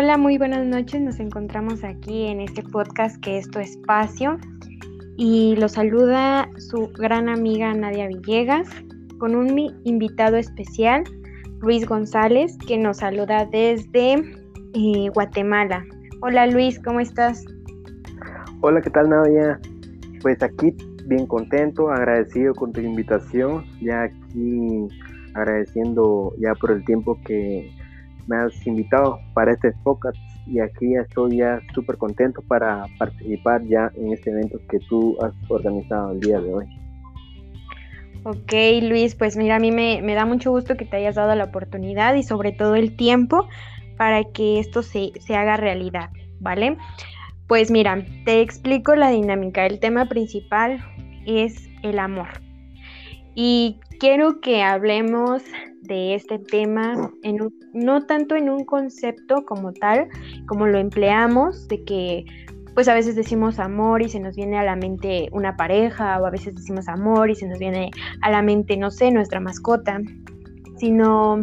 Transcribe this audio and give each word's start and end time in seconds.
Hola, 0.00 0.16
muy 0.16 0.38
buenas 0.38 0.64
noches. 0.64 1.00
Nos 1.00 1.18
encontramos 1.18 1.82
aquí 1.82 2.28
en 2.28 2.40
este 2.40 2.62
podcast 2.62 3.20
que 3.20 3.36
es 3.36 3.50
tu 3.50 3.58
espacio 3.58 4.38
y 5.16 5.56
lo 5.56 5.68
saluda 5.68 6.48
su 6.56 6.88
gran 6.96 7.28
amiga 7.28 7.74
Nadia 7.74 8.06
Villegas 8.06 8.68
con 9.18 9.34
un 9.34 9.58
invitado 9.82 10.36
especial, 10.36 11.02
Luis 11.62 11.84
González, 11.84 12.56
que 12.64 12.78
nos 12.78 12.98
saluda 12.98 13.46
desde 13.46 14.22
eh, 14.74 15.10
Guatemala. 15.14 15.84
Hola 16.22 16.46
Luis, 16.46 16.78
¿cómo 16.78 17.00
estás? 17.00 17.44
Hola, 18.60 18.80
¿qué 18.80 18.90
tal 18.90 19.08
Nadia? 19.08 19.58
Pues 20.22 20.40
aquí 20.44 20.76
bien 21.06 21.26
contento, 21.26 21.90
agradecido 21.90 22.54
con 22.54 22.72
tu 22.72 22.80
invitación, 22.80 23.64
ya 23.80 24.02
aquí 24.02 24.86
agradeciendo 25.34 26.34
ya 26.38 26.54
por 26.54 26.70
el 26.70 26.84
tiempo 26.84 27.18
que 27.24 27.72
me 28.28 28.36
has 28.36 28.66
invitado 28.66 29.18
para 29.34 29.52
este 29.52 29.72
podcast 29.82 30.16
y 30.46 30.60
aquí 30.60 30.94
estoy 30.94 31.38
ya 31.38 31.60
súper 31.74 31.96
contento 31.96 32.42
para 32.42 32.86
participar 32.98 33.62
ya 33.64 33.90
en 33.96 34.12
este 34.12 34.30
evento 34.30 34.58
que 34.70 34.78
tú 34.80 35.16
has 35.20 35.32
organizado 35.48 36.12
el 36.12 36.20
día 36.20 36.40
de 36.40 36.52
hoy. 36.52 36.66
Ok, 38.24 38.52
Luis, 38.82 39.14
pues 39.14 39.36
mira, 39.36 39.56
a 39.56 39.58
mí 39.58 39.72
me, 39.72 40.02
me 40.02 40.14
da 40.14 40.26
mucho 40.26 40.50
gusto 40.50 40.76
que 40.76 40.84
te 40.84 40.96
hayas 40.96 41.14
dado 41.14 41.34
la 41.34 41.44
oportunidad 41.44 42.14
y 42.14 42.22
sobre 42.22 42.52
todo 42.52 42.74
el 42.74 42.96
tiempo 42.96 43.48
para 43.96 44.24
que 44.24 44.58
esto 44.58 44.82
se, 44.82 45.12
se 45.20 45.34
haga 45.34 45.56
realidad, 45.56 46.10
¿vale? 46.40 46.76
Pues 47.46 47.70
mira, 47.70 48.04
te 48.24 48.40
explico 48.42 48.94
la 48.94 49.10
dinámica. 49.10 49.64
El 49.66 49.80
tema 49.80 50.06
principal 50.06 50.78
es 51.26 51.68
el 51.82 51.98
amor. 51.98 52.28
Y 53.34 53.80
quiero 53.98 54.40
que 54.40 54.62
hablemos 54.62 55.42
de 55.88 56.14
este 56.14 56.38
tema 56.38 57.10
en 57.22 57.38
no 57.72 58.06
tanto 58.06 58.36
en 58.36 58.48
un 58.48 58.64
concepto 58.64 59.44
como 59.44 59.72
tal, 59.72 60.08
como 60.46 60.66
lo 60.66 60.78
empleamos, 60.78 61.66
de 61.66 61.82
que 61.84 62.24
pues 62.74 62.86
a 62.86 62.94
veces 62.94 63.16
decimos 63.16 63.58
amor 63.58 64.02
y 64.02 64.08
se 64.08 64.20
nos 64.20 64.36
viene 64.36 64.56
a 64.56 64.62
la 64.62 64.76
mente 64.76 65.28
una 65.32 65.56
pareja, 65.56 66.20
o 66.20 66.26
a 66.26 66.30
veces 66.30 66.54
decimos 66.54 66.86
amor 66.86 67.28
y 67.28 67.34
se 67.34 67.48
nos 67.48 67.58
viene 67.58 67.90
a 68.20 68.30
la 68.30 68.40
mente, 68.40 68.76
no 68.76 68.92
sé, 68.92 69.10
nuestra 69.10 69.40
mascota, 69.40 70.00
sino 70.78 71.40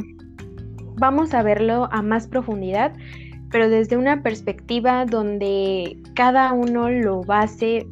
vamos 0.95 1.33
a 1.33 1.43
verlo 1.43 1.89
a 1.91 2.02
más 2.02 2.27
profundidad, 2.27 2.93
pero 3.52 3.67
desde 3.67 3.97
una 3.97 4.23
perspectiva 4.23 5.05
donde 5.05 5.97
cada 6.13 6.53
uno 6.53 6.89
lo 6.89 7.21
base 7.21 7.85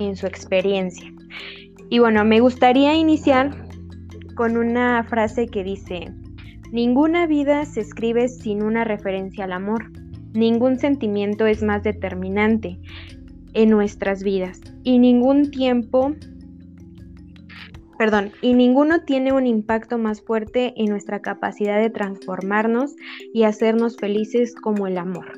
en 0.00 0.16
su 0.16 0.26
experiencia. 0.26 1.12
Y 1.90 2.00
bueno, 2.00 2.24
me 2.24 2.40
gustaría 2.40 2.94
iniciar 2.94 3.67
con 4.38 4.56
una 4.56 5.02
frase 5.02 5.48
que 5.48 5.64
dice, 5.64 6.12
ninguna 6.70 7.26
vida 7.26 7.64
se 7.64 7.80
escribe 7.80 8.28
sin 8.28 8.62
una 8.62 8.84
referencia 8.84 9.46
al 9.46 9.52
amor. 9.52 9.90
Ningún 10.32 10.78
sentimiento 10.78 11.44
es 11.44 11.64
más 11.64 11.82
determinante 11.82 12.78
en 13.54 13.70
nuestras 13.70 14.22
vidas 14.22 14.60
y 14.84 15.00
ningún 15.00 15.50
tiempo, 15.50 16.14
perdón, 17.98 18.30
y 18.40 18.54
ninguno 18.54 19.00
tiene 19.00 19.32
un 19.32 19.44
impacto 19.44 19.98
más 19.98 20.22
fuerte 20.22 20.72
en 20.76 20.86
nuestra 20.86 21.20
capacidad 21.20 21.80
de 21.80 21.90
transformarnos 21.90 22.94
y 23.34 23.42
hacernos 23.42 23.96
felices 23.96 24.54
como 24.54 24.86
el 24.86 24.98
amor. 24.98 25.32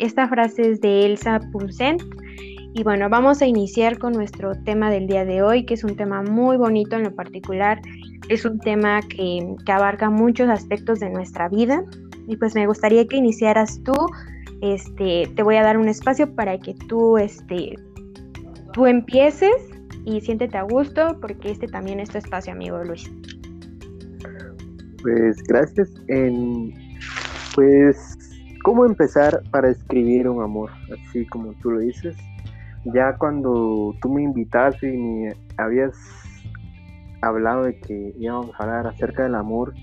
Esta 0.00 0.26
frase 0.26 0.72
es 0.72 0.80
de 0.80 1.06
Elsa 1.06 1.38
Punset 1.52 2.02
y 2.72 2.84
bueno, 2.84 3.08
vamos 3.08 3.42
a 3.42 3.46
iniciar 3.46 3.98
con 3.98 4.12
nuestro 4.12 4.54
tema 4.64 4.90
del 4.90 5.08
día 5.08 5.24
de 5.24 5.42
hoy, 5.42 5.66
que 5.66 5.74
es 5.74 5.82
un 5.82 5.96
tema 5.96 6.22
muy 6.22 6.56
bonito 6.56 6.94
en 6.96 7.02
lo 7.02 7.14
particular. 7.14 7.80
Es 8.30 8.44
un 8.44 8.60
tema 8.60 9.00
que, 9.02 9.56
abarca 9.66 10.08
muchos 10.08 10.48
aspectos 10.48 11.00
de 11.00 11.10
nuestra 11.10 11.48
vida. 11.48 11.84
Y 12.28 12.36
pues 12.36 12.54
me 12.54 12.64
gustaría 12.68 13.04
que 13.04 13.16
iniciaras 13.16 13.82
tú. 13.82 13.92
Este, 14.62 15.28
te 15.34 15.42
voy 15.42 15.56
a 15.56 15.64
dar 15.64 15.76
un 15.76 15.88
espacio 15.88 16.32
para 16.36 16.56
que 16.56 16.74
tú, 16.88 17.18
este, 17.18 17.74
tú 18.72 18.86
empieces 18.86 19.50
y 20.04 20.20
siéntete 20.20 20.56
a 20.56 20.62
gusto, 20.62 21.18
porque 21.20 21.50
este 21.50 21.66
también 21.66 21.98
es 21.98 22.10
tu 22.10 22.18
espacio, 22.18 22.52
amigo 22.52 22.82
Luis. 22.84 23.10
Pues 25.02 25.42
gracias. 25.48 25.90
En, 26.06 26.72
pues, 27.56 28.16
¿cómo 28.62 28.86
empezar 28.86 29.42
para 29.50 29.70
escribir 29.70 30.28
un 30.28 30.40
amor? 30.40 30.70
Así 30.92 31.26
como 31.26 31.52
tú 31.54 31.72
lo 31.72 31.80
dices 31.80 32.16
ya 32.84 33.16
cuando 33.18 33.94
tú 34.00 34.08
me 34.08 34.22
invitaste 34.22 34.94
y 34.94 34.96
me 34.96 35.36
habías 35.58 35.94
hablado 37.22 37.64
de 37.64 37.78
que 37.80 38.14
íbamos 38.18 38.50
a 38.58 38.62
hablar 38.64 38.86
acerca 38.86 39.24
del 39.24 39.34
amor, 39.34 39.74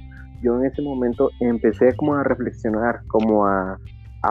yo 0.41 0.59
en 0.59 0.65
ese 0.65 0.81
momento 0.81 1.29
empecé 1.39 1.95
como 1.95 2.15
a 2.15 2.23
reflexionar, 2.23 3.01
como 3.07 3.45
a, 3.45 3.79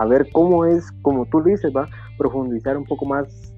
ver 0.08 0.28
cómo 0.32 0.64
es, 0.64 0.90
como 1.02 1.26
tú 1.26 1.42
dices, 1.42 1.72
va, 1.74 1.88
profundizar 2.18 2.76
un 2.76 2.84
poco 2.84 3.06
más, 3.06 3.52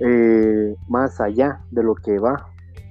eh, 0.00 0.74
más 0.88 1.20
allá 1.20 1.60
de 1.70 1.82
lo 1.82 1.94
que 1.94 2.18
va. 2.18 2.46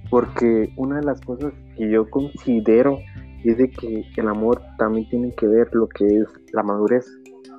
Porque 0.09 0.74
una 0.78 1.00
de 1.00 1.06
las 1.06 1.19
cosas 1.22 1.53
que 1.75 1.90
yo 1.90 2.09
considero 2.09 2.97
es 3.44 3.58
de 3.58 3.69
que 3.69 4.06
el 4.16 4.28
amor 4.28 4.62
también 4.78 5.08
tiene 5.09 5.35
que 5.35 5.47
ver 5.47 5.68
lo 5.74 5.88
que 5.90 6.06
es 6.06 6.28
la 6.53 6.64
madurez. 6.64 7.06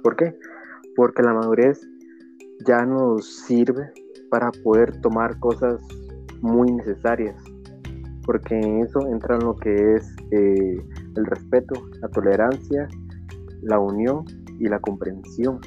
¿Por 0.02 0.16
qué? 0.16 0.34
Porque 0.96 1.22
la 1.22 1.34
madurez 1.34 1.86
ya 2.66 2.84
nos 2.84 3.26
sirve 3.44 3.92
para 4.30 4.50
poder 4.64 5.00
tomar 5.00 5.38
cosas 5.38 5.80
muy 6.40 6.70
necesarias, 6.72 7.36
porque 8.28 8.60
en 8.60 8.82
eso 8.82 9.08
entra 9.08 9.38
lo 9.38 9.56
que 9.56 9.94
es 9.94 10.14
eh, 10.32 10.84
el 11.16 11.24
respeto, 11.24 11.72
la 12.02 12.08
tolerancia, 12.08 12.86
la 13.62 13.78
unión 13.78 14.26
y 14.60 14.68
la 14.68 14.78
comprensión. 14.80 15.58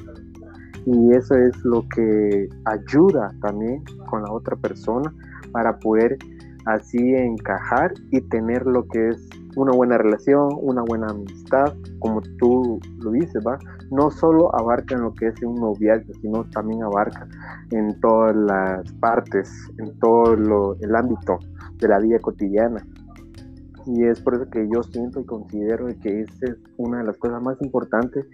Y 0.86 1.12
eso 1.12 1.34
es 1.34 1.58
lo 1.66 1.84
que 1.90 2.48
ayuda 2.66 3.34
también 3.42 3.84
con 4.12 4.22
la 4.22 4.32
otra 4.32 4.56
persona 4.58 5.12
para 5.52 5.80
poder 5.80 6.20
así 6.68 7.00
encajar 7.16 7.96
y 8.12 8.22
tener 8.30 8.64
lo 8.68 8.88
que 8.90 9.10
es 9.10 9.28
una 9.56 9.72
buena 9.72 9.98
relación, 9.98 10.50
una 10.62 10.84
buena 10.84 11.08
amistad, 11.08 11.74
como 11.98 12.22
tú 12.38 12.80
lo 13.00 13.10
dices, 13.10 13.44
¿va? 13.44 13.58
No 13.90 14.12
solo 14.12 14.54
abarca 14.56 14.94
en 14.94 15.02
lo 15.02 15.16
que 15.16 15.30
es 15.30 15.42
un 15.42 15.56
noviazgo, 15.56 16.14
sino 16.22 16.44
también 16.52 16.84
abarca 16.84 17.28
en 17.72 18.00
todas 18.02 18.36
las 18.36 18.92
partes, 19.00 19.50
en 19.80 19.98
todo 19.98 20.76
el 20.80 20.96
ámbito 20.96 21.40
de 21.82 21.88
la 21.88 22.00
vida 22.00 22.20
cotidiana. 22.20 22.86
Y 23.86 24.06
es 24.06 24.22
por 24.22 24.36
eso 24.36 24.50
que 24.50 24.68
yo 24.72 24.84
siento 24.84 25.20
y 25.20 25.26
considero 25.26 25.88
que 26.02 26.22
es 26.22 26.30
una 26.78 27.00
de 27.00 27.06
las 27.06 27.18
cosas 27.18 27.42
más 27.42 27.60
importantes 27.62 28.26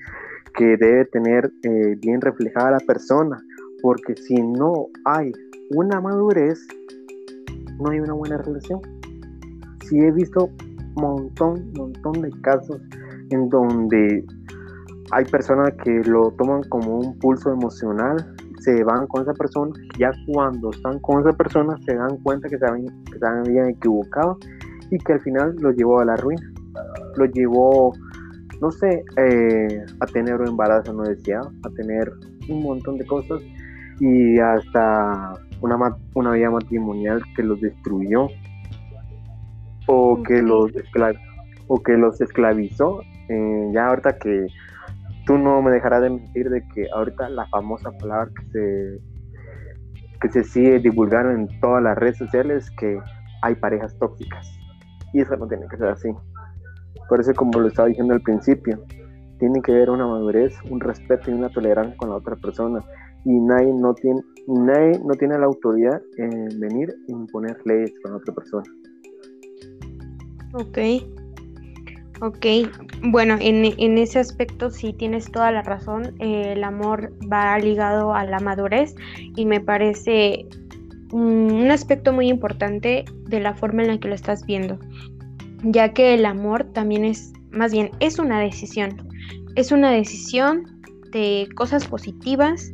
que 0.54 0.76
debe 0.78 1.06
tener 1.06 1.52
eh, 1.64 1.96
bien 2.00 2.20
reflejada 2.20 2.72
la 2.72 2.80
persona, 2.80 3.42
porque 3.82 4.16
si 4.16 4.36
no 4.36 4.88
hay 5.06 5.32
una 5.72 6.02
madurez, 6.02 6.60
no 7.80 7.90
hay 7.90 8.00
una 8.00 8.14
buena 8.14 8.38
relación. 8.40 8.82
Si 9.88 10.00
he 10.00 10.12
visto 10.12 10.50
montón, 10.96 11.72
montón 11.78 12.22
de 12.22 12.32
casos 12.42 12.82
en 13.30 13.50
donde 13.50 14.26
hay 15.12 15.26
personas 15.26 15.72
que 15.84 16.02
lo 16.06 16.32
toman 16.32 16.64
como 16.64 17.00
un 17.00 17.18
pulso 17.20 17.52
emocional, 17.52 18.36
se 18.68 18.84
van 18.84 19.08
con 19.08 19.22
esa 19.22 19.34
persona, 19.34 19.72
ya 19.98 20.12
cuando 20.26 20.72
están 20.72 21.00
con 21.00 21.22
esa 21.22 21.32
persona 21.32 21.78
se 21.86 21.96
dan 21.96 22.18
cuenta 22.18 22.50
que 22.50 22.58
se 22.58 22.66
habían, 22.66 23.70
equivocado 23.70 24.38
y 24.92 24.98
que 24.98 25.14
al 25.14 25.22
final 25.22 25.56
lo 25.62 25.72
llevó 25.72 26.02
a 26.02 26.06
la 26.06 26.18
ruina, 26.18 26.42
lo 27.16 27.26
llevó, 27.28 27.94
no 28.60 28.70
sé, 28.72 29.06
eh, 29.16 29.86
a 30.02 30.06
tener 30.08 30.42
un 30.42 30.50
embarazo 30.50 30.92
no 30.92 31.04
deseado, 31.04 31.50
a 31.64 31.70
tener 31.70 32.12
un 32.50 32.62
montón 32.62 32.98
de 32.98 33.06
cosas 33.06 33.42
y 34.02 34.38
hasta 34.38 35.32
una, 35.62 35.78
una 36.16 36.32
vida 36.32 36.52
matrimonial 36.52 37.22
que 37.38 37.44
los 37.44 37.62
destruyó 37.62 38.28
o 39.88 40.22
que 40.24 40.42
los 40.42 40.74
o 41.68 41.82
que 41.82 41.94
los 41.94 42.20
esclavizó. 42.20 43.00
Eh, 43.30 43.72
ya 43.74 43.88
ahorita 43.88 44.18
que 44.18 44.48
tú 45.28 45.38
no 45.38 45.62
me 45.62 45.72
dejarás 45.72 46.02
de 46.02 46.10
mentir 46.10 46.50
de 46.50 46.64
que 46.74 46.88
ahorita 46.96 47.30
la 47.30 47.46
famosa 47.48 47.92
palabra 47.92 48.32
que 48.34 48.46
se 48.52 49.00
que 50.22 50.30
se 50.30 50.44
sigue 50.44 50.80
divulgando 50.80 51.32
en 51.32 51.60
todas 51.60 51.84
las 51.84 51.96
redes 51.96 52.18
sociales 52.18 52.72
que 52.80 52.98
hay 53.44 53.54
parejas 53.56 53.96
tóxicas 54.00 54.48
y 55.14 55.22
eso 55.22 55.36
no 55.38 55.48
tiene 55.48 55.68
que 55.68 55.78
ser 55.78 55.90
así. 55.90 56.10
Por 57.08 57.20
eso 57.20 57.34
como 57.36 57.60
lo 57.60 57.68
estaba 57.68 57.88
diciendo 57.88 58.16
al 58.16 58.22
principio, 58.22 58.84
tiene 59.38 59.62
que 59.62 59.74
haber 59.74 59.92
una 59.92 60.08
madurez, 60.08 60.56
un 60.72 60.80
respeto 60.80 61.30
y 61.30 61.36
una 61.36 61.50
tolerancia 61.50 61.96
con 61.98 62.10
la 62.10 62.16
otra 62.16 62.36
persona 62.38 62.80
y 63.26 63.40
nadie 63.42 63.74
no 63.74 63.94
tiene 63.94 64.22
nadie 64.48 65.00
no 65.04 65.14
tiene 65.14 65.38
la 65.38 65.46
autoridad 65.46 66.02
en 66.18 66.60
venir 66.60 66.90
e 66.90 67.12
imponer 67.12 67.58
leyes 67.66 67.94
con 68.02 68.16
otra 68.16 68.34
persona. 68.34 68.64
Ok. 70.54 71.17
Ok, 72.20 72.46
bueno, 73.04 73.38
en, 73.40 73.98
ese 73.98 74.20
aspecto 74.20 74.72
sí 74.72 74.94
tienes 74.94 75.32
toda 75.32 75.52
la 75.52 75.62
razón. 75.62 76.16
el 76.20 76.64
amor 76.64 77.14
va 77.32 77.58
ligado 77.60 78.14
a 78.14 78.26
la 78.26 78.40
madurez 78.40 78.96
y 79.36 79.46
me 79.46 79.60
parece 79.60 80.48
un 81.12 81.70
aspecto 81.70 82.12
muy 82.12 82.28
importante 82.28 83.06
de 83.28 83.40
la 83.40 83.54
forma 83.54 83.84
en 83.84 83.90
la 83.90 84.00
que 84.00 84.08
lo 84.08 84.16
estás 84.16 84.46
viendo, 84.46 84.80
ya 85.64 85.94
que 85.94 86.16
el 86.16 86.26
amor 86.26 86.66
también 86.74 87.06
es, 87.06 87.34
más 87.52 87.72
bien, 87.72 87.92
es 88.00 88.20
una 88.20 88.40
decisión. 88.40 89.08
Es 89.56 89.72
una 89.72 89.92
decisión 89.92 90.82
de 91.12 91.48
cosas 91.56 91.88
positivas 91.88 92.72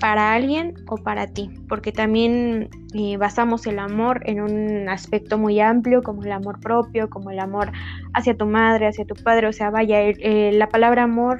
para 0.00 0.32
alguien 0.32 0.74
o 0.88 0.96
para 0.96 1.26
ti, 1.26 1.50
porque 1.68 1.92
también 1.92 2.68
eh, 2.94 3.16
basamos 3.16 3.66
el 3.66 3.78
amor 3.78 4.22
en 4.24 4.40
un 4.40 4.88
aspecto 4.88 5.38
muy 5.38 5.60
amplio, 5.60 6.02
como 6.02 6.22
el 6.22 6.32
amor 6.32 6.60
propio, 6.60 7.10
como 7.10 7.30
el 7.30 7.38
amor 7.38 7.72
hacia 8.14 8.36
tu 8.36 8.46
madre, 8.46 8.86
hacia 8.86 9.04
tu 9.04 9.14
padre, 9.14 9.48
o 9.48 9.52
sea, 9.52 9.70
vaya, 9.70 10.00
eh, 10.02 10.52
la 10.52 10.68
palabra 10.68 11.04
amor 11.04 11.38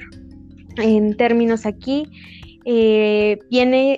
en 0.77 1.17
términos 1.17 1.67
aquí 1.67 2.07
eh, 2.65 3.39
viene 3.51 3.97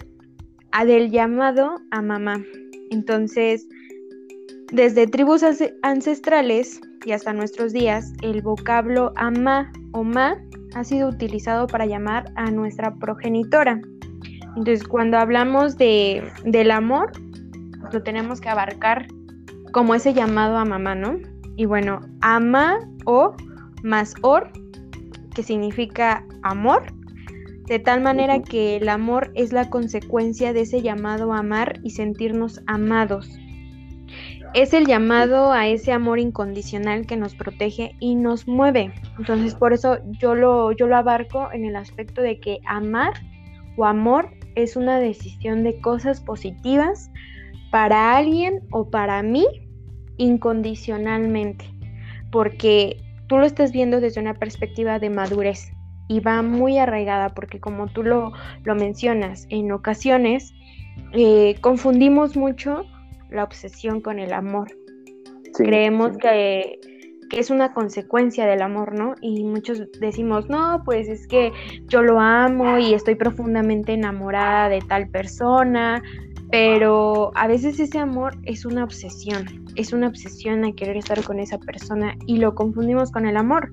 a 0.73 0.85
del 0.85 1.11
llamado 1.11 1.77
a 1.91 2.03
mamá. 2.03 2.43
Entonces, 2.91 3.67
desde 4.73 5.06
tribus 5.06 5.45
ancestrales 5.83 6.81
y 7.05 7.13
hasta 7.13 7.33
nuestros 7.33 7.73
días, 7.73 8.13
el 8.23 8.43
vocablo 8.43 9.13
ama 9.17 9.73
o 9.93 10.05
ma 10.05 10.37
ha 10.75 10.85
sido 10.85 11.09
utilizado 11.09 11.67
para 11.67 11.87
llamar 11.87 12.33
a 12.37 12.51
nuestra 12.51 12.95
progenitora. 12.95 13.81
Entonces, 14.56 14.87
cuando 14.87 15.19
hablamos 15.19 15.76
de, 15.76 16.31
del 16.44 16.70
amor, 16.70 17.12
lo 17.93 18.02
tenemos 18.02 18.41
que 18.41 18.49
abarcar 18.49 19.06
como 19.73 19.94
ese 19.94 20.12
llamado 20.12 20.56
a 20.56 20.64
mamá, 20.64 20.94
¿no? 20.94 21.19
Y 21.56 21.67
bueno, 21.67 22.00
ama 22.20 22.79
o 23.05 23.35
más 23.82 24.14
or, 24.23 24.50
que 25.35 25.43
significa 25.43 26.25
amor, 26.43 26.82
de 27.67 27.79
tal 27.79 28.00
manera 28.00 28.43
que 28.43 28.76
el 28.76 28.88
amor 28.88 29.31
es 29.35 29.52
la 29.52 29.70
consecuencia 29.70 30.53
de 30.53 30.62
ese 30.62 30.82
llamado 30.82 31.32
a 31.32 31.38
amar 31.38 31.79
y 31.85 31.91
sentirnos 31.91 32.61
amados. 32.67 33.38
Es 34.55 34.75
el 34.75 34.87
llamado 34.87 35.53
a 35.53 35.69
ese 35.69 35.93
amor 35.93 36.19
incondicional 36.19 37.06
que 37.06 37.17
nos 37.17 37.37
protege 37.37 37.94
y 38.00 38.17
nos 38.17 38.49
mueve. 38.49 38.93
Entonces, 39.17 39.55
por 39.55 39.73
eso 39.73 39.99
yo 40.19 40.35
lo, 40.35 40.73
yo 40.73 40.88
lo 40.88 40.96
abarco 40.96 41.49
en 41.53 41.64
el 41.64 41.76
aspecto 41.76 42.20
de 42.20 42.41
que 42.41 42.58
amar 42.67 43.12
o 43.76 43.85
amor 43.85 44.29
es 44.55 44.76
una 44.76 44.99
decisión 44.99 45.62
de 45.62 45.81
cosas 45.81 46.20
positivas 46.20 47.11
para 47.70 48.17
alguien 48.17 48.61
o 48.70 48.91
para 48.91 49.23
mí 49.23 49.47
incondicionalmente, 50.17 51.64
porque 52.31 53.00
tú 53.26 53.38
lo 53.38 53.44
estás 53.44 53.73
viendo 53.73 54.00
desde 54.00 54.20
una 54.20 54.35
perspectiva 54.35 54.99
de 54.99 55.11
madurez 55.11 55.73
y 56.08 56.20
va 56.20 56.43
muy 56.43 56.79
arraigada, 56.79 57.31
porque 57.31 57.61
como 57.61 57.87
tú 57.87 58.02
lo, 58.02 58.32
lo 58.64 58.75
mencionas, 58.75 59.47
en 59.49 59.70
ocasiones 59.70 60.53
eh, 61.12 61.56
confundimos 61.61 62.37
mucho 62.37 62.85
la 63.31 63.44
obsesión 63.44 64.00
con 64.00 64.19
el 64.19 64.32
amor. 64.32 64.69
Creemos 65.55 66.17
Que, 66.19 66.79
que 67.31 67.38
es 67.38 67.49
una 67.49 67.73
consecuencia 67.73 68.44
del 68.44 68.61
amor, 68.61 68.94
¿no? 68.94 69.15
Y 69.23 69.44
muchos 69.44 69.81
decimos, 70.00 70.49
no, 70.49 70.82
pues 70.85 71.09
es 71.09 71.27
que 71.27 71.53
yo 71.87 72.03
lo 72.03 72.21
amo 72.21 72.79
y 72.79 72.93
estoy 72.93 73.15
profundamente 73.15 73.94
enamorada 73.94 74.69
de 74.69 74.81
tal 74.81 75.09
persona, 75.09 76.03
pero 76.50 77.31
a 77.37 77.47
veces 77.47 77.79
ese 77.79 77.99
amor 77.99 78.37
es 78.44 78.67
una 78.67 78.85
obsesión, 78.85 79.47
es 79.77 79.93
una 79.93 80.09
obsesión 80.09 80.65
a 80.65 80.73
querer 80.73 80.97
estar 80.97 81.23
con 81.23 81.38
esa 81.38 81.59
persona 81.59 82.17
y 82.27 82.38
lo 82.38 82.55
confundimos 82.55 83.12
con 83.12 83.27
el 83.27 83.37
amor. 83.37 83.73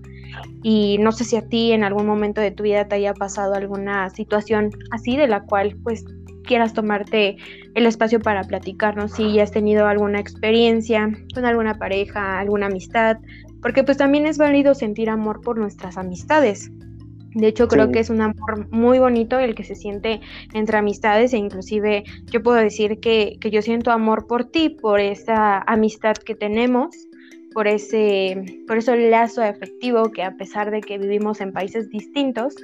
Y 0.61 0.97
no 0.99 1.11
sé 1.11 1.23
si 1.23 1.35
a 1.35 1.41
ti 1.41 1.71
en 1.71 1.83
algún 1.83 2.05
momento 2.05 2.39
de 2.39 2.51
tu 2.51 2.63
vida 2.63 2.87
te 2.87 2.95
haya 2.95 3.13
pasado 3.13 3.55
alguna 3.55 4.09
situación 4.11 4.69
así 4.91 5.17
de 5.17 5.27
la 5.27 5.41
cual 5.41 5.75
pues 5.83 6.05
quieras 6.47 6.73
tomarte 6.73 7.37
el 7.75 7.85
espacio 7.85 8.19
para 8.19 8.43
platicarnos 8.43 9.11
si 9.13 9.33
ya 9.33 9.43
has 9.43 9.51
tenido 9.51 9.85
alguna 9.85 10.19
experiencia 10.19 11.09
con 11.33 11.45
alguna 11.45 11.77
pareja, 11.77 12.39
alguna 12.39 12.67
amistad, 12.67 13.17
porque 13.61 13.83
pues 13.83 13.97
también 13.97 14.25
es 14.25 14.37
válido 14.37 14.73
sentir 14.73 15.09
amor 15.09 15.41
por 15.41 15.57
nuestras 15.57 15.97
amistades. 15.97 16.71
De 17.33 17.47
hecho, 17.47 17.67
creo 17.67 17.91
que 17.91 17.99
es 17.99 18.09
un 18.09 18.21
amor 18.21 18.67
muy 18.71 18.97
bonito 18.97 19.37
el 19.37 19.53
que 19.53 19.63
se 19.63 19.75
siente 19.75 20.21
entre 20.53 20.77
amistades 20.77 21.33
e 21.33 21.37
inclusive 21.37 22.03
yo 22.31 22.41
puedo 22.41 22.57
decir 22.57 22.99
que, 22.99 23.37
que 23.39 23.51
yo 23.51 23.61
siento 23.61 23.91
amor 23.91 24.25
por 24.25 24.45
ti, 24.45 24.69
por 24.69 24.99
esa 24.99 25.59
amistad 25.67 26.15
que 26.15 26.33
tenemos, 26.33 27.07
por 27.53 27.67
ese, 27.67 28.63
por 28.67 28.77
ese 28.77 29.09
lazo 29.09 29.43
efectivo 29.43 30.11
que 30.11 30.23
a 30.23 30.35
pesar 30.35 30.71
de 30.71 30.81
que 30.81 30.97
vivimos 30.97 31.41
en 31.41 31.51
países 31.51 31.89
distintos, 31.89 32.55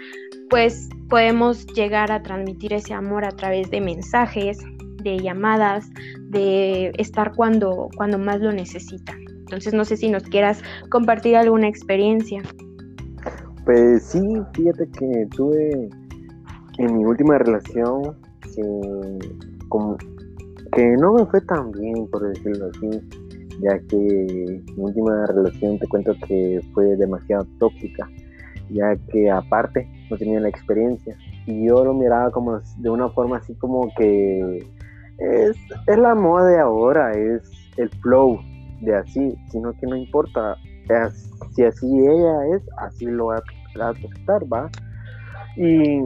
pues 0.49 0.89
podemos 1.09 1.65
llegar 1.67 2.11
a 2.11 2.21
transmitir 2.21 2.73
ese 2.73 2.93
amor 2.93 3.25
a 3.25 3.31
través 3.31 3.69
de 3.69 3.81
mensajes, 3.81 4.57
de 5.03 5.19
llamadas, 5.19 5.89
de 6.29 6.91
estar 6.97 7.33
cuando, 7.35 7.89
cuando 7.95 8.17
más 8.17 8.39
lo 8.39 8.51
necesitan. 8.51 9.17
Entonces 9.53 9.75
no 9.75 9.85
sé 9.85 9.97
si 9.97 10.09
nos 10.09 10.23
quieras 10.23 10.63
compartir 10.89 11.35
alguna 11.35 11.67
experiencia. 11.67 12.41
Pues 13.65 14.03
sí, 14.03 14.19
fíjate 14.53 14.89
que 14.97 15.27
tuve 15.35 15.89
en 16.79 16.97
mi 16.97 17.05
última 17.05 17.37
relación 17.37 18.17
que, 18.41 19.19
como, 19.69 19.95
que 20.75 20.97
no 20.97 21.13
me 21.13 21.25
fue 21.27 21.39
tan 21.41 21.71
bien, 21.71 22.07
por 22.09 22.27
decirlo 22.27 22.67
así, 22.75 22.99
ya 23.61 23.77
que 23.89 24.63
mi 24.75 24.83
última 24.83 25.27
relación 25.27 25.77
te 25.77 25.87
cuento 25.87 26.15
que 26.27 26.59
fue 26.73 26.95
demasiado 26.95 27.45
tóxica, 27.59 28.09
ya 28.71 28.95
que 29.11 29.29
aparte 29.29 29.87
no 30.09 30.17
tenía 30.17 30.39
la 30.39 30.49
experiencia 30.49 31.15
y 31.45 31.67
yo 31.67 31.85
lo 31.85 31.93
miraba 31.93 32.31
como 32.31 32.59
de 32.77 32.89
una 32.89 33.07
forma 33.09 33.37
así 33.37 33.53
como 33.55 33.87
que 33.97 34.65
es, 35.19 35.55
es 35.85 35.97
la 35.97 36.15
moda 36.15 36.47
de 36.47 36.59
ahora, 36.59 37.11
es 37.11 37.43
el 37.77 37.89
flow, 38.01 38.39
de 38.83 38.95
así, 38.95 39.35
sino 39.49 39.73
que 39.73 39.87
no 39.87 39.95
importa, 39.95 40.57
si 41.55 41.63
así 41.63 41.87
ella 41.87 42.55
es, 42.55 42.61
así 42.77 43.05
lo 43.05 43.27
va 43.27 43.37
a 43.79 43.89
aceptar, 43.89 44.43
¿va? 44.51 44.69
Y, 45.55 45.99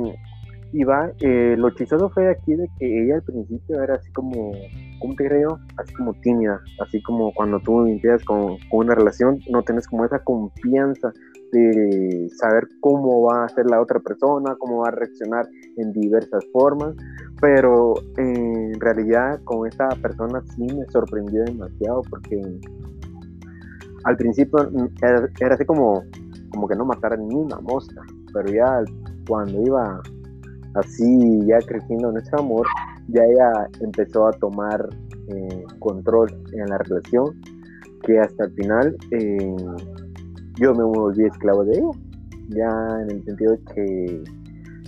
y 0.74 0.83
va, 0.83 1.12
eh, 1.21 1.56
lo 1.57 1.69
chistoso 1.71 2.09
fue 2.09 2.29
aquí 2.29 2.56
de 2.56 2.69
que 2.77 3.03
ella 3.03 3.15
al 3.15 3.24
principio 3.24 3.81
era 3.81 3.95
así 3.95 4.12
como, 4.12 4.51
¿cómo 5.00 5.15
te? 5.15 5.59
Así 5.77 5.94
como 5.94 6.13
tímida, 6.15 6.59
así 6.81 7.01
como 7.01 7.33
cuando 7.33 7.59
tú 7.59 7.85
empiezas 7.85 8.24
con, 8.24 8.57
con 8.69 8.85
una 8.85 8.95
relación, 8.95 9.39
no 9.50 9.63
tienes 9.63 9.88
como 9.88 10.06
esa 10.06 10.19
confianza 10.19 11.12
de 11.52 12.30
saber 12.38 12.68
cómo 12.82 13.24
va 13.24 13.46
a 13.46 13.50
ser 13.50 13.66
la 13.70 13.82
otra 13.82 14.00
persona, 14.00 14.56
cómo 14.60 14.80
va 14.82 14.90
a 14.90 14.92
reaccionar 14.92 15.48
en 15.78 15.92
diversas 15.94 16.46
formas, 16.52 16.96
pero 17.42 17.94
en 18.18 18.80
realidad 18.80 19.40
con 19.44 19.68
esta 19.68 19.90
persona 20.02 20.42
sí 20.56 20.68
me 20.74 20.86
sorprendió 20.92 21.44
demasiado 21.46 22.02
porque 22.10 22.42
al 24.04 24.18
principio 24.18 24.70
era, 25.01 25.54
así 25.54 25.66
como, 25.66 26.04
como 26.51 26.68
que 26.68 26.75
no 26.75 26.86
matara 26.86 27.18
ni 27.18 27.36
una 27.36 27.60
mosca, 27.60 28.01
pero 28.34 28.50
ya 28.50 28.84
cuando 29.27 29.62
iba 29.62 30.01
así 30.75 31.46
ya 31.46 31.60
creciendo 31.60 32.12
nuestro 32.12 32.39
amor, 32.39 32.66
ya 33.10 33.24
ella 33.24 33.68
empezó 33.82 34.27
a 34.27 34.32
tomar 34.34 34.88
eh, 35.27 35.63
control 35.80 36.30
en 36.54 36.70
la 36.70 36.77
relación, 36.77 37.42
que 38.04 38.20
hasta 38.20 38.46
el 38.46 38.51
final 38.54 38.98
eh, 39.12 39.56
yo 40.60 40.74
me 40.74 40.84
volví 40.84 41.26
esclavo 41.26 41.64
de 41.66 41.78
ella, 41.78 41.92
ya 42.50 43.02
en 43.02 43.12
el 43.12 43.24
sentido 43.24 43.54
de 43.54 43.60
que 43.74 44.24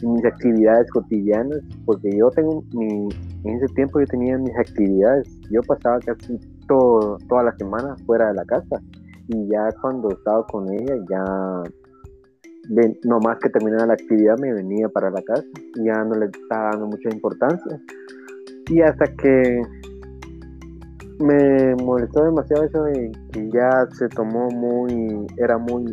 mis 0.02 0.26
actividades 0.26 0.90
cotidianas, 0.92 1.60
porque 1.86 2.10
yo 2.18 2.30
tengo 2.32 2.64
mi, 2.74 3.10
en 3.44 3.56
ese 3.58 3.68
tiempo 3.74 4.00
yo 4.00 4.06
tenía 4.08 4.38
mis 4.38 4.56
actividades, 4.58 5.28
yo 5.52 5.62
pasaba 5.64 6.00
casi 6.00 6.38
todo, 6.68 7.18
toda 7.28 7.44
la 7.44 7.56
semana 7.58 7.96
fuera 8.06 8.30
de 8.30 8.36
la 8.36 8.46
casa. 8.46 8.82
Y 9.28 9.48
ya 9.48 9.70
cuando 9.82 10.10
estaba 10.10 10.46
con 10.48 10.72
ella 10.74 10.96
ya 11.10 11.64
no 13.04 13.20
más 13.20 13.40
que 13.40 13.50
terminara 13.50 13.88
la 13.88 13.94
actividad 13.94 14.38
me 14.40 14.54
venía 14.54 14.90
para 14.90 15.10
la 15.10 15.22
casa. 15.22 15.44
Ya 15.84 16.04
no 16.04 16.16
le 16.16 16.26
estaba 16.28 16.72
dando 16.72 16.88
mucha 16.88 17.10
importancia. 17.10 17.82
Y 18.70 18.82
hasta 18.82 19.06
que 19.16 19.62
me 21.20 21.76
molestó 21.84 22.24
demasiado 22.24 22.64
eso 22.64 22.84
de 22.84 23.12
que 23.32 23.50
ya 23.52 23.86
se 23.92 24.08
tomó 24.10 24.48
muy 24.50 25.28
era 25.38 25.58
muy 25.58 25.86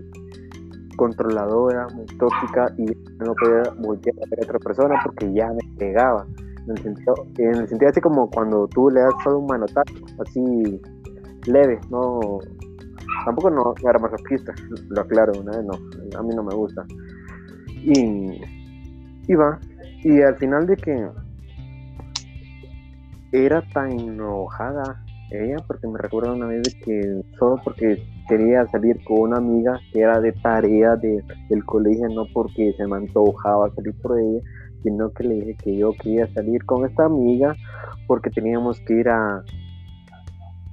controladora, 0.97 1.89
muy 1.95 2.07
tóxica 2.19 2.73
y 2.79 2.85
no 3.19 3.35
podía 3.35 3.63
volver 3.79 4.15
a 4.15 4.31
ver 4.31 4.41
a 4.41 4.45
otra 4.45 4.59
persona 4.61 5.01
porque 5.05 5.33
ya 5.33 5.49
me 5.49 5.77
pegaba. 5.79 6.27
En 6.65 6.71
el 6.71 6.83
sentido, 6.83 7.15
en 7.39 7.87
así 7.87 8.01
como 8.01 8.29
cuando 8.31 8.67
tú 8.69 8.91
le 8.91 9.01
das 9.01 9.15
solo 9.23 9.39
un 9.39 9.47
manotazo, 9.47 9.95
así 10.21 10.81
leve, 11.47 11.81
no 11.91 12.39
tampoco 13.25 13.51
no 13.51 13.75
era 13.89 13.99
masoquista, 13.99 14.53
lo 14.89 15.01
aclaro, 15.01 15.33
¿no? 15.45 15.53
no, 15.63 16.19
a 16.19 16.23
mí 16.23 16.35
no 16.35 16.43
me 16.43 16.55
gusta. 16.55 16.85
Y, 17.69 18.41
y 19.29 19.35
va, 19.35 19.61
y 20.03 20.23
al 20.23 20.37
final 20.37 20.67
de 20.67 20.77
que 20.77 21.09
era 23.33 23.63
tan 23.73 23.93
enojada 23.93 25.06
ella, 25.31 25.57
porque 25.67 25.87
me 25.87 25.99
recuerdo 25.99 26.35
una 26.35 26.47
vez 26.47 26.75
que 26.85 27.23
solo 27.39 27.61
porque 27.65 28.03
quería 28.29 28.67
salir 28.67 29.03
con 29.05 29.21
una 29.21 29.39
amiga 29.39 29.79
que 29.93 30.01
era 30.01 30.21
de 30.21 30.33
tarea 30.33 30.97
de, 30.97 31.23
del 31.49 31.65
colegio, 31.65 32.09
no 32.09 32.27
porque 32.33 32.73
se 32.77 32.87
me 32.87 32.97
antojaba 32.97 33.71
salir 33.75 33.95
por 34.01 34.19
ella, 34.19 34.41
sino 34.83 35.11
que 35.11 35.25
le 35.25 35.35
dije 35.37 35.57
que 35.57 35.77
yo 35.77 35.93
quería 36.01 36.27
salir 36.33 36.65
con 36.65 36.87
esta 36.87 37.07
amiga 37.07 37.55
porque 38.07 38.31
teníamos 38.31 38.81
que 38.81 38.95
ir 38.95 39.09
a, 39.09 39.43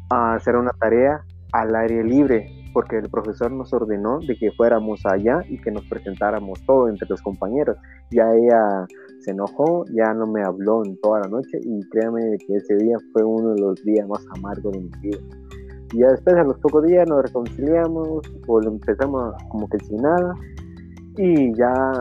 a 0.10 0.36
hacer 0.36 0.56
una 0.56 0.72
tarea 0.72 1.24
al 1.52 1.76
aire 1.76 2.04
libre. 2.04 2.50
porque 2.74 2.98
el 2.98 3.08
profesor 3.08 3.52
nos 3.52 3.72
ordenó 3.72 4.20
de 4.20 4.36
que 4.36 4.52
fuéramos 4.52 5.06
allá 5.06 5.42
y 5.48 5.62
que 5.62 5.70
nos 5.70 5.86
presentáramos 5.86 6.60
todo 6.66 6.90
entre 6.90 7.08
los 7.08 7.22
compañeros. 7.22 7.78
Ya 8.10 8.24
ella 8.34 8.88
se 9.24 9.32
enojó, 9.32 9.86
ya 9.94 10.14
no 10.14 10.28
me 10.28 10.44
habló 10.44 10.84
en 10.86 10.98
toda 10.98 11.22
la 11.22 11.28
noche 11.28 11.60
y 11.62 11.82
créame 11.90 12.38
que 12.46 12.56
ese 12.56 12.76
día 12.78 12.98
fue 13.12 13.24
uno 13.24 13.54
de 13.54 13.62
los 13.62 13.84
días 13.84 14.08
más 14.08 14.26
amargos 14.38 14.74
de 14.74 14.82
mi 14.82 14.92
vida. 15.02 15.20
Y 15.94 16.00
ya 16.00 16.10
después, 16.10 16.36
a 16.36 16.44
los 16.44 16.58
pocos 16.60 16.84
días, 16.84 17.08
nos 17.08 17.24
reconciliamos, 17.24 18.22
o 18.48 18.62
empezamos 18.62 19.34
como 19.50 19.70
que 19.70 19.78
sin 19.86 19.98
nada, 19.98 20.34
y 21.18 21.56
ya 21.56 21.92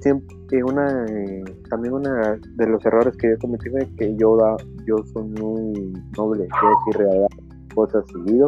siempre 0.00 0.36
una 0.64 1.06
eh, 1.08 1.44
también 1.70 1.94
una 1.94 2.38
de 2.56 2.66
los 2.66 2.84
errores 2.84 3.16
que 3.16 3.30
yo 3.30 3.38
cometí 3.38 3.70
fue 3.70 3.88
que 3.96 4.14
yo 4.16 4.36
da, 4.36 4.56
yo 4.86 4.96
soy 5.14 5.28
muy 5.40 5.92
noble, 6.18 6.46
yo 6.46 6.68
sí 6.84 6.98
regalaba 6.98 7.28
cosas 7.74 8.04
seguido 8.12 8.46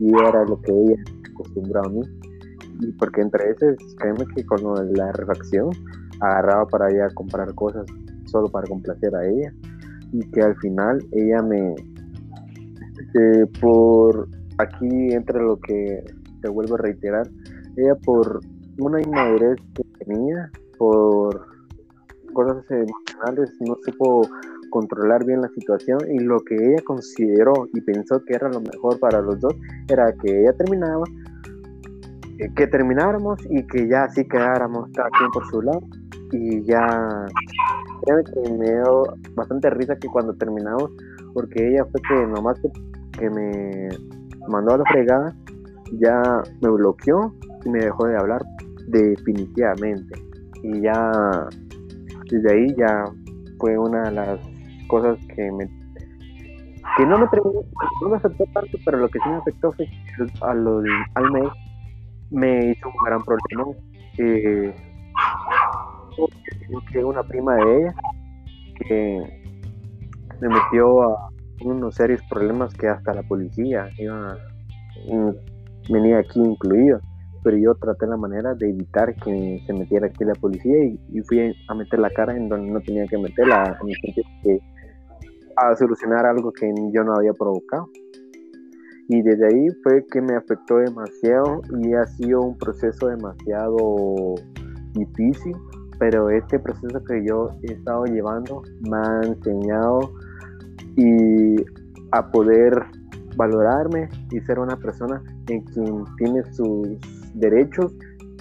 y 0.00 0.12
era 0.14 0.44
lo 0.44 0.60
que 0.62 0.72
ella 0.72 0.96
acostumbraba 1.30 1.86
a 1.86 1.90
mí. 1.90 2.00
Y 2.80 2.90
porque 2.92 3.20
entre 3.20 3.50
esos, 3.50 3.76
créeme 3.98 4.26
que 4.34 4.44
con 4.44 4.60
la 4.94 5.12
refacción 5.12 5.70
agarraba 6.20 6.66
para 6.66 6.90
ella 6.90 7.08
comprar 7.14 7.54
cosas 7.54 7.86
solo 8.26 8.48
para 8.48 8.66
complacer 8.66 9.14
a 9.14 9.26
ella. 9.26 9.52
Y 10.12 10.20
que 10.30 10.42
al 10.42 10.56
final 10.56 11.04
ella 11.12 11.42
me 11.42 11.74
eh, 13.14 13.46
por 13.60 14.28
aquí 14.58 15.12
entra 15.12 15.40
lo 15.40 15.58
que 15.60 16.04
te 16.40 16.48
vuelvo 16.48 16.74
a 16.74 16.78
reiterar 16.78 17.28
ella 17.76 17.94
por 18.04 18.40
una 18.78 19.00
inmadurez 19.00 19.56
que 19.74 19.84
tenía 20.04 20.50
por 20.78 21.46
cosas 22.32 22.64
emocionales 22.70 23.52
no 23.60 23.76
supo 23.84 24.28
controlar 24.70 25.24
bien 25.24 25.40
la 25.40 25.48
situación 25.48 26.00
y 26.10 26.18
lo 26.18 26.40
que 26.40 26.56
ella 26.56 26.82
consideró 26.84 27.68
y 27.72 27.80
pensó 27.80 28.20
que 28.24 28.34
era 28.34 28.48
lo 28.48 28.60
mejor 28.60 28.98
para 28.98 29.20
los 29.20 29.38
dos 29.38 29.54
era 29.88 30.12
que 30.12 30.42
ella 30.42 30.52
terminaba 30.54 31.04
que 32.56 32.66
termináramos 32.66 33.38
y 33.48 33.64
que 33.66 33.88
ya 33.88 34.04
así 34.04 34.26
quedáramos 34.26 34.90
cada 34.92 35.08
quien 35.10 35.30
por 35.30 35.46
su 35.46 35.62
lado 35.62 35.80
y 36.34 36.64
ya 36.64 37.26
que 38.04 38.50
me 38.50 38.72
dio 38.72 39.04
bastante 39.34 39.70
risa 39.70 39.96
que 39.96 40.08
cuando 40.08 40.34
terminamos 40.34 40.90
porque 41.32 41.68
ella 41.68 41.84
fue 41.84 42.00
que 42.08 42.26
nomás 42.26 42.60
que 43.12 43.30
me 43.30 43.88
mandó 44.48 44.74
a 44.74 44.78
la 44.78 44.84
fregada 44.84 45.36
ya 45.92 46.20
me 46.60 46.70
bloqueó 46.70 47.32
y 47.64 47.68
me 47.68 47.78
dejó 47.78 48.06
de 48.06 48.16
hablar 48.16 48.42
definitivamente 48.88 50.20
y 50.62 50.80
ya 50.80 51.12
desde 52.30 52.52
ahí 52.52 52.74
ya 52.76 53.04
fue 53.60 53.78
una 53.78 54.02
de 54.02 54.10
las 54.10 54.40
cosas 54.88 55.16
que 55.36 55.52
me 55.52 55.68
que 56.96 57.06
no 57.06 57.18
me, 57.18 57.26
no 58.02 58.08
me 58.08 58.16
afectó 58.16 58.44
tanto, 58.52 58.78
pero 58.84 58.98
lo 58.98 59.08
que 59.08 59.18
sí 59.18 59.28
me 59.28 59.36
afectó 59.36 59.72
fue 59.72 59.86
que 59.86 60.38
al 60.42 61.32
mes 61.32 61.48
me 62.30 62.70
hizo 62.70 62.88
un 62.88 62.94
gran 63.04 63.20
problema. 63.24 63.76
Eh, 64.18 64.72
que 66.92 67.04
una 67.04 67.22
prima 67.22 67.56
de 67.56 67.76
ella 67.78 67.94
que 68.88 69.42
me 70.40 70.48
metió 70.48 71.02
a 71.02 71.28
unos 71.64 71.94
serios 71.94 72.20
problemas 72.28 72.74
que 72.74 72.88
hasta 72.88 73.14
la 73.14 73.22
policía 73.22 73.88
iba 73.98 74.36
venía 75.88 76.18
aquí 76.18 76.40
incluido 76.40 77.00
pero 77.44 77.58
yo 77.58 77.74
traté 77.74 78.06
la 78.06 78.16
manera 78.16 78.54
de 78.54 78.70
evitar 78.70 79.14
que 79.16 79.62
se 79.66 79.72
metiera 79.74 80.06
aquí 80.06 80.24
la 80.24 80.32
policía 80.32 80.82
y, 80.82 81.20
fui 81.28 81.54
a 81.68 81.74
meter 81.74 82.00
la 82.00 82.08
cara 82.10 82.34
en 82.34 82.48
donde 82.48 82.72
no 82.72 82.80
tenía 82.80 83.06
que 83.06 83.18
meterla, 83.18 83.78
a 85.56 85.76
solucionar 85.76 86.24
algo 86.24 86.50
que 86.52 86.72
yo 86.90 87.04
no 87.04 87.14
había 87.14 87.34
provocado. 87.34 87.86
Y 89.08 89.20
desde 89.20 89.46
ahí 89.46 89.68
fue 89.82 90.02
que 90.10 90.22
me 90.22 90.34
afectó 90.34 90.78
demasiado 90.78 91.60
y 91.82 91.92
ha 91.92 92.06
sido 92.06 92.40
un 92.40 92.56
proceso 92.56 93.08
demasiado 93.08 94.36
difícil, 94.94 95.54
pero 95.98 96.30
este 96.30 96.58
proceso 96.58 97.02
que 97.04 97.24
yo 97.24 97.50
he 97.62 97.72
estado 97.72 98.04
llevando 98.06 98.62
me 98.88 98.96
ha 98.96 99.20
enseñado 99.24 100.12
y 100.96 101.56
a 102.12 102.30
poder 102.30 102.84
valorarme 103.36 104.08
y 104.30 104.40
ser 104.40 104.58
una 104.58 104.76
persona 104.76 105.22
en 105.48 105.60
quien 105.62 106.04
tiene 106.18 106.42
sus 106.52 106.88
derechos 107.34 107.92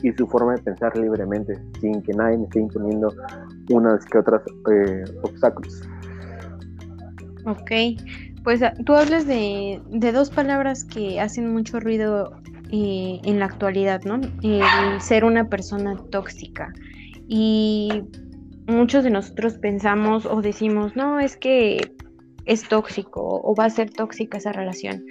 y 0.03 0.11
su 0.13 0.27
forma 0.27 0.55
de 0.55 0.61
pensar 0.61 0.95
libremente, 0.97 1.57
sin 1.79 2.01
que 2.01 2.13
nadie 2.13 2.37
me 2.37 2.43
esté 2.43 2.59
imponiendo 2.59 3.13
unas 3.69 4.05
que 4.05 4.17
otras 4.17 4.41
eh, 4.71 5.03
obstáculos. 5.23 5.81
Ok, 7.45 7.71
pues 8.43 8.61
ah, 8.61 8.73
tú 8.85 8.93
hablas 8.93 9.25
de, 9.25 9.81
dos 10.13 10.29
palabras 10.29 10.83
que 10.83 11.19
hacen 11.19 11.51
mucho 11.51 11.79
ruido 11.79 12.33
eh, 12.71 13.19
en 13.23 13.39
la 13.39 13.45
actualidad, 13.45 14.03
¿no? 14.03 14.19
El 14.41 15.01
ser 15.01 15.23
una 15.23 15.47
persona 15.47 15.95
tóxica. 16.11 16.73
Y 17.27 18.03
muchos 18.67 19.03
de 19.03 19.09
nosotros 19.09 19.53
pensamos 19.55 20.25
o 20.25 20.41
decimos, 20.41 20.95
no, 20.95 21.19
es 21.19 21.37
que 21.37 21.91
es 22.45 22.67
tóxico 22.67 23.21
o 23.43 23.55
va 23.55 23.65
a 23.65 23.69
ser 23.69 23.89
tóxica 23.89 24.37
esa 24.37 24.51
relación 24.51 25.03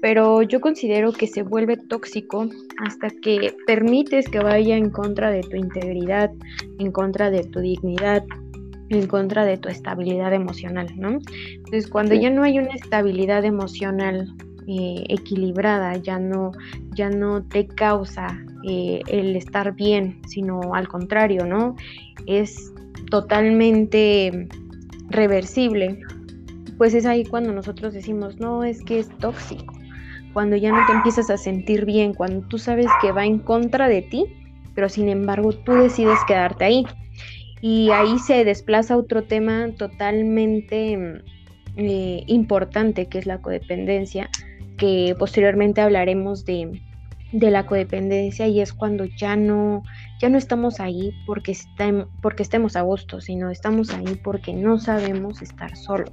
pero 0.00 0.42
yo 0.42 0.60
considero 0.60 1.12
que 1.12 1.26
se 1.26 1.42
vuelve 1.42 1.76
tóxico 1.76 2.48
hasta 2.84 3.08
que 3.10 3.54
permites 3.66 4.28
que 4.28 4.40
vaya 4.40 4.76
en 4.76 4.90
contra 4.90 5.30
de 5.30 5.42
tu 5.42 5.56
integridad, 5.56 6.30
en 6.78 6.90
contra 6.90 7.30
de 7.30 7.44
tu 7.44 7.60
dignidad, 7.60 8.24
en 8.88 9.06
contra 9.06 9.44
de 9.44 9.58
tu 9.58 9.68
estabilidad 9.68 10.32
emocional, 10.32 10.88
¿no? 10.96 11.18
Entonces, 11.54 11.88
cuando 11.88 12.14
ya 12.14 12.30
no 12.30 12.42
hay 12.42 12.58
una 12.58 12.74
estabilidad 12.74 13.44
emocional 13.44 14.34
eh, 14.66 15.04
equilibrada, 15.08 15.96
ya 15.96 16.18
no, 16.18 16.52
ya 16.94 17.10
no 17.10 17.44
te 17.44 17.66
causa 17.66 18.38
eh, 18.68 19.02
el 19.08 19.36
estar 19.36 19.74
bien, 19.74 20.20
sino 20.28 20.74
al 20.74 20.88
contrario, 20.88 21.46
¿no? 21.46 21.76
Es 22.26 22.72
totalmente 23.10 24.48
reversible, 25.08 25.98
pues 26.78 26.94
es 26.94 27.06
ahí 27.06 27.24
cuando 27.24 27.52
nosotros 27.52 27.92
decimos, 27.92 28.38
no, 28.38 28.64
es 28.64 28.82
que 28.82 29.00
es 29.00 29.08
tóxico 29.18 29.74
cuando 30.32 30.56
ya 30.56 30.70
no 30.70 30.86
te 30.86 30.92
empiezas 30.92 31.30
a 31.30 31.36
sentir 31.36 31.84
bien, 31.84 32.14
cuando 32.14 32.46
tú 32.46 32.58
sabes 32.58 32.86
que 33.00 33.12
va 33.12 33.24
en 33.24 33.38
contra 33.38 33.88
de 33.88 34.02
ti, 34.02 34.26
pero 34.74 34.88
sin 34.88 35.08
embargo 35.08 35.52
tú 35.52 35.72
decides 35.72 36.18
quedarte 36.26 36.64
ahí. 36.64 36.86
Y 37.60 37.90
ahí 37.90 38.18
se 38.18 38.44
desplaza 38.44 38.96
otro 38.96 39.24
tema 39.24 39.68
totalmente 39.76 41.22
eh, 41.76 42.22
importante, 42.26 43.06
que 43.06 43.18
es 43.18 43.26
la 43.26 43.42
codependencia, 43.42 44.30
que 44.78 45.14
posteriormente 45.18 45.80
hablaremos 45.80 46.44
de, 46.46 46.80
de, 47.32 47.50
la 47.50 47.66
codependencia 47.66 48.46
y 48.46 48.60
es 48.60 48.72
cuando 48.72 49.04
ya 49.04 49.36
no, 49.36 49.82
ya 50.20 50.28
no 50.28 50.38
estamos 50.38 50.80
ahí 50.80 51.12
porque, 51.26 51.52
estemos 51.52 52.76
a 52.76 52.82
gusto, 52.82 53.20
sino 53.20 53.50
estamos 53.50 53.90
ahí 53.90 54.18
porque 54.22 54.52
no 54.52 54.78
sabemos 54.78 55.42
estar 55.42 55.76
solos. 55.76 56.12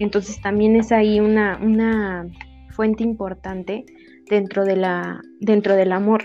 Entonces 0.00 0.40
también 0.40 0.76
es 0.76 0.92
ahí 0.92 1.20
una, 1.20 1.58
una 1.62 2.26
fuente 2.70 3.04
importante 3.04 3.84
dentro, 4.28 4.64
de 4.64 4.76
la, 4.76 5.20
dentro 5.40 5.76
del 5.76 5.92
amor. 5.92 6.24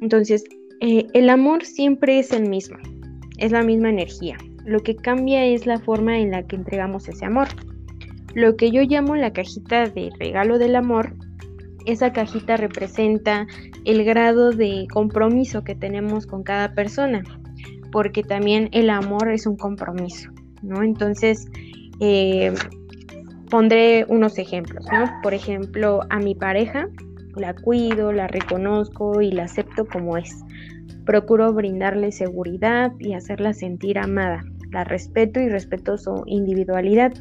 Entonces, 0.00 0.44
eh, 0.80 1.06
el 1.14 1.30
amor 1.30 1.64
siempre 1.64 2.18
es 2.18 2.32
el 2.32 2.48
mismo, 2.48 2.76
es 3.38 3.52
la 3.52 3.62
misma 3.62 3.90
energía. 3.90 4.36
Lo 4.64 4.80
que 4.80 4.96
cambia 4.96 5.44
es 5.44 5.66
la 5.66 5.78
forma 5.78 6.18
en 6.18 6.30
la 6.30 6.42
que 6.42 6.56
entregamos 6.56 7.08
ese 7.08 7.24
amor. 7.24 7.48
Lo 8.34 8.56
que 8.56 8.70
yo 8.70 8.82
llamo 8.82 9.14
la 9.14 9.32
cajita 9.32 9.88
de 9.88 10.10
regalo 10.18 10.58
del 10.58 10.74
amor, 10.74 11.14
esa 11.86 12.12
cajita 12.12 12.56
representa 12.56 13.46
el 13.84 14.04
grado 14.04 14.50
de 14.50 14.86
compromiso 14.92 15.64
que 15.64 15.74
tenemos 15.74 16.26
con 16.26 16.42
cada 16.42 16.74
persona, 16.74 17.22
porque 17.92 18.22
también 18.22 18.68
el 18.72 18.90
amor 18.90 19.30
es 19.30 19.46
un 19.46 19.56
compromiso, 19.56 20.30
¿no? 20.62 20.82
Entonces, 20.82 21.46
eh, 22.00 22.52
pondré 23.50 24.04
unos 24.08 24.38
ejemplos, 24.38 24.86
¿no? 24.92 25.10
Por 25.22 25.34
ejemplo, 25.34 26.00
a 26.10 26.18
mi 26.18 26.34
pareja 26.34 26.88
la 27.36 27.54
cuido, 27.54 28.12
la 28.12 28.26
reconozco 28.28 29.20
y 29.20 29.30
la 29.32 29.44
acepto 29.44 29.86
como 29.86 30.16
es. 30.16 30.42
Procuro 31.04 31.52
brindarle 31.52 32.12
seguridad 32.12 32.92
y 32.98 33.14
hacerla 33.14 33.52
sentir 33.52 33.98
amada. 33.98 34.42
La 34.70 34.84
respeto 34.84 35.40
y 35.40 35.48
respeto 35.48 35.98
su 35.98 36.22
individualidad. 36.26 37.12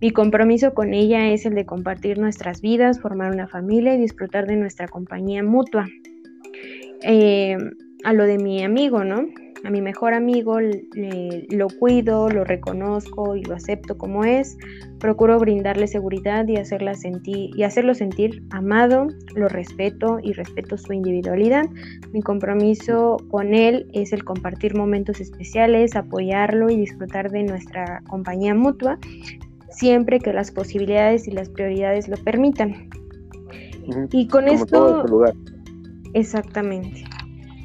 Mi 0.00 0.10
compromiso 0.10 0.74
con 0.74 0.92
ella 0.92 1.30
es 1.30 1.46
el 1.46 1.54
de 1.54 1.66
compartir 1.66 2.18
nuestras 2.18 2.60
vidas, 2.60 3.00
formar 3.00 3.32
una 3.32 3.48
familia 3.48 3.94
y 3.94 3.98
disfrutar 3.98 4.46
de 4.46 4.56
nuestra 4.56 4.88
compañía 4.88 5.42
mutua. 5.42 5.86
Eh, 7.02 7.56
a 8.04 8.12
lo 8.12 8.24
de 8.24 8.38
mi 8.38 8.62
amigo, 8.62 9.04
¿no? 9.04 9.26
a 9.64 9.70
mi 9.70 9.80
mejor 9.80 10.12
amigo 10.12 10.58
lo 10.60 11.68
cuido, 11.68 12.28
lo 12.28 12.44
reconozco 12.44 13.34
y 13.34 13.42
lo 13.42 13.54
acepto 13.54 13.96
como 13.96 14.24
es. 14.24 14.58
Procuro 15.00 15.38
brindarle 15.38 15.86
seguridad 15.86 16.46
y, 16.46 16.56
hacerlo 16.56 17.94
sentir 17.94 18.42
amado, 18.50 19.08
lo 19.34 19.48
respeto 19.48 20.18
y 20.22 20.32
respeto 20.34 20.76
su 20.76 20.92
individualidad. 20.92 21.64
Mi 22.12 22.20
compromiso 22.20 23.16
con 23.30 23.54
él 23.54 23.86
es 23.94 24.12
el 24.12 24.24
compartir 24.24 24.76
momentos 24.76 25.20
especiales, 25.20 25.96
apoyarlo 25.96 26.70
y 26.70 26.76
disfrutar 26.76 27.30
de 27.30 27.44
nuestra 27.44 28.02
compañía 28.06 28.54
mutua, 28.54 28.98
siempre 29.74 30.18
que 30.20 30.32
las 30.32 30.50
posibilidades 30.50 31.28
y 31.28 31.30
las 31.30 31.48
prioridades 31.48 32.08
lo 32.08 32.16
permitan. 32.16 32.88
Y 34.12 34.28
con 34.28 34.48
esto... 34.48 35.06
lugar. 35.06 35.34
Exactamente. 36.14 37.04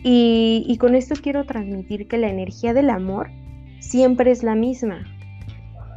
Y, 0.04 0.66
y 0.68 0.78
con 0.78 0.96
esto 0.96 1.16
quiero 1.22 1.46
transmitir 1.46 2.08
que 2.08 2.18
la 2.18 2.30
energía 2.30 2.74
del 2.74 2.90
amor 2.90 3.30
siempre 3.80 4.32
es 4.32 4.44
la 4.44 4.56
misma, 4.56 5.04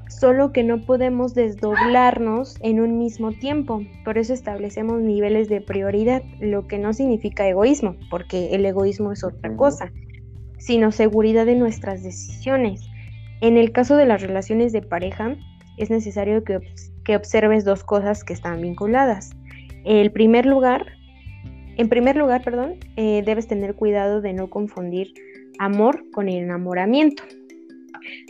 solo 0.08 0.52
que 0.52 0.62
no 0.62 0.82
podemos 0.82 1.34
desdoblarnos 1.34 2.56
en 2.60 2.80
un 2.80 2.98
mismo 2.98 3.32
tiempo. 3.32 3.82
Por 4.04 4.18
eso 4.18 4.34
establecemos 4.34 5.00
niveles 5.00 5.48
de 5.48 5.60
prioridad, 5.60 6.22
lo 6.40 6.66
que 6.68 6.78
no 6.78 6.92
significa 6.92 7.48
egoísmo, 7.48 7.96
porque 8.10 8.54
el 8.54 8.64
egoísmo 8.64 9.12
es 9.12 9.24
otra 9.24 9.56
cosa, 9.56 9.90
sino 10.58 10.92
seguridad 10.92 11.46
de 11.46 11.56
nuestras 11.56 12.02
decisiones. 12.02 12.82
En 13.40 13.56
el 13.56 13.72
caso 13.72 13.96
de 13.96 14.06
las 14.06 14.22
relaciones 14.22 14.72
de 14.72 14.82
pareja, 14.82 15.36
es 15.76 15.90
necesario 15.90 16.44
que, 16.44 16.60
observes 17.14 17.64
dos 17.64 17.84
cosas 17.84 18.24
que 18.24 18.32
están 18.32 18.60
vinculadas. 18.60 19.30
El 19.84 20.12
primer 20.12 20.46
lugar, 20.46 20.86
en 21.76 21.88
primer 21.88 22.16
lugar, 22.16 22.42
perdón, 22.42 22.76
eh, 22.96 23.22
debes 23.24 23.48
tener 23.48 23.74
cuidado 23.74 24.20
de 24.20 24.32
no 24.32 24.48
confundir 24.48 25.12
amor 25.58 26.04
con 26.12 26.28
enamoramiento, 26.28 27.22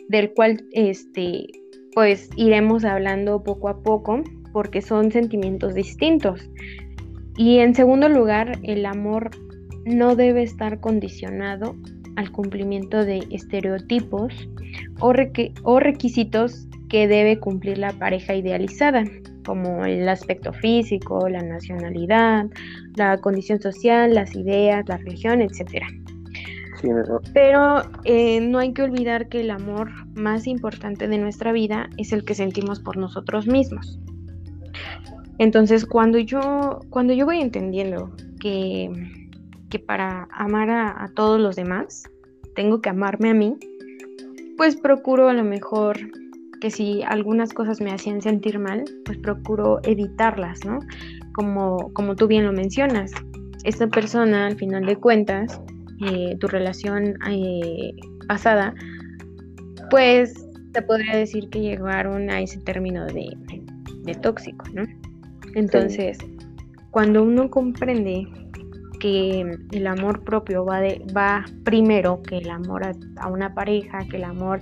del 0.09 0.33
cual 0.33 0.65
este, 0.73 1.47
pues 1.95 2.31
iremos 2.37 2.85
hablando 2.85 3.43
poco 3.43 3.69
a 3.69 3.83
poco 3.83 4.23
porque 4.53 4.83
son 4.83 5.13
sentimientos 5.13 5.75
distintos. 5.75 6.49
Y 7.37 7.59
en 7.59 7.75
segundo 7.75 8.09
lugar, 8.09 8.59
el 8.63 8.85
amor 8.85 9.31
no 9.85 10.17
debe 10.17 10.43
estar 10.43 10.81
condicionado 10.81 11.75
al 12.17 12.31
cumplimiento 12.31 13.05
de 13.05 13.27
estereotipos 13.31 14.49
o, 15.01 15.13
o, 15.63 15.81
requisitos 15.81 16.69
que 16.93 17.09
debe 17.09 17.41
cumplir 17.41 17.79
la 17.79 17.91
pareja 17.95 18.35
idealizada, 18.35 19.03
como 19.47 19.87
el 19.87 20.07
aspecto 20.07 20.53
físico, 20.53 21.27
la 21.27 21.43
nacionalidad, 21.43 22.45
la 22.97 23.17
condición 23.17 23.63
social, 23.63 24.15
las 24.15 24.37
ideas, 24.37 24.85
la 24.87 24.99
religión, 24.99 25.41
etc. 25.41 25.87
Pero 27.33 27.81
eh, 28.05 28.43
no 28.43 28.59
hay 28.59 28.75
que 28.75 28.83
olvidar 28.83 29.31
que 29.31 29.41
el 29.41 29.51
amor 29.51 29.91
más 30.15 30.47
importante 30.47 31.09
de 31.09 31.17
nuestra 31.17 31.51
vida 31.51 31.89
es 31.97 32.13
el 32.13 32.27
que 32.27 32.35
sentimos 32.35 32.79
por 32.79 32.99
nosotros 32.99 33.47
mismos. 33.47 33.99
Entonces, 35.39 35.87
cuando 35.87 36.19
yo, 36.19 36.81
cuando 36.91 37.15
yo 37.15 37.25
voy 37.25 37.41
entendiendo 37.41 38.15
que, 38.39 38.91
que 39.71 39.79
para 39.79 40.29
amar 40.31 40.69
a, 40.69 41.11
todos 41.15 41.41
los 41.41 41.57
demás, 41.57 42.03
tengo 42.55 42.83
que 42.83 42.91
amarme 42.91 43.31
a 43.31 43.35
mí, 43.35 43.57
pues 44.59 44.77
procuro 44.77 45.31
a 45.31 45.33
lo 45.33 45.43
mejor 45.43 45.97
que 46.63 46.71
si 46.71 47.03
algunas 47.03 47.53
cosas 47.53 47.81
me 47.81 47.91
hacían 47.91 48.23
sentir 48.23 48.61
mal, 48.61 48.85
pues 49.05 49.19
procuro 49.19 49.81
evitarlas, 49.83 50.65
¿no? 50.65 50.79
Como, 51.35 51.93
como 51.93 52.15
tú 52.15 52.29
bien 52.29 52.45
lo 52.45 52.53
mencionas. 52.53 53.11
Esta 53.65 53.89
persona, 53.89 54.47
al 54.47 54.55
final 54.55 54.87
de 54.87 54.95
cuentas, 54.95 55.61
eh, 56.07 56.37
tu 56.39 56.47
relación 56.47 57.17
eh, 57.29 57.91
pasada, 58.29 58.75
pues 59.91 60.35
te 60.71 60.83
podría 60.83 61.17
decir 61.17 61.51
que 61.51 61.63
llegaron 61.63 62.31
a 62.31 62.41
ese 62.41 62.61
término 62.61 63.07
de, 63.07 63.27
tóxico, 64.23 64.65
¿no? 64.73 64.85
Entonces, 65.57 66.17
cuando 66.93 67.25
uno 67.25 67.51
comprende 67.51 68.25
que 69.01 69.59
el 69.73 69.87
amor 69.89 70.23
propio 70.23 70.65
va, 70.65 70.81
de, 70.81 71.05
va 71.17 71.45
primero 71.65 72.23
que 72.23 72.39
el 72.39 72.51
amor 72.51 72.83
a, 73.17 73.27
una 73.27 73.53
pareja, 73.53 74.07
que 74.09 74.19
el 74.19 74.25
amor 74.25 74.61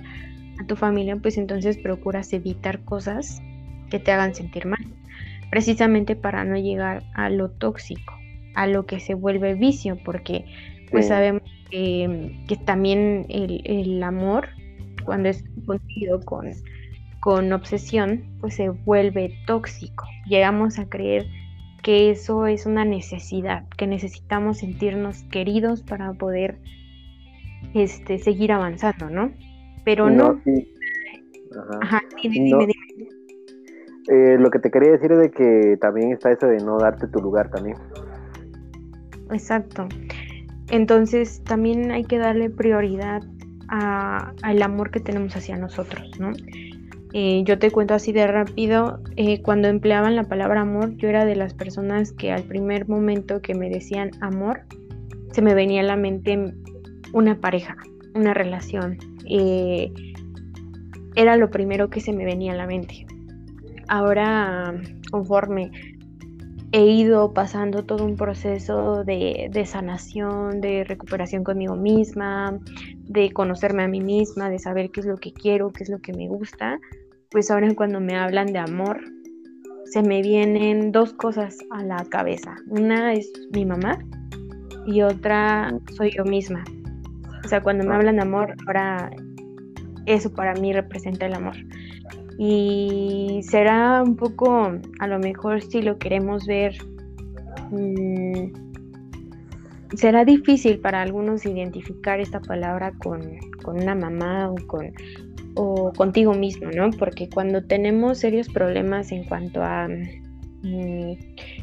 a 0.61 0.67
tu 0.67 0.75
familia, 0.75 1.15
pues 1.15 1.37
entonces 1.37 1.77
procuras 1.77 2.31
evitar 2.33 2.83
cosas 2.83 3.41
que 3.89 3.99
te 3.99 4.11
hagan 4.11 4.33
sentir 4.33 4.65
mal, 4.65 4.85
precisamente 5.49 6.15
para 6.15 6.45
no 6.45 6.57
llegar 6.57 7.03
a 7.13 7.29
lo 7.29 7.49
tóxico, 7.49 8.13
a 8.55 8.67
lo 8.67 8.85
que 8.85 8.99
se 8.99 9.13
vuelve 9.13 9.55
vicio, 9.55 9.97
porque 10.03 10.45
pues 10.89 11.07
sabemos 11.07 11.43
que, 11.69 12.59
también 12.65 13.25
el, 13.29 14.01
amor, 14.03 14.49
cuando 15.05 15.29
es 15.29 15.43
contigo 15.65 16.19
con, 16.21 16.49
con 17.19 17.51
obsesión, 17.53 18.23
pues 18.39 18.55
se 18.55 18.69
vuelve 18.69 19.33
tóxico. 19.47 20.05
Llegamos 20.27 20.79
a 20.79 20.89
creer 20.89 21.27
que 21.81 22.11
eso 22.11 22.45
es 22.45 22.65
una 22.65 22.85
necesidad, 22.85 23.67
que 23.77 23.87
necesitamos 23.87 24.59
sentirnos 24.59 25.23
queridos 25.23 25.81
para 25.81 26.13
poder 26.13 26.59
este, 27.73 28.19
seguir 28.19 28.51
avanzando, 28.51 29.09
¿no? 29.09 29.31
Pero 29.83 30.09
no. 30.09 30.41
Ajá. 31.81 32.01
dime, 32.21 32.35
dime, 32.35 32.67
dime. 32.67 33.09
Eh, 34.07 34.37
lo 34.39 34.49
que 34.49 34.59
te 34.59 34.71
quería 34.71 34.91
decir 34.91 35.11
es 35.11 35.19
de 35.19 35.31
que 35.31 35.77
también 35.79 36.11
está 36.11 36.31
eso 36.31 36.47
de 36.47 36.57
no 36.57 36.77
darte 36.79 37.07
tu 37.07 37.19
lugar 37.19 37.49
también. 37.49 37.77
Exacto. 39.31 39.87
Entonces 40.69 41.43
también 41.43 41.91
hay 41.91 42.03
que 42.03 42.17
darle 42.17 42.49
prioridad 42.49 43.21
al 43.69 44.61
amor 44.61 44.91
que 44.91 44.99
tenemos 44.99 45.35
hacia 45.35 45.55
nosotros, 45.55 46.19
¿no? 46.19 46.33
Eh, 47.13 47.43
yo 47.45 47.59
te 47.59 47.71
cuento 47.71 47.93
así 47.93 48.11
de 48.11 48.25
rápido, 48.27 48.99
eh, 49.15 49.41
cuando 49.41 49.67
empleaban 49.67 50.15
la 50.15 50.23
palabra 50.23 50.61
amor, 50.61 50.95
yo 50.95 51.09
era 51.09 51.25
de 51.25 51.35
las 51.35 51.53
personas 51.53 52.13
que 52.13 52.31
al 52.31 52.43
primer 52.43 52.87
momento 52.87 53.41
que 53.41 53.53
me 53.53 53.69
decían 53.69 54.11
amor, 54.21 54.61
se 55.31 55.41
me 55.41 55.53
venía 55.53 55.81
a 55.81 55.85
la 55.85 55.97
mente 55.97 56.53
una 57.13 57.39
pareja, 57.39 57.75
una 58.13 58.33
relación. 58.33 58.97
Eh, 59.33 59.93
era 61.15 61.37
lo 61.37 61.49
primero 61.49 61.89
que 61.89 62.01
se 62.01 62.11
me 62.11 62.25
venía 62.25 62.51
a 62.51 62.55
la 62.55 62.67
mente. 62.67 63.05
Ahora, 63.87 64.73
conforme 65.09 65.71
he 66.73 66.85
ido 66.85 67.33
pasando 67.33 67.83
todo 67.83 68.05
un 68.05 68.15
proceso 68.15 69.03
de, 69.03 69.63
sanación, 69.65 70.61
de 70.61 70.83
recuperación 70.85 71.43
conmigo 71.43 71.75
misma, 71.75 72.57
de 72.97 73.31
conocerme 73.31 73.83
a 73.83 73.87
mí 73.87 73.99
misma, 73.99 74.49
de 74.49 74.59
saber 74.59 74.89
qué 74.91 75.01
es 75.01 75.05
lo 75.05 75.17
que 75.17 75.33
quiero, 75.33 75.71
qué 75.71 75.83
es 75.83 75.89
lo 75.89 75.99
que 75.99 76.13
me 76.13 76.27
gusta, 76.27 76.79
pues 77.29 77.51
ahora 77.51 77.73
cuando 77.75 77.99
me 77.99 78.17
hablan 78.17 78.53
de 78.53 78.59
amor, 78.59 79.01
se 79.85 80.01
me 80.01 80.21
vienen 80.21 80.93
dos 80.93 81.13
cosas 81.13 81.57
a 81.71 81.83
la 81.83 82.05
cabeza. 82.09 82.55
Una 82.67 83.13
es 83.13 83.29
mi 83.51 83.65
mamá 83.65 83.99
y 84.85 85.01
otra 85.01 85.77
soy 85.97 86.11
yo 86.11 86.23
misma. 86.23 86.63
O 87.43 87.47
sea, 87.47 87.61
cuando 87.61 87.83
me 87.83 87.93
hablan 87.93 88.15
de 88.15 88.21
amor, 88.21 88.55
ahora 88.67 89.11
eso 90.13 90.33
para 90.33 90.53
mí 90.53 90.73
representa 90.73 91.25
el 91.25 91.33
amor 91.33 91.55
y 92.43 93.41
será 93.43 94.01
un 94.01 94.15
poco, 94.15 94.71
a 94.99 95.07
lo 95.07 95.19
mejor 95.19 95.61
si 95.61 95.83
lo 95.83 95.99
queremos 95.99 96.47
ver, 96.47 96.75
mm, 97.69 98.51
será 99.95 100.25
difícil 100.25 100.79
para 100.79 101.03
algunos 101.03 101.45
identificar 101.45 102.19
esta 102.19 102.39
palabra 102.39 102.93
con, 102.97 103.37
una 103.67 103.93
mamá 103.93 104.49
o, 104.49 104.55
con, 104.65 104.91
o 105.53 105.93
contigo 105.93 106.33
mismo, 106.33 106.71
¿no? 106.71 106.89
Porque 106.89 107.29
cuando 107.29 107.63
tenemos 107.63 108.17
serios 108.17 108.49
problemas 108.49 109.11
en 109.11 109.23
cuanto 109.25 109.61
a 109.61 109.87
mm, 109.87 111.13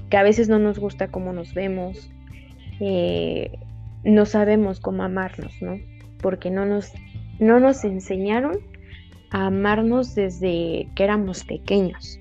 que 0.09 0.17
a 0.17 0.23
veces 0.23 0.49
no 0.49 0.61
nos 0.61 0.79
gusta 0.79 1.09
cómo 1.09 1.33
nos 1.33 1.55
vemos, 1.55 2.09
eh, 2.79 3.51
no 4.05 4.27
sabemos 4.27 4.79
cómo 4.79 5.03
amarnos, 5.03 5.61
¿no? 5.61 5.81
Porque 6.23 6.53
no 6.53 6.67
nos, 6.67 6.93
no 7.39 7.61
nos 7.61 7.85
enseñaron 7.85 8.59
a 9.31 9.47
amarnos 9.47 10.15
desde 10.15 10.89
que 10.95 11.05
éramos 11.05 11.45
pequeños. 11.45 12.19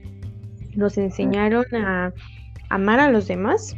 Nos 0.75 0.97
enseñaron 0.97 1.65
a 1.73 2.13
amar 2.69 2.99
a 2.99 3.09
los 3.09 3.27
demás, 3.27 3.75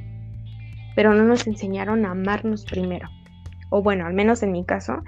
pero 0.96 1.14
no 1.14 1.24
nos 1.24 1.48
enseñaron 1.48 2.06
a 2.06 2.12
amarnos 2.12 2.66
primero. 2.66 3.08
O 3.70 3.82
bueno, 3.82 4.06
al 4.06 4.14
menos 4.14 4.44
en 4.44 4.52
mi 4.52 4.66
caso, 4.66 5.04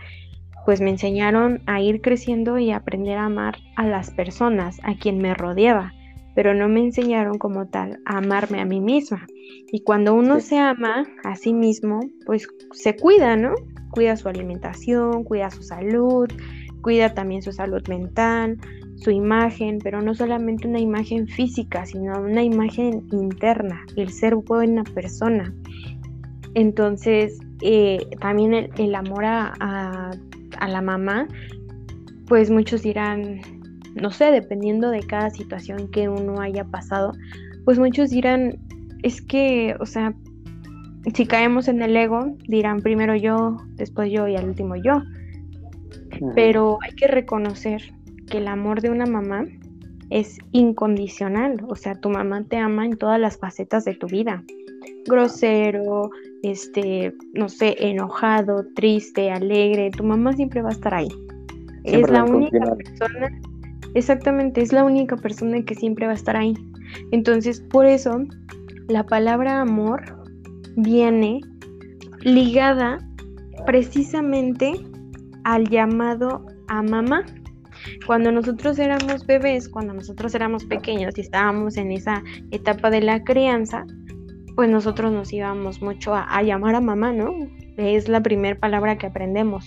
pues 0.65 0.79
me 0.79 0.91
enseñaron 0.91 1.61
a 1.65 1.81
ir 1.81 2.01
creciendo 2.01 2.57
y 2.59 2.71
aprender 2.71 3.17
a 3.17 3.25
amar 3.25 3.57
a 3.75 3.85
las 3.85 4.11
personas, 4.11 4.79
a 4.83 4.95
quien 4.95 5.17
me 5.17 5.33
rodeaba, 5.33 5.93
pero 6.35 6.53
no 6.53 6.69
me 6.69 6.83
enseñaron 6.83 7.37
como 7.37 7.67
tal 7.67 7.99
a 8.05 8.17
amarme 8.17 8.61
a 8.61 8.65
mí 8.65 8.79
misma. 8.79 9.27
Y 9.71 9.83
cuando 9.83 10.13
uno 10.13 10.39
se 10.39 10.57
ama 10.57 11.05
a 11.23 11.35
sí 11.35 11.53
mismo, 11.53 11.99
pues 12.25 12.47
se 12.71 12.95
cuida, 12.95 13.35
¿no? 13.35 13.53
Cuida 13.91 14.15
su 14.15 14.29
alimentación, 14.29 15.23
cuida 15.23 15.49
su 15.49 15.63
salud, 15.63 16.29
cuida 16.81 17.13
también 17.13 17.41
su 17.41 17.51
salud 17.51 17.85
mental, 17.87 18.57
su 18.95 19.11
imagen, 19.11 19.79
pero 19.83 20.01
no 20.01 20.13
solamente 20.13 20.67
una 20.67 20.79
imagen 20.79 21.27
física, 21.27 21.85
sino 21.85 22.21
una 22.21 22.43
imagen 22.43 23.07
interna, 23.11 23.83
el 23.95 24.11
ser 24.11 24.35
buena 24.35 24.83
persona. 24.83 25.53
Entonces, 26.53 27.39
eh, 27.61 28.05
también 28.19 28.69
el, 28.77 28.95
amor 28.95 29.25
a, 29.25 30.11
la 30.67 30.81
mamá, 30.81 31.27
pues 32.27 32.51
muchos 32.51 32.83
dirán, 32.83 33.41
no 33.95 34.11
sé, 34.11 34.31
dependiendo 34.31 34.89
de 34.89 35.01
cada 35.01 35.29
situación 35.29 35.89
que 35.89 36.09
uno 36.09 36.39
haya 36.41 36.63
pasado, 36.65 37.13
pues 37.65 37.79
muchos 37.79 38.09
dirán, 38.09 38.57
es 39.03 39.21
que, 39.21 39.75
o 39.79 39.85
sea, 39.85 40.13
si 41.13 41.25
caemos 41.25 41.67
en 41.67 41.81
el 41.81 41.95
ego, 41.95 42.35
dirán 42.47 42.81
primero 42.81 43.15
yo, 43.15 43.57
después 43.75 44.11
yo 44.11 44.27
y 44.27 44.35
al 44.35 44.45
último 44.45 44.75
yo 44.75 45.01
pero 46.35 46.77
hay 46.81 46.93
que 46.93 47.07
reconocer 47.07 47.81
que 48.29 48.37
el 48.37 48.47
amor 48.47 48.81
de 48.81 48.89
una 48.89 49.05
mamá 49.05 49.45
es 50.09 50.39
incondicional, 50.51 51.63
o 51.67 51.75
sea, 51.75 51.95
tu 51.95 52.09
mamá 52.09 52.43
te 52.43 52.57
ama 52.57 52.85
en 52.85 52.97
todas 52.97 53.19
las 53.19 53.37
facetas 53.37 53.85
de 53.85 53.95
tu 53.95 54.07
vida. 54.07 54.43
Grosero, 55.05 56.09
este, 56.43 57.13
no 57.33 57.49
sé, 57.49 57.75
enojado, 57.79 58.65
triste, 58.75 59.31
alegre, 59.31 59.89
tu 59.91 60.03
mamá 60.03 60.33
siempre 60.33 60.61
va 60.61 60.69
a 60.69 60.73
estar 60.73 60.93
ahí. 60.93 61.09
es 61.83 62.09
la 62.09 62.25
única 62.25 62.75
persona, 62.75 63.41
exactamente, 63.93 64.61
es 64.61 64.73
la 64.73 64.83
única 64.83 65.15
persona 65.17 65.63
que 65.63 65.75
siempre 65.75 66.05
va 66.05 66.13
a 66.13 66.15
estar 66.15 66.35
ahí. 66.35 66.53
Entonces, 67.11 67.61
por 67.61 67.85
eso, 67.85 68.23
la 68.87 69.05
palabra 69.05 69.61
amor 69.61 70.03
viene 70.75 71.41
ligada 72.21 72.99
precisamente 73.65 74.73
al 75.43 75.69
llamado 75.69 76.45
a 76.67 76.81
mamá. 76.81 77.25
Cuando 78.05 78.31
nosotros 78.31 78.77
éramos 78.79 79.25
bebés, 79.25 79.67
cuando 79.67 79.93
nosotros 79.93 80.35
éramos 80.35 80.65
pequeños 80.65 81.17
y 81.17 81.21
estábamos 81.21 81.77
en 81.77 81.91
esa 81.91 82.23
etapa 82.51 82.89
de 82.89 83.01
la 83.01 83.23
crianza, 83.23 83.85
pues 84.55 84.69
nosotros 84.69 85.11
nos 85.11 85.33
íbamos 85.33 85.81
mucho 85.81 86.13
a, 86.13 86.43
llamar 86.43 86.75
a 86.75 86.81
mamá, 86.81 87.11
¿no? 87.11 87.33
Es 87.77 88.07
la 88.07 88.21
primera 88.21 88.59
palabra 88.59 88.97
que 88.97 89.07
aprendemos. 89.07 89.65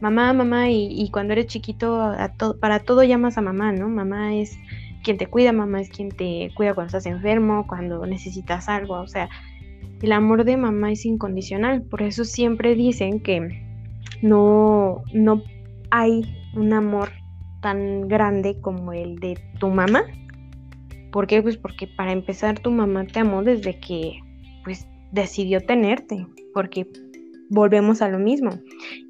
Mamá, 0.00 0.32
mamá, 0.32 0.70
y, 0.70 1.08
cuando 1.10 1.32
eres 1.32 1.46
chiquito, 1.46 2.12
para 2.60 2.80
todo 2.80 3.02
llamas 3.02 3.38
a 3.38 3.40
mamá, 3.40 3.72
¿no? 3.72 3.88
Mamá 3.88 4.34
es 4.34 4.58
quien 5.02 5.16
te 5.16 5.26
cuida, 5.26 5.52
mamá 5.52 5.80
es 5.80 5.88
quien 5.88 6.10
te 6.10 6.50
cuida 6.54 6.74
cuando 6.74 6.88
estás 6.88 7.06
enfermo, 7.06 7.66
cuando 7.66 8.04
necesitas 8.06 8.68
algo, 8.68 8.94
o 8.94 9.06
sea, 9.06 9.28
el 10.02 10.12
amor 10.12 10.44
de 10.44 10.56
mamá 10.56 10.92
es 10.92 11.06
incondicional, 11.06 11.82
por 11.82 12.02
eso 12.02 12.24
siempre 12.24 12.74
dicen 12.74 13.20
que 13.20 13.62
no, 14.20 15.02
no 15.14 15.42
hay 15.90 16.22
un 16.54 16.72
amor 16.72 17.10
tan 17.60 18.08
grande 18.08 18.60
como 18.60 18.92
el 18.92 19.16
de 19.16 19.38
tu 19.58 19.68
mamá. 19.68 20.04
¿Por 21.12 21.26
qué? 21.26 21.42
Pues 21.42 21.56
porque 21.56 21.86
para 21.86 22.12
empezar 22.12 22.58
tu 22.58 22.70
mamá 22.70 23.06
te 23.06 23.20
amó 23.20 23.42
desde 23.42 23.78
que 23.78 24.18
pues 24.64 24.86
decidió 25.12 25.60
tenerte, 25.60 26.26
porque 26.52 26.86
volvemos 27.50 28.02
a 28.02 28.08
lo 28.08 28.18
mismo. 28.18 28.50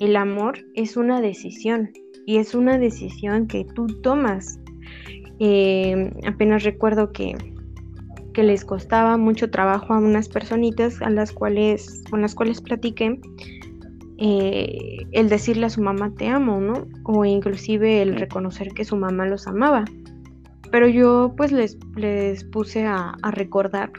El 0.01 0.17
amor 0.17 0.59
es 0.75 0.97
una 0.97 1.21
decisión 1.21 1.91
y 2.27 2.37
es 2.37 2.55
una 2.55 2.79
decisión 2.79 3.47
que 3.47 3.65
tú 3.75 3.87
tomas. 4.03 4.59
Eh, 5.39 6.11
apenas 6.27 6.65
recuerdo 6.65 7.13
que, 7.13 7.37
que 8.33 8.43
les 8.43 8.65
costaba 8.65 9.17
mucho 9.17 9.51
trabajo 9.51 9.95
a 9.95 9.99
unas 9.99 10.29
personitas 10.29 11.01
a 11.03 11.11
las 11.11 11.33
cuales, 11.33 12.03
con 12.11 12.23
las 12.23 12.35
cuales 12.35 12.61
platiqué 12.61 13.19
eh, 14.19 15.07
el 15.13 15.29
decirle 15.29 15.67
a 15.67 15.71
su 15.71 15.83
mamá 15.83 16.13
te 16.15 16.29
amo, 16.29 16.61
¿no? 16.61 16.87
O 17.05 17.25
inclusive 17.25 18.01
el 18.01 18.17
reconocer 18.17 18.69
que 18.69 18.85
su 18.85 18.97
mamá 18.97 19.27
los 19.27 19.47
amaba. 19.47 19.85
Pero 20.71 20.89
yo 20.89 21.35
pues 21.37 21.53
les, 21.53 21.79
les 21.97 22.45
puse 22.45 22.87
a, 22.87 23.15
recordar 23.33 23.93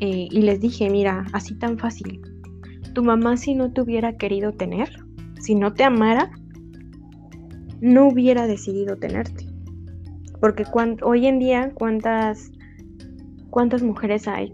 eh, 0.00 0.28
y 0.30 0.42
les 0.42 0.60
dije, 0.60 0.88
mira, 0.88 1.26
así 1.32 1.54
tan 1.56 1.78
fácil. 1.78 2.20
Tu 2.94 3.02
mamá 3.02 3.36
si 3.36 3.54
no 3.54 3.72
te 3.72 3.80
hubiera 3.80 4.16
querido 4.16 4.52
tener, 4.52 4.88
si 5.40 5.54
no 5.54 5.74
te 5.74 5.84
amara, 5.84 6.30
no 7.80 8.08
hubiera 8.08 8.46
decidido 8.46 8.96
tenerte. 8.96 9.46
Porque 10.40 10.64
hoy 11.02 11.26
en 11.26 11.38
día, 11.38 11.72
¿cuántas, 11.74 12.50
¿cuántas 13.50 13.82
mujeres 13.82 14.28
hay 14.28 14.52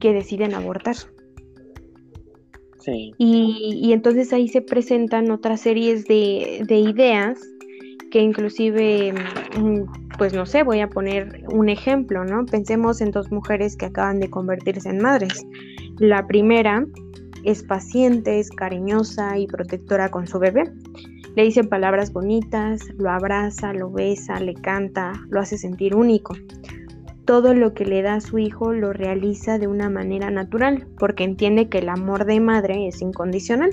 que 0.00 0.12
deciden 0.12 0.54
abortar? 0.54 0.96
Y, 3.18 3.92
entonces 3.92 4.32
ahí 4.32 4.48
se 4.48 4.60
presentan 4.60 5.30
otras 5.30 5.60
series 5.60 6.06
de, 6.06 6.64
ideas 6.68 7.38
que 8.10 8.20
inclusive, 8.20 9.12
mm, 9.58 10.16
pues 10.18 10.34
no 10.34 10.46
sé, 10.46 10.62
voy 10.62 10.80
a 10.80 10.88
poner 10.88 11.44
un 11.52 11.68
ejemplo, 11.68 12.24
¿no? 12.24 12.44
Pensemos 12.46 13.00
en 13.00 13.10
dos 13.10 13.32
mujeres 13.32 13.76
que 13.76 13.86
acaban 13.86 14.20
de 14.20 14.30
convertirse 14.30 14.88
en 14.88 14.98
madres. 14.98 15.46
La 15.98 16.26
primera 16.26 16.84
es 17.44 17.62
paciente, 17.62 18.40
es 18.40 18.50
cariñosa 18.50 19.38
y 19.38 19.46
protectora 19.46 20.10
con 20.10 20.26
su 20.26 20.38
bebé. 20.38 20.64
Le 21.36 21.44
dice 21.44 21.64
palabras 21.64 22.12
bonitas, 22.12 22.80
lo 22.96 23.10
abraza, 23.10 23.72
lo 23.72 23.90
besa, 23.90 24.40
le 24.40 24.54
canta, 24.54 25.12
lo 25.28 25.40
hace 25.40 25.58
sentir 25.58 25.94
único 25.94 26.34
todo 27.24 27.54
lo 27.54 27.74
que 27.74 27.86
le 27.86 28.02
da 28.02 28.14
a 28.14 28.20
su 28.20 28.38
hijo 28.38 28.72
lo 28.72 28.92
realiza 28.92 29.58
de 29.58 29.66
una 29.66 29.88
manera 29.88 30.30
natural, 30.30 30.86
porque 30.98 31.24
entiende 31.24 31.68
que 31.68 31.78
el 31.78 31.88
amor 31.88 32.26
de 32.26 32.40
madre 32.40 32.86
es 32.86 33.00
incondicional. 33.00 33.70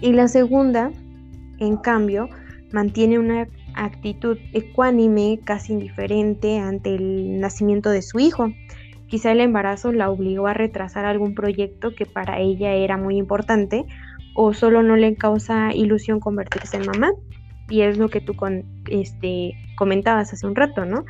Y 0.00 0.12
la 0.12 0.28
segunda, 0.28 0.90
en 1.58 1.76
cambio, 1.76 2.28
mantiene 2.72 3.18
una 3.18 3.48
actitud 3.74 4.36
ecuánime, 4.52 5.40
casi 5.44 5.72
indiferente 5.72 6.58
ante 6.58 6.94
el 6.94 7.40
nacimiento 7.40 7.90
de 7.90 8.02
su 8.02 8.18
hijo. 8.18 8.52
Quizá 9.12 9.32
el 9.32 9.40
embarazo 9.40 9.92
la 9.92 10.08
obligó 10.08 10.46
a 10.46 10.54
retrasar 10.54 11.04
algún 11.04 11.34
proyecto 11.34 11.94
que 11.94 12.06
para 12.06 12.40
ella 12.40 12.72
era 12.72 12.96
muy 12.96 13.18
importante 13.18 13.84
o 14.34 14.54
solo 14.54 14.82
no 14.82 14.96
le 14.96 15.14
causa 15.16 15.74
ilusión 15.74 16.18
convertirse 16.18 16.78
en 16.78 16.86
mamá. 16.86 17.10
Y 17.68 17.82
es 17.82 17.98
lo 17.98 18.08
que 18.08 18.22
tú 18.22 18.34
este, 18.88 19.52
comentabas 19.76 20.32
hace 20.32 20.46
un 20.46 20.56
rato, 20.56 20.86
¿no? 20.86 21.04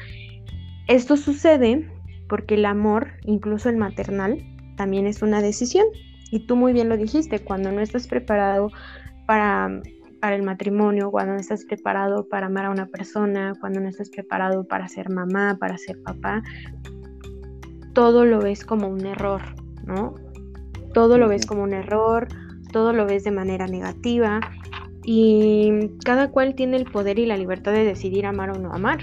Esto 0.88 1.16
sucede 1.16 1.88
porque 2.28 2.56
el 2.56 2.64
amor, 2.64 3.12
incluso 3.24 3.68
el 3.68 3.76
maternal, 3.76 4.44
también 4.76 5.06
es 5.06 5.22
una 5.22 5.40
decisión. 5.40 5.86
Y 6.32 6.48
tú 6.48 6.56
muy 6.56 6.72
bien 6.72 6.88
lo 6.88 6.96
dijiste, 6.96 7.38
cuando 7.38 7.70
no 7.70 7.80
estás 7.82 8.08
preparado 8.08 8.72
para, 9.26 9.80
para 10.20 10.34
el 10.34 10.42
matrimonio, 10.42 11.12
cuando 11.12 11.34
no 11.34 11.38
estás 11.38 11.64
preparado 11.66 12.26
para 12.28 12.46
amar 12.46 12.64
a 12.64 12.70
una 12.70 12.86
persona, 12.86 13.52
cuando 13.60 13.78
no 13.78 13.88
estás 13.88 14.10
preparado 14.10 14.66
para 14.66 14.88
ser 14.88 15.08
mamá, 15.08 15.56
para 15.60 15.78
ser 15.78 16.02
papá, 16.02 16.42
todo 17.92 18.24
lo 18.24 18.40
ves 18.40 18.64
como 18.64 18.88
un 18.88 19.06
error, 19.06 19.42
¿no? 19.84 20.14
Todo 20.94 21.18
lo 21.18 21.28
ves 21.28 21.46
como 21.46 21.62
un 21.62 21.72
error, 21.72 22.28
todo 22.72 22.92
lo 22.92 23.06
ves 23.06 23.24
de 23.24 23.30
manera 23.30 23.66
negativa 23.66 24.40
y 25.04 25.90
cada 26.04 26.30
cual 26.30 26.54
tiene 26.54 26.76
el 26.76 26.84
poder 26.84 27.18
y 27.18 27.26
la 27.26 27.36
libertad 27.36 27.72
de 27.72 27.84
decidir 27.84 28.26
amar 28.26 28.50
o 28.50 28.58
no 28.58 28.72
amar. 28.72 29.00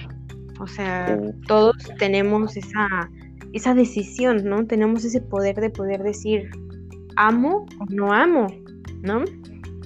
O 0.59 0.67
sea, 0.67 1.17
todos 1.47 1.75
tenemos 1.97 2.57
esa, 2.57 3.09
esa 3.53 3.73
decisión, 3.73 4.43
¿no? 4.43 4.65
Tenemos 4.65 5.05
ese 5.05 5.21
poder 5.21 5.55
de 5.55 5.69
poder 5.69 6.03
decir 6.03 6.49
amo 7.15 7.65
o 7.79 7.85
no 7.89 8.13
amo, 8.13 8.47
¿no? 9.01 9.23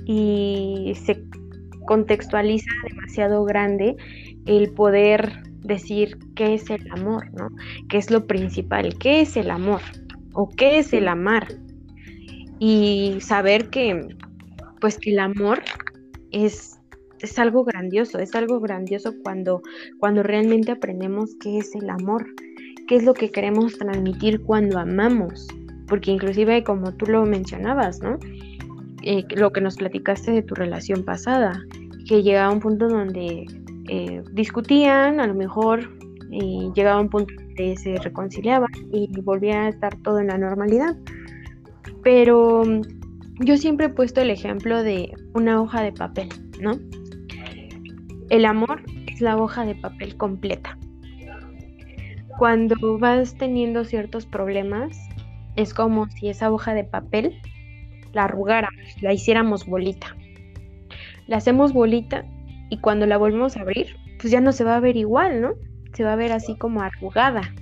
Y 0.05 0.93
se 1.05 1.23
contextualiza 1.85 2.71
demasiado 2.89 3.43
grande 3.45 3.95
el 4.45 4.71
poder 4.71 5.43
decir 5.63 6.17
qué 6.35 6.53
es 6.53 6.69
el 6.69 6.89
amor, 6.91 7.31
¿no? 7.33 7.49
¿Qué 7.89 7.97
es 7.97 8.11
lo 8.11 8.25
principal? 8.27 8.97
¿Qué 8.97 9.21
es 9.21 9.37
el 9.37 9.49
amor? 9.51 9.81
¿O 10.33 10.49
qué 10.49 10.79
es 10.79 10.93
el 10.93 11.07
amar? 11.07 11.47
Y 12.59 13.17
saber 13.19 13.69
que, 13.69 14.07
pues 14.79 14.97
que 14.97 15.11
el 15.11 15.19
amor 15.19 15.61
es 16.31 16.73
es 17.23 17.39
algo 17.39 17.63
grandioso, 17.63 18.19
es 18.19 18.35
algo 18.35 18.59
grandioso 18.59 19.13
cuando, 19.23 19.61
cuando 19.97 20.23
realmente 20.23 20.73
aprendemos 20.73 21.31
qué 21.39 21.57
es 21.57 21.73
el 21.73 21.89
amor, 21.89 22.25
qué 22.87 22.97
es 22.97 23.05
lo 23.05 23.13
que 23.13 23.31
queremos 23.31 23.77
transmitir 23.77 24.41
cuando 24.41 24.77
amamos, 24.77 25.47
porque 25.87 26.11
inclusive 26.11 26.63
como 26.65 26.93
tú 26.93 27.05
lo 27.05 27.25
mencionabas, 27.25 28.01
¿no? 28.01 28.19
Eh, 29.03 29.23
lo 29.35 29.51
que 29.53 29.61
nos 29.61 29.77
platicaste 29.77 30.31
de 30.31 30.43
tu 30.43 30.53
relación 30.53 31.03
pasada, 31.03 31.61
que 32.07 32.21
llegaba 32.23 32.47
a 32.47 32.53
un 32.53 32.59
punto 32.59 32.89
donde 32.89 33.45
eh, 33.87 34.23
discutían, 34.31 35.19
a 35.19 35.27
lo 35.27 35.33
mejor 35.33 35.89
y 36.31 36.71
llegaba 36.73 36.99
un 36.99 37.09
punto 37.09 37.33
donde 37.35 37.77
se 37.77 37.95
reconciliaban 37.97 38.71
y 38.91 39.09
volvía 39.21 39.63
a 39.63 39.69
estar 39.69 39.95
todo 39.97 40.19
en 40.19 40.27
la 40.27 40.37
normalidad. 40.37 40.95
Pero 42.03 42.63
yo 43.39 43.57
siempre 43.57 43.87
he 43.87 43.89
puesto 43.89 44.21
el 44.21 44.29
ejemplo 44.29 44.83
de 44.83 45.13
una 45.33 45.61
hoja 45.61 45.81
de 45.81 45.91
papel, 45.91 46.29
¿no? 46.59 46.79
El 48.29 48.45
amor 48.45 48.81
es 49.07 49.21
la 49.21 49.37
hoja 49.37 49.65
de 49.65 49.75
papel 49.75 50.17
completa. 50.17 50.77
Cuando 52.39 52.97
vas 52.97 53.35
teniendo 53.35 53.85
ciertos 53.85 54.25
problemas, 54.25 54.97
es 55.55 55.73
como 55.73 56.09
si 56.09 56.29
esa 56.29 56.51
hoja 56.51 56.73
de 56.73 56.83
papel 56.83 57.39
la 58.11 58.25
arrugáramos, 58.25 59.01
la 59.01 59.13
hiciéramos 59.13 59.65
bolita. 59.67 60.15
La 61.27 61.37
hacemos 61.37 61.73
bolita 61.73 62.25
y 62.73 62.77
cuando 62.77 63.05
la 63.05 63.17
volvemos 63.17 63.55
a 63.55 63.61
abrir, 63.61 63.95
pues 64.19 64.31
ya 64.31 64.41
no 64.41 64.51
se 64.51 64.63
va 64.63 64.75
a 64.75 64.79
ver 64.79 64.97
igual, 64.97 65.41
¿no? 65.41 65.53
Se 65.93 66.03
va 66.03 66.13
a 66.13 66.15
ver 66.15 66.31
así 66.31 66.57
como 66.57 66.81
arrugada. 66.81 67.53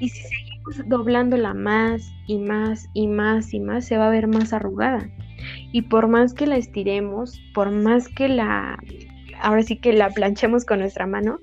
Y 0.00 0.08
si 0.08 0.22
seguimos 0.22 0.88
doblándola 0.88 1.52
más 1.52 2.10
y 2.26 2.38
más 2.38 2.88
y 2.94 3.06
más 3.06 3.52
y 3.52 3.60
más, 3.60 3.84
se 3.84 3.98
va 3.98 4.06
a 4.06 4.10
ver 4.10 4.28
más 4.28 4.54
arrugada. 4.54 5.10
Y 5.72 5.82
por 5.82 6.08
más 6.08 6.32
que 6.32 6.46
la 6.46 6.56
estiremos, 6.56 7.38
por 7.52 7.70
más 7.70 8.08
que 8.08 8.30
la 8.30 8.78
ahora 9.42 9.62
sí 9.62 9.76
que 9.76 9.92
la 9.92 10.08
planchemos 10.08 10.64
con 10.64 10.78
nuestra 10.78 11.06
mano, 11.06 11.38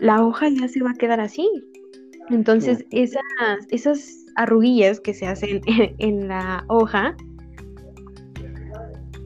la 0.00 0.24
hoja 0.24 0.48
ya 0.48 0.66
se 0.66 0.82
va 0.82 0.90
a 0.90 0.94
quedar 0.94 1.20
así. 1.20 1.48
Entonces, 2.30 2.84
esas, 2.90 3.22
esas 3.70 4.26
arruguillas 4.34 4.98
que 4.98 5.14
se 5.14 5.28
hacen 5.28 5.60
en, 5.98 6.26
la 6.26 6.64
hoja 6.66 7.14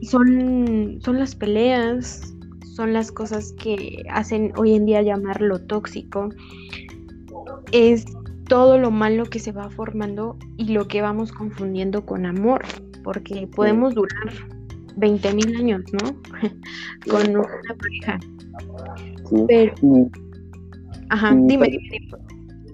son, 0.03 0.99
son 1.01 1.17
las 1.17 1.33
peleas, 1.33 2.34
son 2.75 2.91
las 2.91 3.09
cosas 3.11 3.53
que 3.53 4.03
hacen 4.09 4.51
hoy 4.57 4.75
en 4.75 4.85
día 4.85 5.01
llamarlo 5.01 5.61
tóxico. 5.61 6.29
Es 7.71 8.05
todo 8.49 8.77
lo 8.77 8.91
malo 8.91 9.23
que 9.25 9.39
se 9.39 9.53
va 9.53 9.69
formando 9.69 10.37
y 10.57 10.73
lo 10.73 10.87
que 10.87 11.01
vamos 11.01 11.31
confundiendo 11.31 12.05
con 12.05 12.25
amor, 12.25 12.63
porque 13.03 13.47
podemos 13.47 13.95
durar 13.95 14.33
20 14.97 15.33
mil 15.35 15.55
años, 15.55 15.83
¿no? 15.93 16.21
con 17.09 17.29
una 17.29 17.47
pareja. 17.79 18.19
Pero... 19.47 19.73
Ajá, 21.09 21.33
dime, 21.33 21.79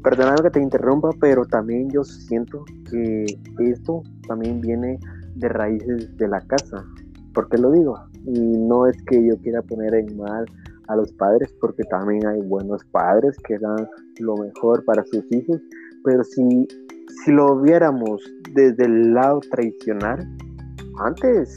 Perdóname 0.04 0.42
que 0.42 0.50
te 0.50 0.62
interrumpa, 0.62 1.10
pero 1.20 1.46
también 1.46 1.92
yo 1.92 2.04
siento 2.04 2.66
que 2.90 3.26
esto 3.60 4.02
también 4.28 4.62
viene 4.62 5.00
de 5.36 5.48
raíces 5.48 6.18
de 6.18 6.28
la 6.28 6.42
casa. 6.42 6.84
¿Por 7.34 7.50
qué 7.50 7.60
lo 7.60 7.72
digo? 7.72 8.11
Y 8.26 8.40
no 8.40 8.88
es 8.88 8.98
que 9.04 9.26
yo 9.26 9.38
quiera 9.38 9.62
poner 9.62 9.94
en 9.96 10.18
mal 10.18 10.46
a 10.88 10.96
los 10.96 11.12
padres, 11.14 11.54
porque 11.60 11.84
también 11.86 12.26
hay 12.28 12.42
buenos 12.42 12.84
padres 12.86 13.38
que 13.48 13.58
dan 13.58 13.88
lo 14.20 14.36
mejor 14.36 14.84
para 14.86 15.04
sus 15.06 15.24
hijos, 15.32 15.62
pero 16.04 16.24
si, 16.24 16.68
si 17.24 17.32
lo 17.32 17.60
viéramos 17.62 18.22
desde 18.54 18.86
el 18.86 19.14
lado 19.14 19.40
tradicional, 19.52 20.28
antes 21.00 21.56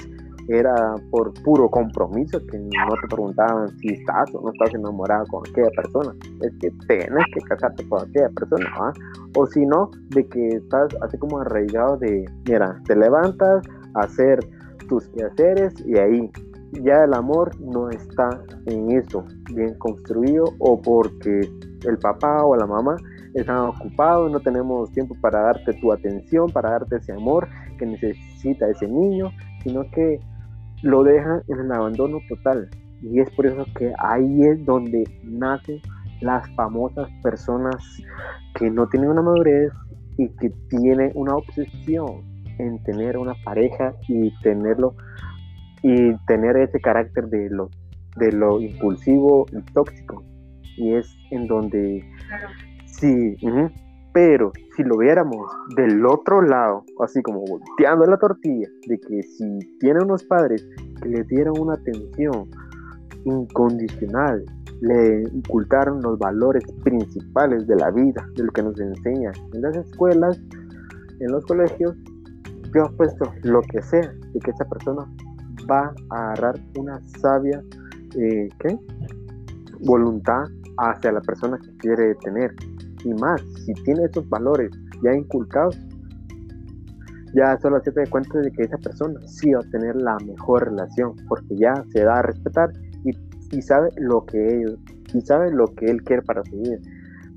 era 0.49 0.95
por 1.11 1.33
puro 1.43 1.69
compromiso, 1.71 2.39
que 2.47 2.59
no 2.59 2.95
te 3.01 3.09
preguntaban 3.09 3.69
si 3.79 3.89
estás 3.95 4.35
o 4.35 4.43
no 4.43 4.53
estás 4.53 4.75
enamorado 4.75 5.25
con 5.31 5.43
aquella 5.49 5.71
persona, 5.71 6.15
es 6.43 6.53
que 6.61 6.71
tienes 6.87 7.25
que 7.33 7.41
casarte 7.49 7.89
con 7.89 8.03
aquella 8.03 8.29
persona, 8.31 8.93
o 9.37 9.47
si 9.47 9.65
no, 9.65 9.91
de 10.11 10.27
que 10.29 10.49
estás 10.49 10.95
así 11.01 11.17
como 11.19 11.39
arraigado 11.39 11.97
de, 11.97 12.25
mira, 12.47 12.81
te 12.87 12.95
levantas 12.95 13.65
a 13.95 14.01
hacer 14.01 14.39
tus 14.89 15.09
quehaceres 15.09 15.75
y 15.87 15.97
ahí 15.97 16.31
ya 16.83 17.05
el 17.05 17.15
amor 17.15 17.59
no 17.61 17.91
está 17.91 18.41
en 18.67 18.91
eso 18.91 19.25
bien 19.53 19.75
construido 19.79 20.45
o 20.59 20.81
porque 20.81 21.49
el 21.87 21.99
papá 21.99 22.45
o 22.45 22.57
la 22.57 22.67
mamá 22.67 22.97
están 23.35 23.59
ocupados, 23.59 24.31
no 24.31 24.41
tenemos 24.41 24.91
tiempo 24.93 25.17
para 25.21 25.41
darte 25.41 25.73
tu 25.75 25.93
atención, 25.93 26.51
para 26.51 26.71
darte 26.71 26.97
ese 26.97 27.13
amor 27.13 27.49
que 27.79 27.87
necesita 27.87 28.69
ese 28.69 28.87
niño, 28.87 29.31
sino 29.63 29.83
que 29.91 30.21
lo 30.83 31.03
dejan 31.03 31.43
en 31.49 31.61
el 31.61 31.73
abandono 31.73 32.19
total. 32.29 32.69
Y 33.03 33.21
es 33.21 33.31
por 33.31 33.47
eso 33.47 33.67
que 33.77 33.93
ahí 33.99 34.43
es 34.45 34.65
donde 34.65 35.05
nacen 35.25 35.81
las 36.21 36.49
famosas 36.55 37.09
personas 37.23 37.77
que 38.55 38.71
no 38.71 38.87
tienen 38.89 39.11
una 39.11 39.23
madurez 39.23 39.73
y 40.17 40.29
que 40.37 40.51
tienen 40.71 41.11
una 41.15 41.35
obsesión 41.37 42.23
en 42.59 42.83
tener 42.85 43.19
una 43.19 43.35
pareja 43.45 43.95
y 44.09 44.33
tenerlo 44.43 44.95
y 45.85 46.17
tener 46.27 46.57
ese 46.57 46.81
carácter 46.81 47.29
de 47.29 47.49
lo 47.51 47.71
de 48.17 48.33
lo 48.33 48.61
impulsivo 48.61 49.47
y 49.53 49.61
tóxico. 49.73 50.25
Y 50.77 50.95
es 50.95 51.07
en 51.31 51.47
donde 51.47 52.05
sí 52.87 53.37
pero 54.15 54.53
si 54.77 54.85
lo 54.85 54.97
viéramos 54.97 55.51
del 55.77 56.07
otro 56.07 56.41
lado, 56.41 56.85
así 57.01 57.21
como 57.21 57.45
volteando 57.45 58.07
la 58.07 58.17
tortilla, 58.17 58.69
de 58.87 58.99
que 59.01 59.23
si 59.25 59.59
tienen 59.81 60.05
unos 60.05 60.23
padres 60.23 60.65
que 61.03 61.09
le 61.09 61.25
dieron 61.25 61.59
una 61.59 61.75
atención 61.75 62.49
incondicional, 63.25 64.45
le 64.83 65.27
ocultaron 65.49 66.01
los 66.01 66.17
valores 66.21 66.63
principales 66.85 67.67
de 67.67 67.75
la 67.75 67.91
vida, 67.91 68.25
del 68.37 68.53
que 68.53 68.63
nos 68.63 68.79
enseña 68.79 69.33
en 69.53 69.63
las 69.63 69.77
escuelas, 69.77 70.41
en 71.19 71.33
los 71.33 71.45
colegios, 71.47 71.97
yo 72.73 72.85
puesto 72.97 73.33
lo 73.43 73.63
que 73.63 73.83
sea, 73.83 74.13
de 74.33 74.39
que 74.39 74.51
esa 74.53 74.65
persona 74.67 75.11
va 75.71 75.95
a 76.11 76.33
agarrar 76.33 76.61
una 76.79 77.01
sabia 77.21 77.63
eh, 78.17 78.49
voluntad 79.81 80.45
hacia 80.79 81.13
la 81.13 81.21
persona 81.21 81.59
que 81.59 81.77
quiere 81.79 82.15
tener 82.17 82.55
y 83.05 83.13
más, 83.15 83.43
si 83.65 83.73
tiene 83.85 84.05
esos 84.05 84.29
valores 84.29 84.71
ya 85.03 85.15
inculcados, 85.15 85.79
ya 87.35 87.59
solo 87.61 87.81
se 87.83 87.91
da 87.91 88.05
cuenta 88.09 88.39
de 88.39 88.51
que 88.51 88.63
esa 88.63 88.79
persona 88.79 89.21
sí 89.27 89.53
va 89.53 89.61
a 89.61 89.71
tener 89.71 89.97
la 89.97 90.17
mejor 90.25 90.71
relación, 90.71 91.15
porque 91.29 91.57
ya 91.57 91.75
se 91.93 92.01
da 92.05 92.21
a 92.21 92.23
respetar 92.23 92.71
y, 93.05 93.11
y 93.57 93.63
sabe 93.63 93.91
lo 93.99 94.25
que 94.25 94.57
ellos, 94.57 94.79
y 95.13 95.21
sabe 95.21 95.53
lo 95.53 95.67
que 95.75 95.87
él 95.87 96.03
quiere 96.03 96.23
para 96.23 96.43
su 96.45 96.57
vida. 96.57 96.79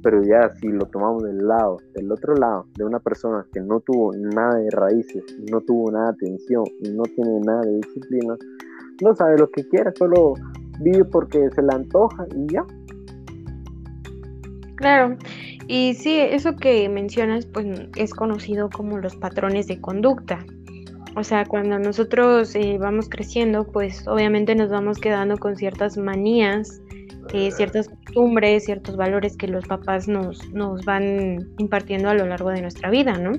Pero 0.08 0.24
ya 0.24 0.50
si 0.62 0.70
lo 0.70 0.86
tomamos 0.86 1.24
del 1.24 1.46
lado, 1.46 1.82
del 1.94 2.10
otro 2.10 2.34
lado, 2.34 2.66
de 2.78 2.86
una 2.86 2.98
persona 2.98 3.46
que 3.52 3.60
no 3.60 3.82
tuvo 3.82 4.14
nada 4.16 4.56
de 4.56 4.70
raíces, 4.70 5.22
no 5.52 5.60
tuvo 5.60 5.92
nada 5.92 6.06
de 6.06 6.12
atención 6.12 6.64
y 6.82 6.92
no 6.92 7.04
tiene 7.04 7.42
nada 7.42 7.60
de 7.64 7.76
disciplina, 7.76 8.38
no 9.04 9.14
sabe 9.14 9.38
lo 9.38 9.52
que 9.52 9.68
quiere, 9.68 9.92
solo 9.98 10.36
vive 10.80 11.04
porque 11.04 11.50
se 11.54 11.62
le 11.62 11.74
antoja 11.74 12.26
y 12.34 12.54
ya. 12.54 12.66
Claro, 14.78 15.18
y 15.68 15.94
sí, 15.96 16.18
eso 16.18 16.56
que 16.56 16.88
mencionas, 16.88 17.46
pues 17.46 17.68
es 17.98 18.14
conocido 18.14 18.70
como 18.70 19.00
los 19.00 19.18
patrones 19.18 19.68
de 19.68 19.82
conducta. 19.82 20.46
O 21.18 21.24
sea, 21.26 21.44
cuando 21.44 21.80
nosotros 21.80 22.56
eh, 22.56 22.78
vamos 22.80 23.10
creciendo, 23.10 23.66
pues 23.66 24.08
obviamente 24.08 24.56
nos 24.56 24.70
vamos 24.70 25.00
quedando 25.00 25.36
con 25.38 25.58
ciertas 25.58 25.98
manías, 25.98 26.82
eh, 27.34 27.52
ciertas 27.52 27.90
costumbres, 27.90 28.66
ciertos 28.66 28.96
valores 28.96 29.38
que 29.38 29.48
los 29.48 29.66
papás 29.66 30.08
nos, 30.08 30.48
nos 30.50 30.86
van 30.86 31.48
impartiendo 31.58 32.10
a 32.10 32.14
lo 32.14 32.26
largo 32.26 32.50
de 32.50 32.62
nuestra 32.62 32.90
vida, 32.90 33.18
¿no? 33.18 33.34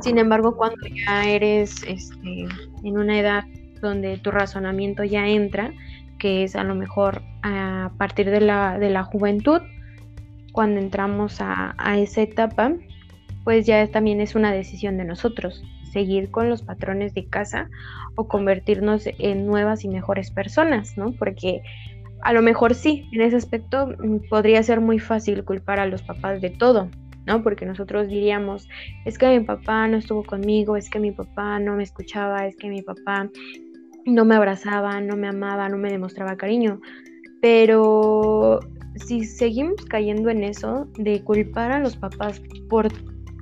Sin 0.00 0.18
embargo, 0.18 0.56
cuando 0.56 0.86
ya 0.86 1.28
eres 1.28 1.82
este, 1.86 2.46
en 2.84 2.98
una 2.98 3.18
edad 3.18 3.44
donde 3.80 4.18
tu 4.18 4.30
razonamiento 4.30 5.04
ya 5.04 5.28
entra, 5.28 5.72
que 6.18 6.44
es 6.44 6.56
a 6.56 6.64
lo 6.64 6.74
mejor 6.74 7.22
a 7.42 7.92
partir 7.98 8.30
de 8.30 8.40
la, 8.40 8.78
de 8.78 8.90
la 8.90 9.04
juventud, 9.04 9.60
cuando 10.52 10.80
entramos 10.80 11.38
a, 11.40 11.74
esa 11.98 12.22
etapa, 12.22 12.72
pues 13.44 13.66
ya 13.66 13.86
también 13.88 14.20
es 14.20 14.34
una 14.34 14.52
decisión 14.52 14.96
de 14.96 15.04
nosotros, 15.04 15.62
seguir 15.92 16.30
con 16.30 16.48
los 16.48 16.62
patrones 16.62 17.14
de 17.14 17.26
casa 17.26 17.68
o 18.16 18.28
convertirnos 18.28 19.04
en 19.18 19.46
nuevas 19.46 19.84
y 19.84 19.88
mejores 19.88 20.30
personas, 20.30 20.96
¿no? 20.96 21.12
Porque 21.12 21.62
a 22.22 22.32
lo 22.32 22.42
mejor 22.42 22.74
sí, 22.74 23.08
en 23.12 23.22
ese 23.22 23.36
aspecto 23.36 23.86
mm, 23.86 24.28
podría 24.28 24.62
ser 24.62 24.80
muy 24.80 24.98
fácil 24.98 25.44
culpar 25.44 25.80
a 25.80 25.86
los 25.86 26.02
papás 26.02 26.40
de 26.40 26.50
todo, 26.50 26.88
¿no? 27.26 27.42
Porque 27.42 27.66
nosotros 27.66 28.08
diríamos, 28.08 28.68
es 29.04 29.18
que 29.18 29.38
mi 29.38 29.44
papá 29.44 29.86
no 29.88 29.96
estuvo 29.96 30.24
conmigo, 30.24 30.76
es 30.76 30.90
que 30.90 30.98
mi 30.98 31.12
papá 31.12 31.58
no 31.58 31.76
me 31.76 31.82
escuchaba, 31.82 32.46
es 32.46 32.56
que 32.56 32.68
mi 32.68 32.82
papá 32.82 33.28
no 34.06 34.24
me 34.24 34.34
abrazaba, 34.34 35.00
no 35.00 35.16
me 35.16 35.28
amaba, 35.28 35.68
no 35.68 35.76
me 35.76 35.90
demostraba 35.90 36.36
cariño. 36.36 36.80
Pero 37.40 38.60
si 38.96 39.24
seguimos 39.24 39.84
cayendo 39.86 40.30
en 40.30 40.44
eso 40.44 40.88
de 40.98 41.22
culpar 41.22 41.72
a 41.72 41.80
los 41.80 41.96
papás 41.96 42.42
por 42.68 42.88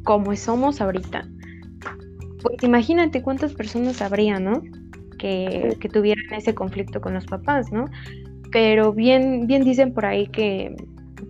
cómo 0.04 0.34
somos 0.36 0.80
ahorita, 0.80 1.26
pues 2.42 2.62
imagínate 2.62 3.22
cuántas 3.22 3.54
personas 3.54 4.00
habría, 4.00 4.38
¿no? 4.38 4.62
Que, 5.18 5.76
tuvieran 5.92 6.32
ese 6.32 6.54
conflicto 6.54 7.00
con 7.00 7.14
los 7.14 7.26
papás, 7.26 7.72
¿no? 7.72 7.86
Pero 8.50 8.92
bien, 8.92 9.46
bien 9.46 9.64
dicen 9.64 9.92
por 9.92 10.06
ahí 10.06 10.26
que, 10.28 10.74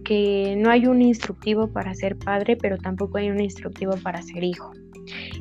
que 0.04 0.56
no 0.58 0.70
hay 0.70 0.86
un 0.86 1.02
instructivo 1.02 1.72
para 1.72 1.94
ser 1.94 2.16
padre, 2.16 2.56
pero 2.56 2.78
tampoco 2.78 3.18
hay 3.18 3.30
un 3.30 3.40
instructivo 3.40 3.94
para 4.02 4.22
ser 4.22 4.44
hijo. 4.44 4.72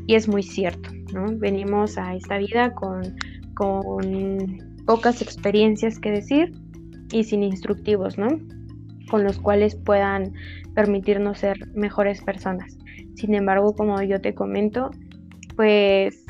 Y 0.07 0.15
es 0.15 0.27
muy 0.27 0.43
cierto, 0.43 0.89
¿no? 1.13 1.25
Venimos 1.37 1.97
a 1.97 2.15
esta 2.15 2.37
vida 2.37 2.73
con, 2.73 3.01
con 3.53 4.57
pocas 4.85 5.21
experiencias 5.21 5.99
que 5.99 6.11
decir 6.11 6.53
y 7.11 7.23
sin 7.23 7.43
instructivos, 7.43 8.17
¿no? 8.17 8.27
con 9.07 9.23
los 9.23 9.39
cuales 9.39 9.75
puedan 9.75 10.33
permitirnos 10.75 11.39
ser 11.39 11.57
mejores 11.73 12.21
personas. 12.21 12.77
Sin 13.15 13.33
embargo, 13.33 13.73
como 13.75 14.01
yo 14.03 14.21
te 14.21 14.35
comento, 14.35 14.91
pues 15.55 16.25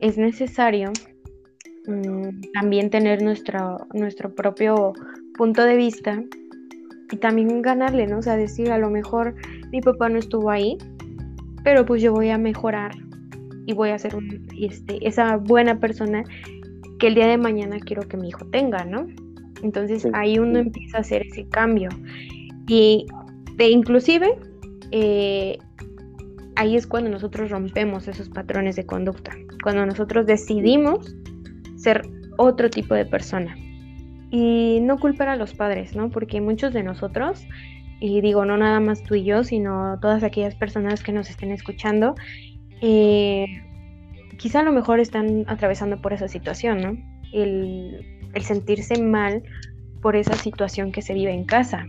es 0.00 0.18
necesario 0.18 0.92
mm, 1.86 2.52
también 2.52 2.90
tener 2.90 3.22
nuestro, 3.22 3.86
nuestro 3.92 4.34
propio 4.34 4.92
punto 5.36 5.64
de 5.64 5.76
vista 5.76 6.22
y 7.10 7.16
también 7.16 7.62
ganarle, 7.62 8.06
¿no? 8.06 8.18
O 8.18 8.22
sea, 8.22 8.36
decir, 8.36 8.70
a 8.70 8.78
lo 8.78 8.90
mejor 8.90 9.34
mi 9.72 9.80
papá 9.80 10.08
no 10.08 10.18
estuvo 10.18 10.50
ahí, 10.50 10.78
pero 11.64 11.84
pues 11.84 12.02
yo 12.02 12.12
voy 12.12 12.30
a 12.30 12.38
mejorar 12.38 12.92
y 13.66 13.72
voy 13.72 13.90
a 13.90 13.98
ser 13.98 14.16
este, 14.58 15.06
esa 15.06 15.36
buena 15.36 15.78
persona 15.78 16.24
que 16.98 17.08
el 17.08 17.14
día 17.14 17.26
de 17.26 17.38
mañana 17.38 17.78
quiero 17.80 18.06
que 18.08 18.16
mi 18.16 18.28
hijo 18.28 18.46
tenga, 18.46 18.84
¿no? 18.84 19.06
Entonces 19.62 20.06
ahí 20.12 20.38
uno 20.38 20.58
empieza 20.58 20.98
a 20.98 21.00
hacer 21.00 21.26
ese 21.26 21.46
cambio. 21.48 21.88
Y 22.66 23.06
de 23.56 23.68
inclusive 23.68 24.38
eh, 24.90 25.58
ahí 26.56 26.76
es 26.76 26.86
cuando 26.86 27.10
nosotros 27.10 27.50
rompemos 27.50 28.08
esos 28.08 28.28
patrones 28.28 28.76
de 28.76 28.86
conducta, 28.86 29.32
cuando 29.62 29.86
nosotros 29.86 30.26
decidimos 30.26 31.14
ser 31.80 32.02
otro 32.36 32.70
tipo 32.70 32.94
de 32.94 33.06
persona. 33.06 33.56
Y 34.30 34.78
no 34.82 34.98
culpar 34.98 35.28
a 35.28 35.36
los 35.36 35.54
padres, 35.54 35.96
¿no? 35.96 36.10
Porque 36.10 36.40
muchos 36.40 36.72
de 36.72 36.82
nosotros, 36.82 37.44
y 38.00 38.20
digo, 38.20 38.44
no 38.44 38.56
nada 38.56 38.80
más 38.80 39.02
tú 39.02 39.16
y 39.16 39.24
yo, 39.24 39.42
sino 39.42 39.98
todas 40.00 40.22
aquellas 40.22 40.54
personas 40.54 41.02
que 41.02 41.12
nos 41.12 41.28
estén 41.30 41.50
escuchando, 41.50 42.14
eh, 42.80 43.46
quizá 44.38 44.60
a 44.60 44.62
lo 44.62 44.72
mejor 44.72 45.00
están 45.00 45.44
atravesando 45.48 46.00
por 46.00 46.12
esa 46.12 46.28
situación, 46.28 46.80
¿no? 46.80 46.96
El 47.32 48.20
el 48.34 48.42
sentirse 48.42 49.00
mal 49.02 49.42
por 50.02 50.16
esa 50.16 50.34
situación 50.34 50.92
que 50.92 51.02
se 51.02 51.14
vive 51.14 51.32
en 51.32 51.44
casa, 51.44 51.86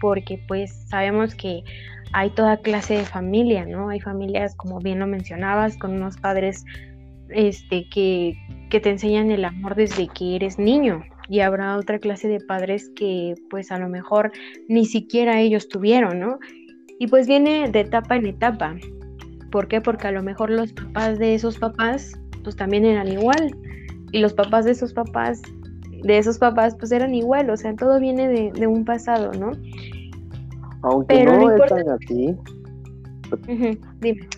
porque 0.00 0.40
pues 0.48 0.72
sabemos 0.88 1.34
que 1.34 1.62
hay 2.12 2.30
toda 2.30 2.58
clase 2.58 2.94
de 2.94 3.04
familia, 3.04 3.66
¿no? 3.66 3.88
Hay 3.88 4.00
familias, 4.00 4.54
como 4.54 4.78
bien 4.78 5.00
lo 5.00 5.06
mencionabas, 5.06 5.76
con 5.76 5.92
unos 5.92 6.16
padres 6.16 6.64
este, 7.34 7.88
que, 7.88 8.34
que 8.70 8.80
te 8.80 8.90
enseñan 8.90 9.30
el 9.30 9.44
amor 9.44 9.74
desde 9.74 10.08
que 10.08 10.36
eres 10.36 10.58
niño, 10.58 11.02
y 11.28 11.40
habrá 11.40 11.76
otra 11.76 11.98
clase 11.98 12.28
de 12.28 12.40
padres 12.40 12.90
que 12.94 13.34
pues 13.50 13.72
a 13.72 13.78
lo 13.78 13.88
mejor 13.88 14.32
ni 14.68 14.84
siquiera 14.84 15.40
ellos 15.40 15.68
tuvieron, 15.68 16.20
¿no? 16.20 16.38
Y 16.98 17.06
pues 17.06 17.26
viene 17.26 17.68
de 17.70 17.80
etapa 17.80 18.16
en 18.16 18.26
etapa. 18.26 18.74
¿Por 19.50 19.68
qué? 19.68 19.80
Porque 19.80 20.08
a 20.08 20.12
lo 20.12 20.22
mejor 20.22 20.50
los 20.50 20.72
papás 20.72 21.18
de 21.18 21.34
esos 21.34 21.58
papás 21.58 22.18
pues 22.42 22.56
también 22.56 22.84
eran 22.84 23.08
igual. 23.08 23.56
Y 24.12 24.20
los 24.20 24.32
papás 24.32 24.64
de 24.64 24.72
esos 24.72 24.92
papás, 24.92 25.42
de 26.02 26.18
esos 26.18 26.38
papás 26.38 26.76
pues 26.76 26.92
eran 26.92 27.14
igual. 27.14 27.50
O 27.50 27.56
sea, 27.56 27.74
todo 27.74 27.98
viene 27.98 28.28
de, 28.28 28.66
un 28.66 28.84
pasado, 28.84 29.32
¿no? 29.32 29.52
Aunque 30.82 31.24
no, 31.24 31.50
es 31.50 31.68
tan 31.68 31.88
así. 31.88 32.36
dime. 34.00 34.28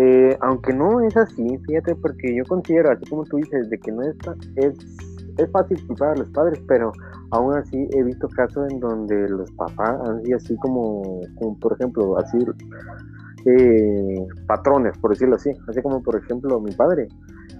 Eh, 0.00 0.36
aunque 0.40 0.72
no 0.72 1.00
es 1.00 1.16
así, 1.16 1.58
fíjate, 1.66 1.96
porque 1.96 2.34
yo 2.34 2.44
considero, 2.44 2.92
así 2.92 3.04
como 3.06 3.24
tú 3.24 3.38
dices, 3.38 3.68
de 3.68 3.78
que 3.78 3.90
no 3.90 4.02
es, 4.02 4.16
es 4.56 4.74
es 5.38 5.50
fácil 5.52 5.84
culpar 5.86 6.10
a 6.10 6.16
los 6.16 6.28
padres, 6.30 6.60
pero 6.66 6.92
aún 7.30 7.54
así 7.54 7.88
he 7.92 8.02
visto 8.02 8.28
casos 8.28 8.70
en 8.70 8.80
donde 8.80 9.28
los 9.28 9.50
papás 9.52 9.98
así 10.34 10.56
como, 10.56 11.20
por 11.60 11.72
ejemplo, 11.74 12.18
así 12.18 12.38
eh, 13.46 14.26
patrones, 14.46 14.98
por 14.98 15.12
decirlo 15.12 15.36
así. 15.36 15.50
Así 15.68 15.80
como, 15.80 16.02
por 16.02 16.16
ejemplo, 16.16 16.60
mi 16.60 16.72
padre 16.72 17.08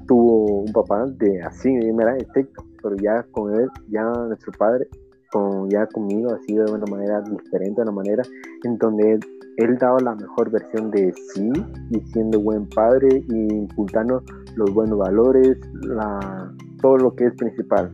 tuvo 0.06 0.62
un 0.62 0.72
papá 0.72 1.06
de 1.06 1.40
así, 1.42 1.72
era 1.72 2.16
estricto, 2.16 2.64
pero 2.82 2.96
ya 2.96 3.22
con 3.30 3.54
él, 3.54 3.68
ya 3.88 4.02
nuestro 4.02 4.52
padre, 4.52 4.88
con, 5.30 5.70
ya 5.70 5.86
conmigo, 5.86 6.34
ha 6.34 6.38
sido 6.40 6.64
de 6.64 6.72
una 6.72 6.86
manera 6.86 7.20
diferente, 7.22 7.76
de 7.76 7.82
una 7.82 7.92
manera 7.92 8.22
en 8.64 8.78
donde 8.78 9.12
él, 9.12 9.20
él 9.58 9.76
daba 9.78 9.98
la 10.00 10.14
mejor 10.14 10.50
versión 10.50 10.90
de 10.92 11.12
sí 11.34 11.50
y 11.90 12.00
siendo 12.12 12.40
buen 12.40 12.68
padre 12.68 13.24
y 13.28 13.54
impulsando 13.54 14.22
los 14.54 14.72
buenos 14.72 14.98
valores, 14.98 15.58
la, 15.82 16.52
todo 16.80 16.96
lo 16.96 17.14
que 17.14 17.26
es 17.26 17.34
principal. 17.34 17.92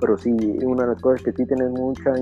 Pero 0.00 0.16
sí, 0.16 0.34
una 0.64 0.84
de 0.84 0.92
las 0.92 1.02
cosas 1.02 1.22
que 1.22 1.32
sí 1.32 1.44
tienes 1.46 1.70
mucha 1.70 2.14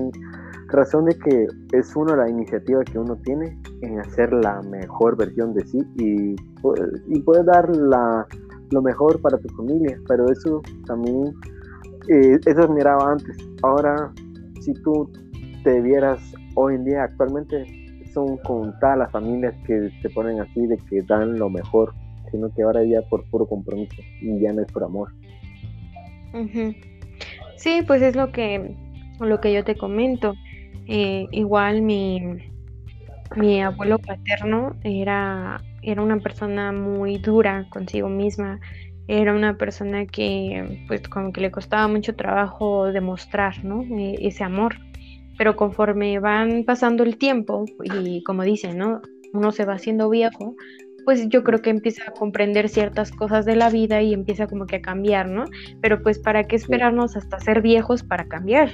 razón 0.67 1.05
de 1.05 1.17
que 1.17 1.47
es 1.71 1.95
una 1.95 2.13
de 2.13 2.17
las 2.17 2.29
iniciativas 2.31 2.83
que 2.85 2.99
uno 2.99 3.15
tiene 3.23 3.57
en 3.81 3.99
hacer 3.99 4.33
la 4.33 4.61
mejor 4.63 5.15
versión 5.15 5.53
de 5.53 5.65
sí 5.65 5.79
y, 5.95 6.35
y 7.07 7.23
dar 7.45 7.73
la, 7.75 8.27
lo 8.71 8.81
mejor 8.81 9.21
para 9.21 9.37
tu 9.37 9.47
familia. 9.55 9.97
Pero 10.07 10.29
eso 10.29 10.61
también, 10.85 11.33
eh, 12.09 12.37
eso 12.45 12.67
miraba 12.67 13.13
antes. 13.13 13.37
Ahora, 13.61 14.11
si 14.59 14.73
tú 14.73 15.09
te 15.63 15.79
vieras 15.79 16.19
hoy 16.55 16.75
en 16.75 16.83
día, 16.83 17.03
actualmente 17.03 17.82
son 18.13 18.37
contadas 18.37 18.97
las 18.97 19.11
familias 19.11 19.53
que 19.65 19.89
se 20.01 20.09
ponen 20.09 20.39
así 20.39 20.65
de 20.67 20.77
que 20.89 21.01
dan 21.01 21.37
lo 21.37 21.49
mejor, 21.49 21.93
sino 22.31 22.49
que 22.53 22.63
ahora 22.63 22.83
ya 22.83 23.01
por 23.09 23.23
puro 23.29 23.45
compromiso 23.45 24.01
y 24.21 24.39
ya 24.39 24.53
no 24.53 24.61
es 24.61 24.71
por 24.71 24.83
amor. 24.83 25.11
Sí, 27.57 27.81
pues 27.85 28.01
es 28.01 28.15
lo 28.15 28.31
que, 28.31 28.75
lo 29.19 29.39
que 29.39 29.53
yo 29.53 29.63
te 29.63 29.75
comento. 29.75 30.33
Eh, 30.87 31.27
igual 31.31 31.81
mi, 31.81 32.21
mi 33.35 33.61
abuelo 33.61 33.99
paterno 33.99 34.75
era, 34.83 35.61
era 35.81 36.01
una 36.01 36.17
persona 36.19 36.71
muy 36.71 37.17
dura 37.17 37.67
consigo 37.69 38.09
misma. 38.09 38.59
Era 39.07 39.33
una 39.33 39.57
persona 39.57 40.05
que, 40.05 40.85
pues, 40.87 41.07
como 41.09 41.33
que 41.33 41.41
le 41.41 41.51
costaba 41.51 41.87
mucho 41.87 42.15
trabajo 42.15 42.91
demostrar, 42.91 43.63
¿no? 43.63 43.83
E, 43.97 44.27
ese 44.27 44.43
amor. 44.43 44.75
Pero 45.37 45.55
conforme 45.55 46.19
van 46.19 46.63
pasando 46.63 47.03
el 47.03 47.17
tiempo, 47.17 47.65
y 47.83 48.23
como 48.23 48.43
dicen, 48.43 48.77
¿no? 48.77 49.01
Uno 49.33 49.51
se 49.51 49.65
va 49.65 49.73
haciendo 49.73 50.09
viejo, 50.09 50.55
pues 51.05 51.27
yo 51.29 51.43
creo 51.43 51.61
que 51.61 51.69
empieza 51.69 52.03
a 52.07 52.11
comprender 52.11 52.69
ciertas 52.69 53.11
cosas 53.11 53.45
de 53.45 53.55
la 53.55 53.69
vida 53.69 54.01
y 54.01 54.13
empieza 54.13 54.47
como 54.47 54.65
que 54.65 54.77
a 54.77 54.81
cambiar, 54.81 55.29
¿no? 55.29 55.45
Pero 55.81 56.01
pues 56.01 56.19
para 56.19 56.43
qué 56.45 56.55
esperarnos 56.55 57.15
hasta 57.15 57.39
ser 57.39 57.61
viejos 57.61 58.03
para 58.03 58.27
cambiar. 58.27 58.71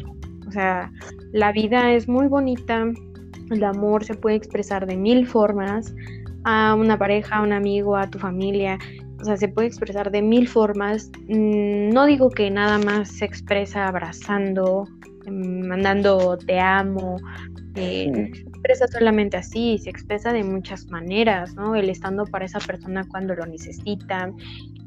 O 0.48 0.52
sea, 0.52 0.92
la 1.32 1.52
vida 1.52 1.94
es 1.94 2.08
muy 2.08 2.28
bonita, 2.28 2.86
el 3.52 3.64
amor 3.64 4.04
se 4.04 4.16
puede 4.16 4.36
expresar 4.36 4.86
de 4.86 4.98
mil 4.98 5.28
formas, 5.28 5.94
a 6.44 6.76
una 6.76 6.98
pareja, 6.98 7.38
a 7.38 7.42
un 7.42 7.54
amigo, 7.54 7.96
a 7.96 8.10
tu 8.10 8.20
familia, 8.20 8.78
o 9.22 9.26
sea, 9.26 9.38
se 9.38 9.50
puede 9.50 9.68
expresar 9.68 10.12
de 10.12 10.22
mil 10.22 10.48
formas. 10.48 11.12
Mm, 11.28 11.90
no 11.90 12.06
digo 12.06 12.30
que 12.30 12.50
nada 12.50 12.80
más 12.80 13.10
se 13.10 13.26
expresa 13.26 13.88
abrazando, 13.88 14.88
mandando 15.30 16.38
te 16.38 16.60
amo, 16.60 17.18
eh, 17.76 18.32
expresa 18.60 18.88
solamente 18.88 19.38
así, 19.38 19.78
se 19.78 19.90
expresa 19.90 20.34
de 20.34 20.44
muchas 20.44 20.88
maneras, 20.88 21.56
¿no? 21.56 21.76
El 21.76 21.90
estando 21.90 22.26
para 22.26 22.46
esa 22.46 22.60
persona 22.60 23.06
cuando 23.08 23.36
lo 23.36 23.46
necesita, 23.46 24.32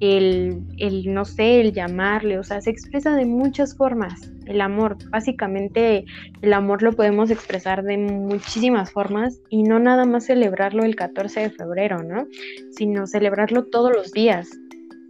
el, 0.00 0.60
el, 0.78 1.14
no 1.14 1.24
sé, 1.24 1.60
el 1.60 1.72
llamarle, 1.72 2.38
o 2.38 2.42
sea, 2.42 2.60
se 2.60 2.70
expresa 2.70 3.14
de 3.16 3.24
muchas 3.24 3.76
formas. 3.76 4.30
El 4.46 4.60
amor, 4.60 4.98
básicamente 5.10 6.04
el 6.42 6.52
amor 6.52 6.82
lo 6.82 6.92
podemos 6.92 7.30
expresar 7.30 7.82
de 7.84 7.96
muchísimas 7.96 8.90
formas 8.90 9.40
y 9.48 9.62
no 9.62 9.78
nada 9.78 10.04
más 10.04 10.26
celebrarlo 10.26 10.84
el 10.84 10.96
14 10.96 11.40
de 11.40 11.50
febrero, 11.50 12.02
¿no? 12.02 12.26
Sino 12.72 13.06
celebrarlo 13.06 13.64
todos 13.66 13.92
los 13.94 14.12
días. 14.12 14.50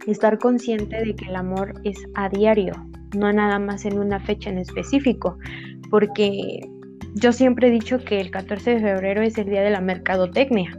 Estar 0.07 0.37
consciente 0.37 1.03
de 1.03 1.15
que 1.15 1.25
el 1.25 1.35
amor 1.35 1.73
es 1.83 1.97
a 2.13 2.29
diario, 2.29 2.73
no 3.15 3.31
nada 3.31 3.59
más 3.59 3.85
en 3.85 3.99
una 3.99 4.19
fecha 4.19 4.49
en 4.49 4.57
específico, 4.57 5.37
porque 5.89 6.61
yo 7.15 7.31
siempre 7.31 7.67
he 7.67 7.71
dicho 7.71 8.03
que 8.03 8.19
el 8.19 8.31
14 8.31 8.75
de 8.75 8.79
febrero 8.79 9.21
es 9.21 9.37
el 9.37 9.49
día 9.49 9.61
de 9.61 9.69
la 9.69 9.81
mercadotecnia, 9.81 10.77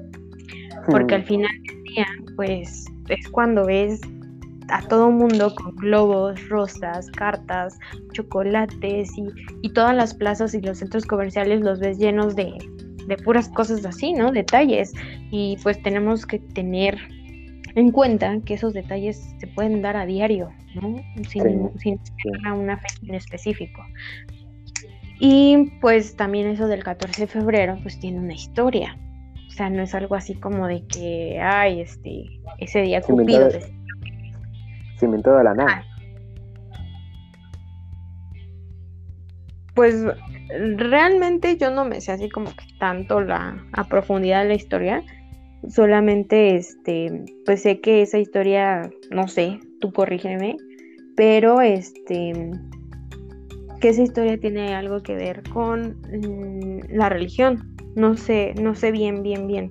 porque 0.90 1.14
al 1.14 1.25
final 1.25 1.51
del 1.66 1.83
día, 1.85 2.07
pues 2.37 2.87
es 3.09 3.29
cuando 3.29 3.66
ves 3.66 4.01
a 4.68 4.83
todo 4.83 5.11
mundo 5.11 5.55
con 5.55 5.77
globos, 5.77 6.49
rosas, 6.49 7.11
cartas, 7.11 7.79
chocolates 8.12 9.11
y, 9.62 9.68
todas 9.70 9.94
las 9.94 10.14
plazas 10.14 10.55
y 10.55 10.61
los 10.61 10.79
centros 10.79 11.05
comerciales 11.05 11.61
los 11.61 11.81
ves 11.81 11.99
llenos 11.99 12.35
de, 12.37 12.57
puras 13.25 13.49
cosas 13.51 13.85
así, 13.85 14.12
¿no? 14.12 14.33
Detalles. 14.33 14.92
Y 15.31 15.59
pues 15.62 15.83
tenemos 15.83 16.25
que 16.27 16.38
tener 16.38 16.97
en 17.74 17.90
cuenta 17.90 18.38
que 18.44 18.54
esos 18.54 18.72
detalles 18.72 19.34
se 19.38 19.46
pueden 19.48 19.82
dar 19.82 19.96
a 19.96 20.06
diario, 20.06 20.50
¿no? 20.74 20.96
Sin, 21.28 21.70
sin 21.78 22.00
una 22.52 22.78
fecha 22.78 22.98
en 23.02 23.14
específico. 23.14 23.82
Y 25.18 25.72
pues 25.80 26.16
también 26.16 26.48
eso 26.48 26.66
del 26.66 26.82
14 26.82 27.22
de 27.22 27.26
febrero 27.26 27.78
pues 27.82 27.98
tiene 27.98 28.18
una 28.18 28.34
historia. 28.34 28.98
O 29.48 29.50
sea, 29.56 29.70
no 29.70 29.82
es 29.82 29.94
algo 29.94 30.16
así 30.16 30.34
como 30.34 30.66
de 30.66 30.84
que, 30.87 31.40
ay, 31.40 31.80
este, 31.80 32.24
ese 32.58 32.82
día 32.82 33.00
Cupido. 33.00 33.48
Se 33.50 35.04
inventó 35.04 35.37
de 35.37 35.44
la 35.44 35.54
nada. 35.54 35.84
Ah. 35.84 35.94
Pues 39.74 40.04
realmente 40.76 41.56
yo 41.56 41.70
no 41.70 41.84
me 41.84 42.00
sé 42.00 42.12
así 42.12 42.28
como 42.28 42.46
que 42.46 42.64
tanto 42.78 43.20
la 43.20 43.56
a 43.72 43.84
profundidad 43.84 44.42
de 44.42 44.48
la 44.48 44.54
historia. 44.54 45.02
Solamente 45.68 46.57
este, 46.57 47.24
pues 47.44 47.62
sé 47.62 47.81
que 47.81 48.03
esa 48.03 48.18
historia, 48.18 48.90
no 49.11 49.29
sé, 49.29 49.61
tú 49.81 49.92
corrígeme, 49.92 50.57
pero 51.16 51.61
este 51.61 52.50
que 53.81 53.90
esa 53.90 54.03
historia 54.03 54.38
tiene 54.38 54.74
algo 54.74 55.03
que 55.03 55.14
ver 55.14 55.42
con 55.53 56.00
mm, 56.11 56.94
la 56.96 57.11
religión. 57.11 57.77
No 57.94 58.16
sé, 58.16 58.55
no 58.55 58.74
sé 58.74 58.90
bien, 58.90 59.22
bien, 59.22 59.46
bien. 59.46 59.70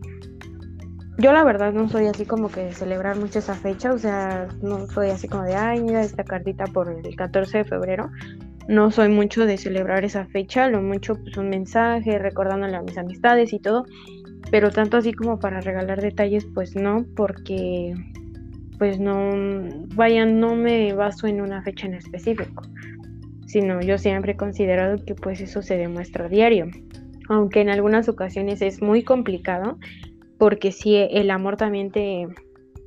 Yo 1.17 1.32
la 1.32 1.43
verdad 1.43 1.73
no 1.73 1.89
soy 1.89 2.06
así 2.06 2.25
como 2.25 2.49
que 2.49 2.62
de 2.62 2.73
celebrar 2.73 3.17
mucho 3.17 3.39
esa 3.39 3.56
fecha, 3.56 3.91
o 3.91 3.97
sea, 3.97 4.47
no 4.62 4.88
soy 4.88 5.10
así 5.10 5.27
como 5.27 5.43
de, 5.43 5.56
ay, 5.56 5.82
mira 5.82 6.01
esta 6.01 6.23
cartita 6.23 6.65
por 6.65 6.89
el 6.89 7.15
14 7.15 7.60
de 7.60 7.65
febrero. 7.65 8.12
No 8.67 8.91
soy 8.91 9.10
mucho 9.10 9.46
de 9.46 9.58
celebrar 9.58 10.06
esa 10.06 10.25
fecha, 10.25 10.69
lo 10.69 10.81
mucho 10.81 11.15
pues 11.15 11.35
un 11.37 11.50
mensaje 11.50 12.17
recordándole 12.17 12.75
a 12.75 12.81
mis 12.81 12.98
amistades 12.98 13.52
y 13.52 13.60
todo, 13.60 13.85
pero 14.54 14.69
tanto 14.69 14.97
así 14.97 15.13
como 15.13 15.39
para 15.39 15.62
regalar 15.62 15.99
detalles, 15.99 16.45
pues 16.54 16.75
no, 16.75 17.08
porque 17.15 17.95
pues 18.77 18.99
no, 18.99 19.31
vaya, 19.95 20.27
no 20.27 20.54
me 20.54 20.93
baso 20.93 21.25
en 21.25 21.41
una 21.41 21.63
fecha 21.63 21.87
en 21.87 21.95
específico 21.95 22.62
sino 23.47 23.81
yo 23.81 23.97
siempre 23.97 24.33
he 24.33 24.37
considerado 24.37 25.04
que 25.04 25.15
pues 25.15 25.41
eso 25.41 25.63
se 25.63 25.75
demuestra 25.75 26.25
a 26.25 26.29
diario, 26.29 26.67
aunque 27.29 27.62
en 27.62 27.69
algunas 27.69 28.10
ocasiones 28.10 28.62
es 28.62 28.79
muy 28.79 29.04
complicado, 29.04 29.79
porque 30.37 30.71
si 30.71 30.95
el 30.95 31.31
amor 31.31 31.58
también 31.58 31.91
te, 31.91 32.27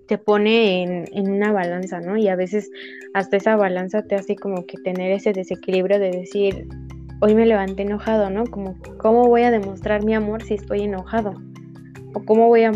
te 0.06 0.18
pone 0.18 1.06
en, 1.12 1.30
una 1.30 1.50
balanza, 1.52 2.00
¿no? 2.00 2.16
Y 2.16 2.28
a 2.28 2.36
veces 2.36 2.70
hasta 3.12 3.36
esa 3.36 3.56
balanza 3.56 4.02
te 4.02 4.14
hace 4.14 4.36
como 4.36 4.66
que 4.66 4.78
tener 4.78 5.10
ese 5.10 5.32
desequilibrio 5.32 5.98
de 5.98 6.10
decir, 6.12 6.68
hoy 7.20 7.34
me 7.34 7.46
levanté 7.46 7.82
enojado, 7.82 8.30
¿no? 8.30 8.44
Como, 8.44 8.76
¿cómo 8.98 9.26
voy 9.28 9.42
a 9.42 9.50
demostrar 9.50 10.04
mi 10.04 10.14
amor 10.14 10.42
si 10.42 10.54
estoy 10.54 10.82
enojado? 10.82 11.34
¿O 12.14 12.24
cómo 12.24 12.48
voy 12.48 12.62
a, 12.62 12.72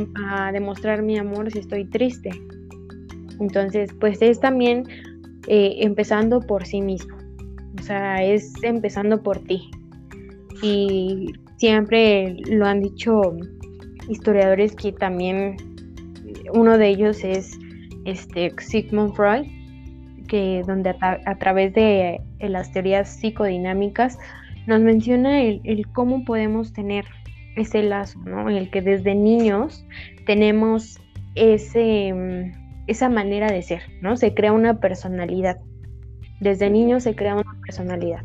demostrar 0.53 1.03
mi 1.03 1.19
amor 1.19 1.51
si 1.51 1.59
estoy 1.59 1.85
triste? 1.85 2.31
Entonces, 3.39 3.91
pues 3.99 4.21
es 4.21 4.41
también 4.41 4.85
eh, 5.47 5.77
empezando 5.79 6.41
por 6.41 6.67
sí 6.67 6.83
mismo. 6.83 7.17
O 7.79 7.83
sea, 7.83 8.23
es 8.23 8.53
empezando 8.63 9.23
por 9.23 9.39
ti. 9.39 9.71
Y 10.63 11.33
siempre 11.57 12.37
lo 12.51 12.67
han 12.67 12.81
dicho 12.81 13.23
historiadores 14.09 14.75
que 14.75 14.93
también 14.93 15.57
uno 16.53 16.77
de 16.77 16.89
ellos 16.89 17.25
es 17.25 17.59
este 18.05 18.53
Sigmund 18.59 19.15
Freud, 19.15 19.47
que 20.31 20.63
donde 20.65 20.95
a, 21.01 21.35
través 21.39 21.75
de 21.75 22.21
las 22.39 22.73
teorías 22.73 23.09
psicodinámicas 23.09 24.17
nos 24.67 24.81
menciona 24.81 25.43
el, 25.43 25.61
el, 25.65 25.89
cómo 25.89 26.25
podemos 26.25 26.73
tener 26.73 27.05
ese 27.57 27.83
lazo, 27.83 28.21
¿no? 28.21 28.49
En 28.49 28.57
el 28.57 28.71
que 28.71 28.81
desde 28.81 29.17
niños 29.17 29.85
tenemos 30.27 31.01
ese, 31.35 32.13
mm, 32.15 32.85
esa 32.87 33.09
manera 33.09 33.51
de 33.51 33.61
ser, 33.63 33.83
¿no? 34.03 34.17
Se 34.17 34.33
crea 34.33 34.53
una 34.53 34.79
personalidad. 34.79 35.59
Desde 36.39 36.71
niños 36.71 37.03
se 37.03 37.17
crea 37.17 37.35
una 37.35 37.61
personalidad. 37.67 38.23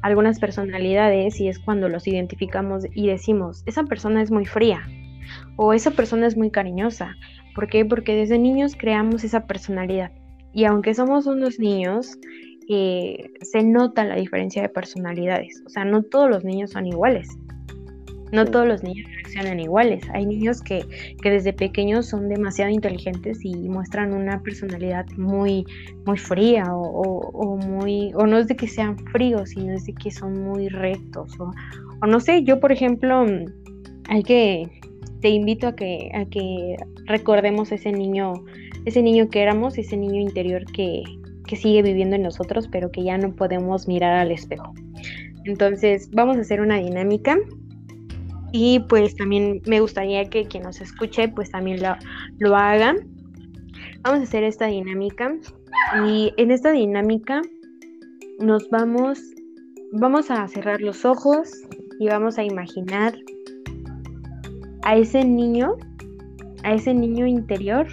Algunas 0.00 0.40
personalidades, 0.40 1.38
y 1.40 1.48
es 1.48 1.58
cuando 1.58 1.90
los 1.90 2.06
identificamos 2.06 2.86
y 2.94 3.08
decimos, 3.08 3.62
esa 3.66 3.84
persona 3.84 4.22
es 4.22 4.30
muy 4.30 4.46
fría 4.46 4.80
o 5.56 5.74
esa 5.74 5.90
persona 5.90 6.26
es 6.26 6.38
muy 6.38 6.50
cariñosa. 6.50 7.16
¿Por 7.54 7.68
qué? 7.68 7.84
Porque 7.84 8.16
desde 8.16 8.38
niños 8.38 8.76
creamos 8.76 9.24
esa 9.24 9.46
personalidad. 9.46 10.10
Y 10.52 10.64
aunque 10.64 10.94
somos 10.94 11.26
unos 11.26 11.58
niños, 11.58 12.18
eh, 12.68 13.30
se 13.40 13.62
nota 13.62 14.04
la 14.04 14.16
diferencia 14.16 14.62
de 14.62 14.68
personalidades. 14.68 15.62
O 15.66 15.68
sea, 15.68 15.84
no 15.84 16.02
todos 16.02 16.30
los 16.30 16.44
niños 16.44 16.70
son 16.70 16.86
iguales. 16.86 17.28
No 18.32 18.46
todos 18.46 18.66
los 18.66 18.82
niños 18.82 19.10
reaccionan 19.12 19.60
iguales. 19.60 20.02
Hay 20.14 20.24
niños 20.24 20.62
que, 20.62 20.86
desde 21.22 21.52
pequeños 21.52 22.06
son 22.06 22.30
demasiado 22.30 22.70
inteligentes 22.70 23.44
y 23.44 23.68
muestran 23.68 24.14
una 24.14 24.42
personalidad 24.42 25.04
muy, 25.18 25.66
muy 26.06 26.16
fría 26.16 26.64
o, 26.70 27.58
muy, 27.58 28.10
o 28.14 28.26
no 28.26 28.38
es 28.38 28.46
de 28.48 28.56
que 28.56 28.68
sean 28.68 28.96
fríos, 29.12 29.50
sino 29.50 29.74
es 29.74 29.84
de 29.84 29.92
que 29.92 30.10
son 30.10 30.42
muy 30.42 30.70
rectos. 30.70 31.38
O, 31.38 32.06
no 32.06 32.20
sé, 32.20 32.42
yo 32.42 32.58
por 32.58 32.72
ejemplo, 32.72 33.26
hay 34.08 34.22
que, 34.22 34.80
te 35.22 35.28
invito 35.28 35.68
a 35.68 35.76
que, 35.76 36.10
a 36.14 36.26
que 36.26 36.76
recordemos 37.06 37.72
ese 37.72 37.92
niño, 37.92 38.34
ese 38.84 39.02
niño 39.02 39.30
que 39.30 39.40
éramos, 39.40 39.78
ese 39.78 39.96
niño 39.96 40.20
interior 40.20 40.64
que, 40.66 41.04
que 41.46 41.56
sigue 41.56 41.80
viviendo 41.82 42.16
en 42.16 42.22
nosotros, 42.22 42.68
pero 42.70 42.90
que 42.90 43.04
ya 43.04 43.16
no 43.16 43.32
podemos 43.32 43.88
mirar 43.88 44.14
al 44.14 44.32
espejo. 44.32 44.74
Entonces, 45.44 46.10
vamos 46.10 46.36
a 46.36 46.40
hacer 46.40 46.60
una 46.60 46.78
dinámica 46.78 47.38
y 48.52 48.80
pues 48.80 49.16
también 49.16 49.62
me 49.66 49.80
gustaría 49.80 50.28
que 50.28 50.44
quien 50.44 50.64
nos 50.64 50.80
escuche 50.80 51.28
pues 51.28 51.50
también 51.50 51.80
lo, 51.82 51.94
lo 52.38 52.56
haga. 52.56 52.94
Vamos 54.02 54.20
a 54.20 54.22
hacer 54.24 54.42
esta 54.42 54.66
dinámica 54.66 55.34
y 56.06 56.32
en 56.36 56.50
esta 56.50 56.72
dinámica 56.72 57.42
nos 58.40 58.68
vamos, 58.70 59.20
vamos 59.92 60.32
a 60.32 60.46
cerrar 60.48 60.80
los 60.80 61.04
ojos 61.04 61.50
y 62.00 62.08
vamos 62.08 62.38
a 62.38 62.44
imaginar 62.44 63.14
a 64.82 64.96
ese 64.96 65.24
niño, 65.24 65.76
a 66.64 66.74
ese 66.74 66.94
niño 66.94 67.26
interior 67.26 67.86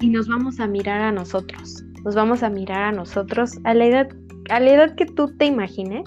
y 0.00 0.08
nos 0.08 0.28
vamos 0.28 0.60
a 0.60 0.66
mirar 0.66 1.00
a 1.00 1.12
nosotros. 1.12 1.84
Nos 2.04 2.14
vamos 2.14 2.42
a 2.42 2.50
mirar 2.50 2.82
a 2.82 2.92
nosotros 2.92 3.58
a 3.64 3.74
la 3.74 3.86
edad, 3.86 4.08
a 4.50 4.60
la 4.60 4.74
edad 4.74 4.94
que 4.94 5.06
tú 5.06 5.34
te 5.36 5.46
imagines 5.46 6.04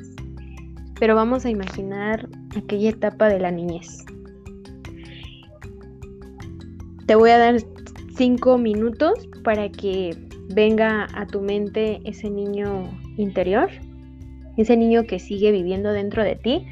pero 0.99 1.15
vamos 1.15 1.45
a 1.45 1.49
imaginar 1.49 2.27
aquella 2.55 2.89
etapa 2.89 3.29
de 3.29 3.39
la 3.39 3.51
niñez. 3.51 4.05
Te 7.05 7.15
voy 7.15 7.29
a 7.29 7.37
dar 7.37 7.57
cinco 8.15 8.57
minutos 8.57 9.29
para 9.43 9.69
que 9.69 10.15
venga 10.53 11.07
a 11.13 11.25
tu 11.27 11.41
mente 11.41 12.01
ese 12.05 12.29
niño 12.29 12.83
interior, 13.17 13.69
ese 14.57 14.75
niño 14.75 15.03
que 15.05 15.19
sigue 15.19 15.51
viviendo 15.51 15.91
dentro 15.91 16.23
de 16.23 16.35
ti, 16.35 16.65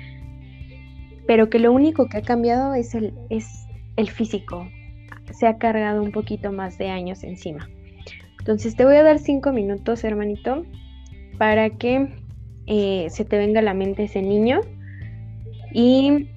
pero 1.27 1.49
que 1.49 1.59
lo 1.59 1.71
único 1.71 2.07
que 2.07 2.17
ha 2.17 2.21
cambiado 2.21 2.73
es 2.73 2.93
el, 2.95 3.13
es 3.29 3.67
el 3.95 4.09
físico. 4.09 4.67
Se 5.31 5.47
ha 5.47 5.57
cargado 5.57 6.01
un 6.01 6.11
poquito 6.11 6.51
más 6.51 6.77
de 6.77 6.89
años 6.89 7.23
encima. 7.23 7.69
Entonces 8.39 8.75
te 8.75 8.85
voy 8.85 8.95
a 8.95 9.03
dar 9.03 9.17
cinco 9.17 9.51
minutos, 9.51 10.03
hermanito, 10.03 10.65
para 11.37 11.71
que 11.71 12.09
eh, 12.67 13.07
se 13.09 13.25
te 13.25 13.37
venga 13.37 13.59
a 13.59 13.63
la 13.63 13.73
mente 13.73 14.03
ese 14.03 14.21
niño 14.21 14.61
y 15.73 16.29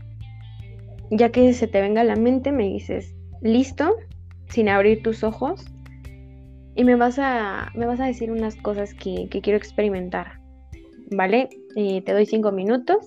ya 1.10 1.30
que 1.30 1.52
se 1.52 1.68
te 1.68 1.80
venga 1.80 2.00
a 2.00 2.04
la 2.04 2.16
mente 2.16 2.50
me 2.50 2.64
dices, 2.64 3.14
listo, 3.42 3.94
sin 4.48 4.68
abrir 4.68 5.02
tus 5.02 5.22
ojos 5.22 5.64
y 6.74 6.84
me 6.84 6.96
vas 6.96 7.18
a, 7.18 7.70
me 7.74 7.86
vas 7.86 8.00
a 8.00 8.06
decir 8.06 8.30
unas 8.30 8.56
cosas 8.56 8.94
que, 8.94 9.28
quiero 9.28 9.58
experimentar, 9.58 10.40
¿vale? 11.10 11.48
Eh, 11.76 12.02
te 12.02 12.12
doy 12.12 12.24
cinco 12.24 12.52
minutos 12.52 12.98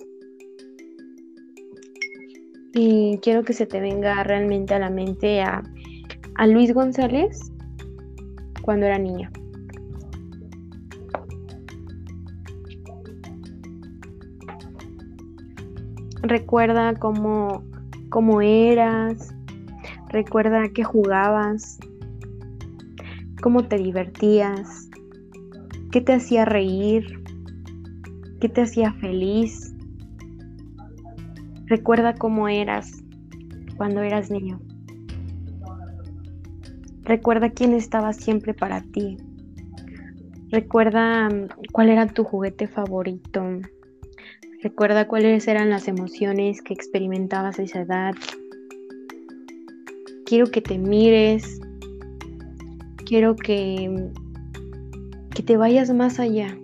y 2.74 3.18
quiero 3.18 3.44
que 3.44 3.52
se 3.52 3.66
te 3.66 3.80
venga 3.80 4.22
realmente 4.24 4.74
a 4.74 4.78
la 4.78 4.90
mente 4.90 5.42
a, 5.42 5.62
a 6.36 6.46
Luis 6.46 6.72
González 6.72 7.52
cuando 8.62 8.86
era 8.86 8.98
niño. 8.98 9.30
Recuerda 16.22 16.94
cómo, 16.94 17.64
cómo 18.08 18.40
eras, 18.40 19.34
recuerda 20.08 20.68
que 20.68 20.84
jugabas, 20.84 21.78
cómo 23.42 23.64
te 23.64 23.76
divertías, 23.76 24.88
qué 25.90 26.00
te 26.00 26.14
hacía 26.14 26.44
reír, 26.44 27.22
qué 28.40 28.48
te 28.48 28.62
hacía 28.62 28.92
feliz. 28.94 29.71
Recuerda 31.66 32.14
cómo 32.14 32.48
eras 32.48 33.02
cuando 33.76 34.02
eras 34.02 34.30
niño. 34.30 34.60
Recuerda 37.04 37.50
quién 37.50 37.74
estaba 37.74 38.12
siempre 38.12 38.54
para 38.54 38.82
ti. 38.82 39.16
Recuerda 40.50 41.28
mm, 41.28 41.48
cuál 41.72 41.88
era 41.88 42.06
tu 42.06 42.24
juguete 42.24 42.68
favorito. 42.68 43.42
Recuerda 44.62 45.08
cuáles 45.08 45.48
eran 45.48 45.70
las 45.70 45.88
emociones 45.88 46.62
que 46.62 46.74
experimentabas 46.74 47.58
a 47.58 47.62
esa 47.62 47.80
edad. 47.80 48.14
Quiero 50.26 50.46
que 50.46 50.60
te 50.60 50.78
mires. 50.78 51.60
Quiero 53.04 53.34
que, 53.34 54.10
que 55.34 55.42
te 55.42 55.56
vayas 55.56 55.92
más 55.92 56.20
allá. 56.20 56.56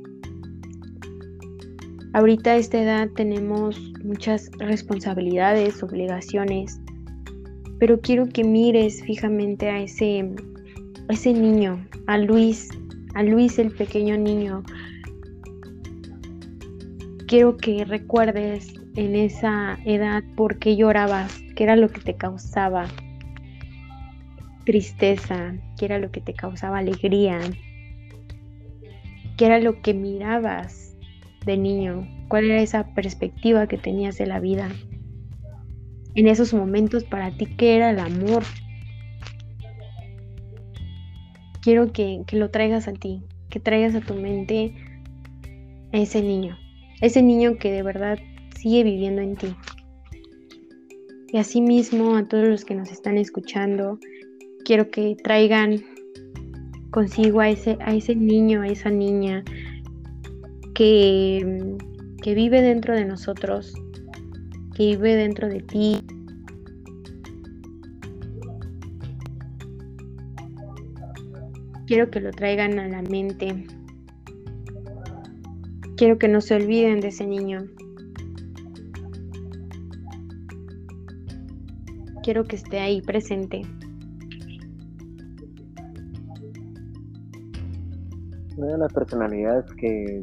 Ahorita 2.12 2.52
a 2.52 2.56
esta 2.56 2.80
edad 2.80 3.08
tenemos 3.16 3.92
muchas 4.08 4.50
responsabilidades, 4.58 5.82
obligaciones, 5.82 6.80
pero 7.78 8.00
quiero 8.00 8.26
que 8.26 8.42
mires 8.42 9.02
fijamente 9.04 9.68
a 9.68 9.80
ese, 9.80 10.28
ese 11.10 11.32
niño, 11.34 11.86
a 12.06 12.16
Luis, 12.16 12.70
a 13.14 13.22
Luis 13.22 13.58
el 13.58 13.70
pequeño 13.70 14.16
niño, 14.16 14.64
quiero 17.26 17.58
que 17.58 17.84
recuerdes 17.84 18.72
en 18.96 19.14
esa 19.14 19.78
edad 19.84 20.24
por 20.36 20.58
qué 20.58 20.74
llorabas, 20.74 21.40
qué 21.54 21.64
era 21.64 21.76
lo 21.76 21.88
que 21.90 22.00
te 22.00 22.16
causaba 22.16 22.88
tristeza, 24.64 25.54
qué 25.78 25.84
era 25.84 25.98
lo 25.98 26.10
que 26.10 26.20
te 26.20 26.32
causaba 26.32 26.78
alegría, 26.78 27.40
qué 29.36 29.46
era 29.46 29.60
lo 29.60 29.80
que 29.82 29.94
mirabas 29.94 30.87
de 31.48 31.56
niño, 31.56 32.06
cuál 32.28 32.44
era 32.44 32.62
esa 32.62 32.94
perspectiva 32.94 33.66
que 33.66 33.76
tenías 33.76 34.16
de 34.16 34.26
la 34.26 34.38
vida. 34.38 34.68
En 36.14 36.28
esos 36.28 36.54
momentos 36.54 37.02
para 37.02 37.30
ti, 37.32 37.46
¿qué 37.46 37.74
era 37.74 37.90
el 37.90 37.98
amor? 37.98 38.44
Quiero 41.62 41.92
que, 41.92 42.22
que 42.26 42.36
lo 42.36 42.50
traigas 42.50 42.86
a 42.86 42.92
ti, 42.92 43.24
que 43.50 43.58
traigas 43.58 43.96
a 43.96 44.00
tu 44.00 44.14
mente 44.14 44.72
a 45.92 45.98
ese 45.98 46.22
niño 46.22 46.56
ese 47.00 47.22
niño 47.22 47.58
que 47.58 47.70
de 47.70 47.82
verdad 47.82 48.18
sigue 48.56 48.82
viviendo 48.82 49.22
en 49.22 49.36
ti. 49.36 49.54
Y 51.30 51.38
asimismo 51.38 52.16
a 52.16 52.26
todos 52.26 52.48
los 52.48 52.64
que 52.64 52.74
nos 52.74 52.90
están 52.90 53.18
escuchando, 53.18 53.98
quiero 54.64 54.90
que 54.90 55.16
traigan 55.22 55.84
consigo 56.90 57.40
a 57.40 57.50
ese, 57.50 57.76
a 57.80 57.94
ese 57.94 58.14
niño, 58.14 58.62
a 58.62 58.68
esa 58.68 58.90
niña 58.90 59.44
que, 60.78 61.76
que 62.22 62.34
vive 62.34 62.62
dentro 62.62 62.94
de 62.94 63.04
nosotros, 63.04 63.74
que 64.76 64.86
vive 64.86 65.16
dentro 65.16 65.48
de 65.48 65.60
ti. 65.60 65.98
Quiero 71.88 72.08
que 72.12 72.20
lo 72.20 72.30
traigan 72.30 72.78
a 72.78 72.86
la 72.86 73.02
mente, 73.02 73.66
Quiero 75.96 76.16
que 76.16 76.28
no 76.28 76.40
se 76.40 76.54
olviden 76.54 77.00
de 77.00 77.08
ese 77.08 77.26
niño. 77.26 77.64
Quiero 82.22 82.44
que 82.44 82.54
esté 82.54 82.78
ahí 82.78 83.02
presente. 83.02 83.62
una 88.56 88.72
de 88.72 88.78
las 88.78 88.92
personalidades 88.92 89.64
que, 89.74 90.22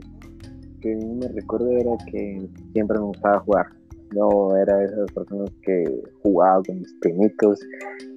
que 0.86 0.95
me 0.95 1.27
recuerdo 1.29 1.71
era 1.71 1.97
que 2.11 2.47
siempre 2.73 2.99
me 2.99 3.05
gustaba 3.05 3.39
jugar. 3.39 3.65
Yo 4.13 4.55
era 4.55 4.77
de 4.77 4.86
esas 4.86 5.11
personas 5.13 5.49
que 5.63 5.83
jugaba 6.21 6.61
con 6.61 6.77
mis 6.77 6.93
primitos 7.01 7.59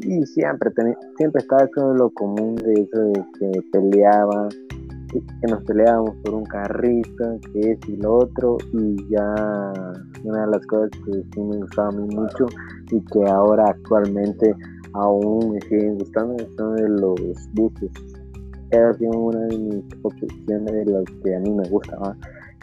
y 0.01 0.25
siempre, 0.27 0.71
siempre 1.17 1.41
estaba 1.41 1.67
con 1.69 1.97
lo 1.97 2.11
común 2.11 2.57
de 2.57 2.75
eso 2.75 3.01
de 3.01 3.25
que 3.39 3.63
peleaba, 3.73 4.49
que 5.11 5.47
nos 5.51 5.65
peleábamos 5.65 6.15
por 6.23 6.35
un 6.35 6.45
carrito, 6.45 7.41
que 7.53 7.73
es 7.73 7.79
y 7.89 7.97
lo 7.97 8.19
otro, 8.19 8.59
y 8.75 8.97
ya 9.09 9.35
una 10.25 10.45
de 10.45 10.51
las 10.53 10.67
cosas 10.67 10.91
que 11.07 11.13
sí 11.33 11.41
me 11.41 11.57
gustaba 11.57 11.89
a 11.89 11.93
mí 11.93 12.15
mucho 12.15 12.47
y 12.91 13.01
que 13.07 13.25
ahora 13.27 13.71
actualmente 13.71 14.55
aún 14.93 15.53
me 15.53 15.61
siguen 15.63 15.97
gustando 15.99 16.37
son 16.59 16.77
de 16.77 16.89
los 16.89 17.49
buses. 17.55 17.91
Era 18.71 18.93
una 19.01 19.47
de 19.47 19.57
mis 19.57 19.85
obsesiones 20.03 20.71
de 20.75 20.85
las 20.85 21.05
que 21.25 21.35
a 21.35 21.41
mí 21.41 21.51
me 21.51 21.67
gusta, 21.71 21.97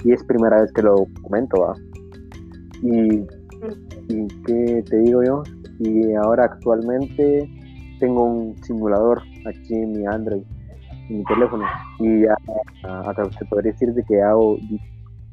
y 0.05 0.13
es 0.13 0.23
primera 0.23 0.61
vez 0.61 0.71
que 0.71 0.81
lo 0.81 1.07
comento, 1.21 1.61
¿va? 1.61 1.73
Y, 2.81 3.25
y 4.13 4.27
qué 4.45 4.83
te 4.89 4.97
digo 4.99 5.23
yo, 5.23 5.43
y 5.79 6.13
ahora 6.13 6.45
actualmente 6.45 7.49
tengo 7.99 8.23
un 8.23 8.55
simulador 8.63 9.21
aquí 9.45 9.73
en 9.73 9.91
mi 9.93 10.05
Android 10.05 10.43
mi 11.09 11.23
teléfono 11.25 11.63
y 11.99 12.21
ya 12.21 12.35
hasta 12.83 13.31
se 13.31 13.45
podría 13.45 13.71
decir 13.71 13.93
de 13.93 14.03
que 14.03 14.21
hago 14.21 14.57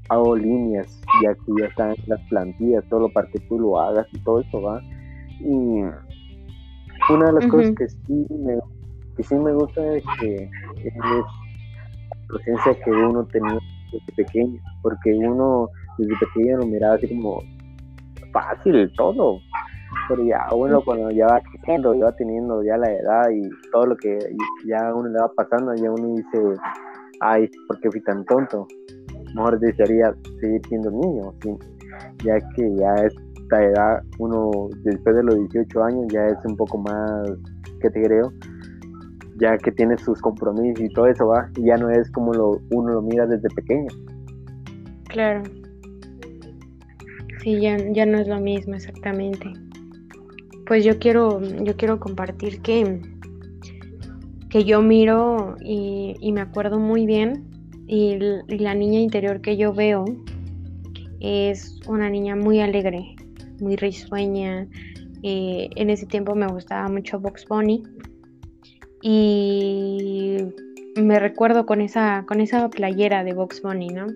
hago 0.08 0.36
líneas 0.36 1.00
ya 1.22 1.34
que 1.34 1.52
ya 1.60 1.66
están 1.66 1.94
las 2.06 2.20
plantillas 2.28 2.84
todo 2.90 3.08
para 3.12 3.28
que 3.28 3.38
tú 3.40 3.58
lo 3.58 3.80
hagas 3.80 4.06
y 4.12 4.18
todo 4.20 4.40
eso 4.40 4.60
va 4.60 4.82
y 5.40 5.82
una 7.10 7.26
de 7.26 7.32
las 7.32 7.46
cosas 7.46 7.74
que 7.76 7.88
sí 7.88 8.26
me 8.30 8.58
que 9.16 9.22
sí 9.22 9.34
me 9.34 9.52
gusta 9.52 9.96
es 9.96 10.04
que 10.20 10.50
es 10.84 10.96
la 10.96 11.24
presencia 12.28 12.84
que 12.84 12.90
uno 12.90 13.24
tenía 13.26 13.58
desde 13.92 14.12
pequeño 14.16 14.60
porque 14.82 15.14
uno 15.14 15.68
desde 15.98 16.14
pequeño 16.18 16.58
lo 16.58 16.66
miraba 16.66 16.94
así 16.94 17.08
como 17.08 17.42
fácil 18.32 18.90
todo 18.96 19.40
pero 20.08 20.24
ya 20.24 20.46
uno 20.54 20.80
cuando 20.84 21.10
ya 21.10 21.26
va 21.26 21.40
creciendo, 21.40 21.94
ya 21.94 22.06
va 22.06 22.12
teniendo 22.16 22.62
ya 22.62 22.76
la 22.76 22.90
edad 22.90 23.30
y 23.30 23.48
todo 23.70 23.86
lo 23.86 23.96
que 23.96 24.18
ya 24.66 24.92
uno 24.94 25.08
le 25.08 25.18
va 25.18 25.30
pasando, 25.36 25.74
ya 25.74 25.90
uno 25.90 26.14
dice, 26.16 26.60
ay, 27.20 27.48
¿por 27.68 27.80
qué 27.80 27.90
fui 27.90 28.02
tan 28.02 28.24
tonto? 28.24 28.66
Mejor 29.34 29.58
desearía 29.58 30.14
seguir 30.40 30.60
siendo 30.68 30.90
niño, 30.90 31.32
ya 32.24 32.38
que 32.54 32.76
ya 32.76 32.94
esta 32.94 33.64
edad, 33.64 34.02
uno 34.18 34.50
después 34.82 35.16
de 35.16 35.22
los 35.22 35.36
18 35.50 35.84
años 35.84 36.06
ya 36.12 36.26
es 36.26 36.38
un 36.44 36.56
poco 36.56 36.78
más, 36.78 37.30
que 37.80 37.90
te 37.90 38.02
creo? 38.02 38.32
Ya 39.36 39.56
que 39.58 39.72
tiene 39.72 39.96
sus 39.98 40.20
compromisos 40.20 40.84
y 40.84 40.88
todo 40.90 41.06
eso 41.06 41.26
va, 41.26 41.48
y 41.56 41.64
ya 41.64 41.76
no 41.76 41.90
es 41.90 42.10
como 42.10 42.32
lo, 42.32 42.60
uno 42.70 42.92
lo 42.94 43.02
mira 43.02 43.26
desde 43.26 43.48
pequeño. 43.50 43.88
Claro. 45.08 45.42
Sí, 47.42 47.60
ya, 47.60 47.76
ya 47.92 48.06
no 48.06 48.18
es 48.18 48.28
lo 48.28 48.38
mismo 48.38 48.74
exactamente 48.74 49.52
pues 50.72 50.84
yo 50.84 50.98
quiero, 50.98 51.40
yo 51.62 51.76
quiero 51.76 52.00
compartir 52.00 52.60
que, 52.62 53.00
que 54.48 54.64
yo 54.64 54.80
miro 54.82 55.56
y, 55.60 56.32
me 56.32 56.40
acuerdo 56.40 56.78
muy 56.78 57.06
bien 57.06 57.44
y, 57.86 58.16
la 58.48 58.74
niña 58.74 59.00
interior 59.00 59.40
que 59.40 59.56
yo 59.56 59.72
veo 59.72 60.04
es 61.20 61.78
una 61.86 62.08
niña 62.08 62.36
muy 62.36 62.60
alegre, 62.60 63.16
muy 63.60 63.76
risueña. 63.76 64.66
Eh, 65.22 65.68
en 65.76 65.90
ese 65.90 66.06
tiempo 66.06 66.34
me 66.34 66.46
gustaba 66.48 66.88
mucho 66.88 67.20
Box 67.20 67.46
Bunny 67.46 67.82
y 69.02 70.38
me 70.96 71.18
recuerdo 71.18 71.66
con 71.66 71.80
esa, 71.80 72.24
con 72.26 72.40
esa 72.40 72.70
playera 72.70 73.24
de 73.24 73.34
Box 73.34 73.62
Bunny, 73.62 73.88
¿no? 73.88 74.06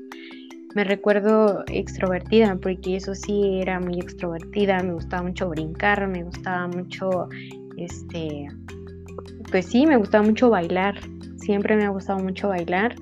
me 0.77 0.85
recuerdo 0.85 1.65
extrovertida, 1.69 2.55
porque 2.57 2.97
eso 2.97 3.15
sí 3.15 3.61
era 3.63 3.81
muy 3.81 3.99
extrovertida, 3.99 4.83
me 4.83 4.93
gustaba 4.93 5.23
mucho 5.23 5.49
brincar, 5.49 6.07
me 6.07 6.23
gustaba 6.23 6.69
mucho, 6.69 7.31
este, 7.79 8.47
pues 9.51 9.65
sí, 9.65 9.87
me 9.87 9.97
gustaba 9.97 10.23
mucho 10.23 10.51
bailar, 10.51 11.01
siempre 11.39 11.77
me 11.77 11.87
ha 11.87 11.89
gustado 11.89 12.19
mucho 12.19 12.49
bailar 12.49 12.95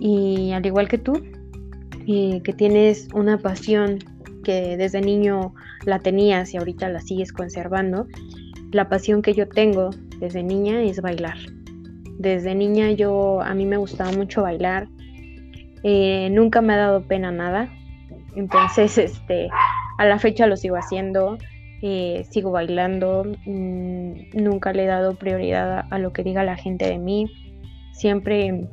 y 0.00 0.50
al 0.50 0.66
igual 0.66 0.88
que 0.88 0.98
tú, 0.98 1.22
eh, 2.08 2.40
que 2.42 2.52
tienes 2.52 3.06
una 3.14 3.38
pasión 3.38 4.00
que 4.42 4.76
desde 4.76 5.00
niño 5.00 5.54
la 5.84 6.00
tenías 6.00 6.52
y 6.52 6.56
ahorita 6.56 6.88
la 6.88 7.00
sigues 7.00 7.32
conservando, 7.32 8.08
la 8.72 8.88
pasión 8.88 9.22
que 9.22 9.34
yo 9.34 9.48
tengo 9.48 9.90
desde 10.18 10.42
niña 10.42 10.82
es 10.82 11.00
bailar. 11.00 11.38
Desde 12.18 12.54
niña 12.54 12.90
yo 12.92 13.40
a 13.40 13.54
mí 13.54 13.64
me 13.64 13.76
gustaba 13.76 14.12
mucho 14.12 14.42
bailar, 14.42 14.88
eh, 15.82 16.28
nunca 16.30 16.60
me 16.60 16.74
ha 16.74 16.78
dado 16.78 17.02
pena 17.02 17.30
nada. 17.30 17.68
Entonces, 18.36 18.98
este, 18.98 19.48
a 19.98 20.04
la 20.04 20.18
fecha 20.18 20.46
lo 20.46 20.56
sigo 20.56 20.76
haciendo. 20.76 21.38
Eh, 21.82 22.26
sigo 22.30 22.50
bailando. 22.50 23.24
Mm, 23.46 24.30
nunca 24.34 24.72
le 24.72 24.84
he 24.84 24.86
dado 24.86 25.14
prioridad 25.14 25.86
a, 25.90 25.98
lo 25.98 26.12
que 26.12 26.22
diga 26.22 26.44
la 26.44 26.56
gente 26.56 26.86
de 26.86 26.98
mí. 26.98 27.30
Siempre 27.92 28.68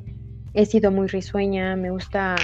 he 0.54 0.66
sido 0.66 0.92
muy 0.92 1.08
risueña. 1.08 1.76
Me 1.76 1.92
gusta, 1.92 2.36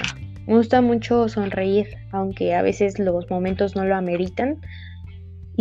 me 0.48 0.56
gusta 0.56 0.82
mucho 0.82 1.28
sonreír, 1.30 1.88
aunque 2.12 2.56
a 2.56 2.62
veces 2.62 3.00
los 3.00 3.30
momentos 3.30 3.76
no 3.76 3.86
lo 3.86 3.96
ameritan. 3.96 4.58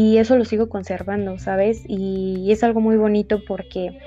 Y 0.02 0.16
eso 0.16 0.38
lo 0.38 0.46
sigo 0.46 0.70
conservando, 0.70 1.38
¿sabes? 1.38 1.82
Y 1.86 2.50
es 2.50 2.64
algo 2.64 2.80
muy 2.80 2.96
bonito 2.96 3.42
porque 3.46 3.98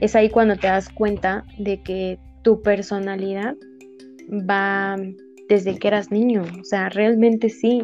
es 0.00 0.14
ahí 0.14 0.30
cuando 0.30 0.54
te 0.54 0.68
das 0.68 0.88
cuenta 0.88 1.44
de 1.58 1.82
que 1.82 2.20
tu 2.42 2.62
personalidad 2.62 3.56
va 4.30 4.96
desde 5.48 5.76
que 5.80 5.88
eras 5.88 6.12
niño, 6.12 6.44
o 6.60 6.64
sea, 6.64 6.90
realmente 6.90 7.48
sí, 7.48 7.82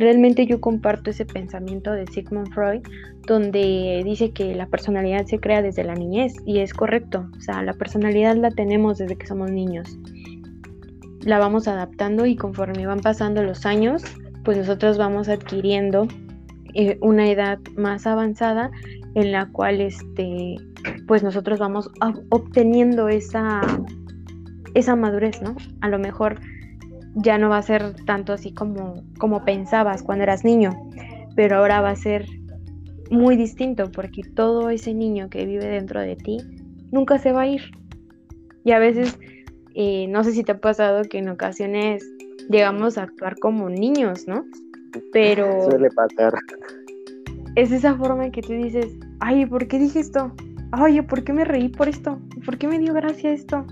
realmente 0.00 0.46
yo 0.46 0.60
comparto 0.60 1.10
ese 1.10 1.24
pensamiento 1.24 1.92
de 1.92 2.08
Sigmund 2.08 2.52
Freud, 2.52 2.82
donde 3.24 4.02
dice 4.04 4.32
que 4.32 4.56
la 4.56 4.66
personalidad 4.66 5.26
se 5.26 5.38
crea 5.38 5.62
desde 5.62 5.84
la 5.84 5.94
niñez, 5.94 6.34
y 6.44 6.58
es 6.58 6.74
correcto, 6.74 7.30
o 7.38 7.40
sea, 7.40 7.62
la 7.62 7.74
personalidad 7.74 8.34
la 8.34 8.50
tenemos 8.50 8.98
desde 8.98 9.16
que 9.16 9.26
somos 9.26 9.52
niños, 9.52 9.96
la 11.20 11.38
vamos 11.38 11.68
adaptando 11.68 12.26
y 12.26 12.34
conforme 12.34 12.84
van 12.84 13.00
pasando 13.00 13.44
los 13.44 13.64
años, 13.64 14.02
pues 14.44 14.58
nosotros 14.58 14.98
vamos 14.98 15.28
adquiriendo 15.28 16.08
eh, 16.76 16.98
una 17.00 17.30
edad 17.30 17.58
más 17.76 18.06
avanzada 18.06 18.70
en 19.14 19.32
la 19.32 19.46
cual, 19.46 19.80
este, 19.80 20.56
pues 21.06 21.22
nosotros 21.22 21.58
vamos 21.58 21.90
obteniendo 22.30 23.08
esa 23.08 23.60
esa 24.76 24.94
madurez, 24.94 25.40
¿no? 25.40 25.56
A 25.80 25.88
lo 25.88 25.98
mejor 25.98 26.38
ya 27.14 27.38
no 27.38 27.48
va 27.48 27.58
a 27.58 27.62
ser 27.62 27.94
tanto 28.04 28.34
así 28.34 28.52
como, 28.52 29.02
como 29.18 29.42
pensabas 29.44 30.02
cuando 30.02 30.24
eras 30.24 30.44
niño, 30.44 30.70
pero 31.34 31.56
ahora 31.56 31.80
va 31.80 31.90
a 31.90 31.96
ser 31.96 32.26
muy 33.10 33.36
distinto 33.36 33.90
porque 33.90 34.22
todo 34.22 34.68
ese 34.68 34.92
niño 34.92 35.30
que 35.30 35.46
vive 35.46 35.66
dentro 35.66 36.00
de 36.00 36.16
ti 36.16 36.38
nunca 36.92 37.18
se 37.18 37.32
va 37.32 37.42
a 37.42 37.46
ir. 37.46 37.62
Y 38.64 38.72
a 38.72 38.78
veces, 38.78 39.18
eh, 39.74 40.08
no 40.08 40.22
sé 40.24 40.32
si 40.32 40.44
te 40.44 40.52
ha 40.52 40.58
pasado 40.58 41.04
que 41.04 41.18
en 41.18 41.30
ocasiones 41.30 42.06
llegamos 42.50 42.98
a 42.98 43.04
actuar 43.04 43.38
como 43.38 43.70
niños, 43.70 44.26
¿no? 44.28 44.44
Pero... 45.12 45.64
Suele 45.70 45.88
pasar. 45.90 46.34
Es 47.54 47.72
esa 47.72 47.94
forma 47.96 48.26
en 48.26 48.32
que 48.32 48.42
tú 48.42 48.52
dices, 48.52 48.86
ay, 49.20 49.46
¿por 49.46 49.66
qué 49.66 49.78
dije 49.78 50.00
esto? 50.00 50.32
Ay, 50.72 51.00
¿por 51.02 51.24
qué 51.24 51.32
me 51.32 51.44
reí 51.44 51.68
por 51.68 51.88
esto? 51.88 52.18
¿Por 52.44 52.58
qué 52.58 52.68
me 52.68 52.78
dio 52.78 52.92
gracia 52.92 53.32
esto? 53.32 53.66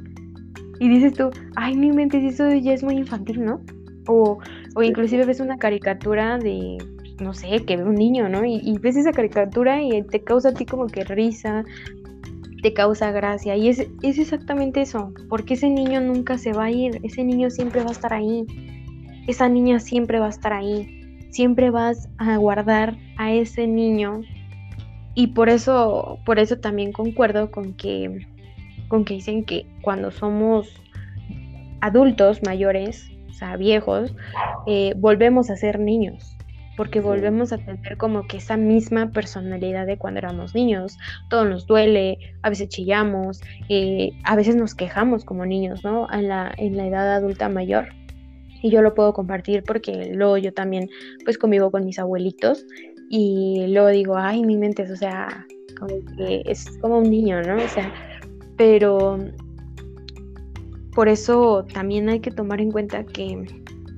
Y 0.80 0.88
dices 0.88 1.14
tú, 1.14 1.30
ay, 1.56 1.76
mi 1.76 1.92
mente, 1.92 2.24
eso 2.26 2.50
ya 2.52 2.72
es 2.72 2.82
muy 2.82 2.96
infantil, 2.96 3.44
¿no? 3.44 3.60
O, 4.06 4.38
o 4.74 4.82
inclusive 4.82 5.24
ves 5.24 5.40
una 5.40 5.56
caricatura 5.58 6.38
de, 6.38 6.78
no 7.20 7.32
sé, 7.34 7.64
que 7.64 7.76
ve 7.76 7.84
un 7.84 7.94
niño, 7.94 8.28
¿no? 8.28 8.44
Y, 8.44 8.78
ves 8.78 8.96
esa 8.96 9.12
caricatura 9.12 9.82
y 9.82 10.02
te 10.02 10.22
causa 10.22 10.50
a 10.50 10.54
ti 10.54 10.66
como 10.66 10.86
que 10.86 11.04
risa, 11.04 11.64
te 12.62 12.72
causa 12.72 13.10
gracia. 13.12 13.56
Y 13.56 13.68
es, 13.68 13.86
es 14.02 14.18
exactamente 14.18 14.80
eso, 14.80 15.12
porque 15.28 15.54
ese 15.54 15.68
niño 15.70 16.00
nunca 16.00 16.38
se 16.38 16.52
va 16.52 16.64
a 16.64 16.70
ir, 16.70 17.00
ese 17.02 17.24
niño 17.24 17.50
siempre 17.50 17.82
va 17.82 17.88
a 17.90 17.92
estar 17.92 18.12
ahí, 18.12 18.46
esa 19.26 19.48
niña 19.48 19.78
siempre 19.78 20.18
va 20.18 20.26
a 20.26 20.30
estar 20.30 20.52
ahí, 20.52 21.03
siempre 21.34 21.70
vas 21.70 22.08
a 22.18 22.36
guardar 22.36 22.96
a 23.16 23.32
ese 23.32 23.66
niño. 23.66 24.22
Y 25.14 25.28
por 25.28 25.48
eso, 25.48 26.18
por 26.24 26.38
eso 26.38 26.58
también 26.58 26.92
concuerdo 26.92 27.50
con 27.50 27.74
que 27.74 28.26
con 28.88 29.04
que 29.04 29.14
dicen 29.14 29.44
que 29.44 29.66
cuando 29.82 30.10
somos 30.10 30.68
adultos 31.80 32.42
mayores, 32.44 33.10
o 33.28 33.32
sea, 33.32 33.56
viejos, 33.56 34.14
eh, 34.66 34.94
volvemos 34.96 35.50
a 35.50 35.56
ser 35.56 35.80
niños, 35.80 36.36
porque 36.76 37.00
volvemos 37.00 37.52
a 37.52 37.58
tener 37.58 37.96
como 37.96 38.28
que 38.28 38.36
esa 38.36 38.56
misma 38.56 39.10
personalidad 39.10 39.86
de 39.86 39.96
cuando 39.96 40.18
éramos 40.18 40.54
niños. 40.54 40.96
Todo 41.30 41.44
nos 41.44 41.66
duele, 41.66 42.18
a 42.42 42.50
veces 42.50 42.68
chillamos, 42.68 43.40
eh, 43.68 44.12
a 44.22 44.36
veces 44.36 44.54
nos 44.54 44.74
quejamos 44.74 45.24
como 45.24 45.46
niños, 45.46 45.82
¿no? 45.82 46.06
En 46.12 46.28
la, 46.28 46.52
en 46.56 46.76
la 46.76 46.86
edad 46.86 47.12
adulta 47.14 47.48
mayor. 47.48 47.88
Y 48.64 48.70
yo 48.70 48.80
lo 48.80 48.94
puedo 48.94 49.12
compartir 49.12 49.62
porque 49.62 50.10
luego 50.14 50.38
yo 50.38 50.50
también 50.50 50.88
pues 51.26 51.36
convivo 51.36 51.70
con 51.70 51.84
mis 51.84 51.98
abuelitos 51.98 52.64
y 53.10 53.66
luego 53.68 53.88
digo, 53.88 54.16
ay, 54.16 54.42
mi 54.42 54.56
mente 54.56 54.84
es, 54.84 54.90
o 54.90 54.96
sea, 54.96 55.46
como 55.78 55.96
que 56.16 56.40
es 56.46 56.64
como 56.80 56.96
un 56.96 57.10
niño, 57.10 57.42
¿no? 57.42 57.62
O 57.62 57.68
sea, 57.68 57.92
pero 58.56 59.18
por 60.94 61.08
eso 61.08 61.66
también 61.74 62.08
hay 62.08 62.20
que 62.20 62.30
tomar 62.30 62.58
en 62.62 62.72
cuenta 62.72 63.04
que, 63.04 63.44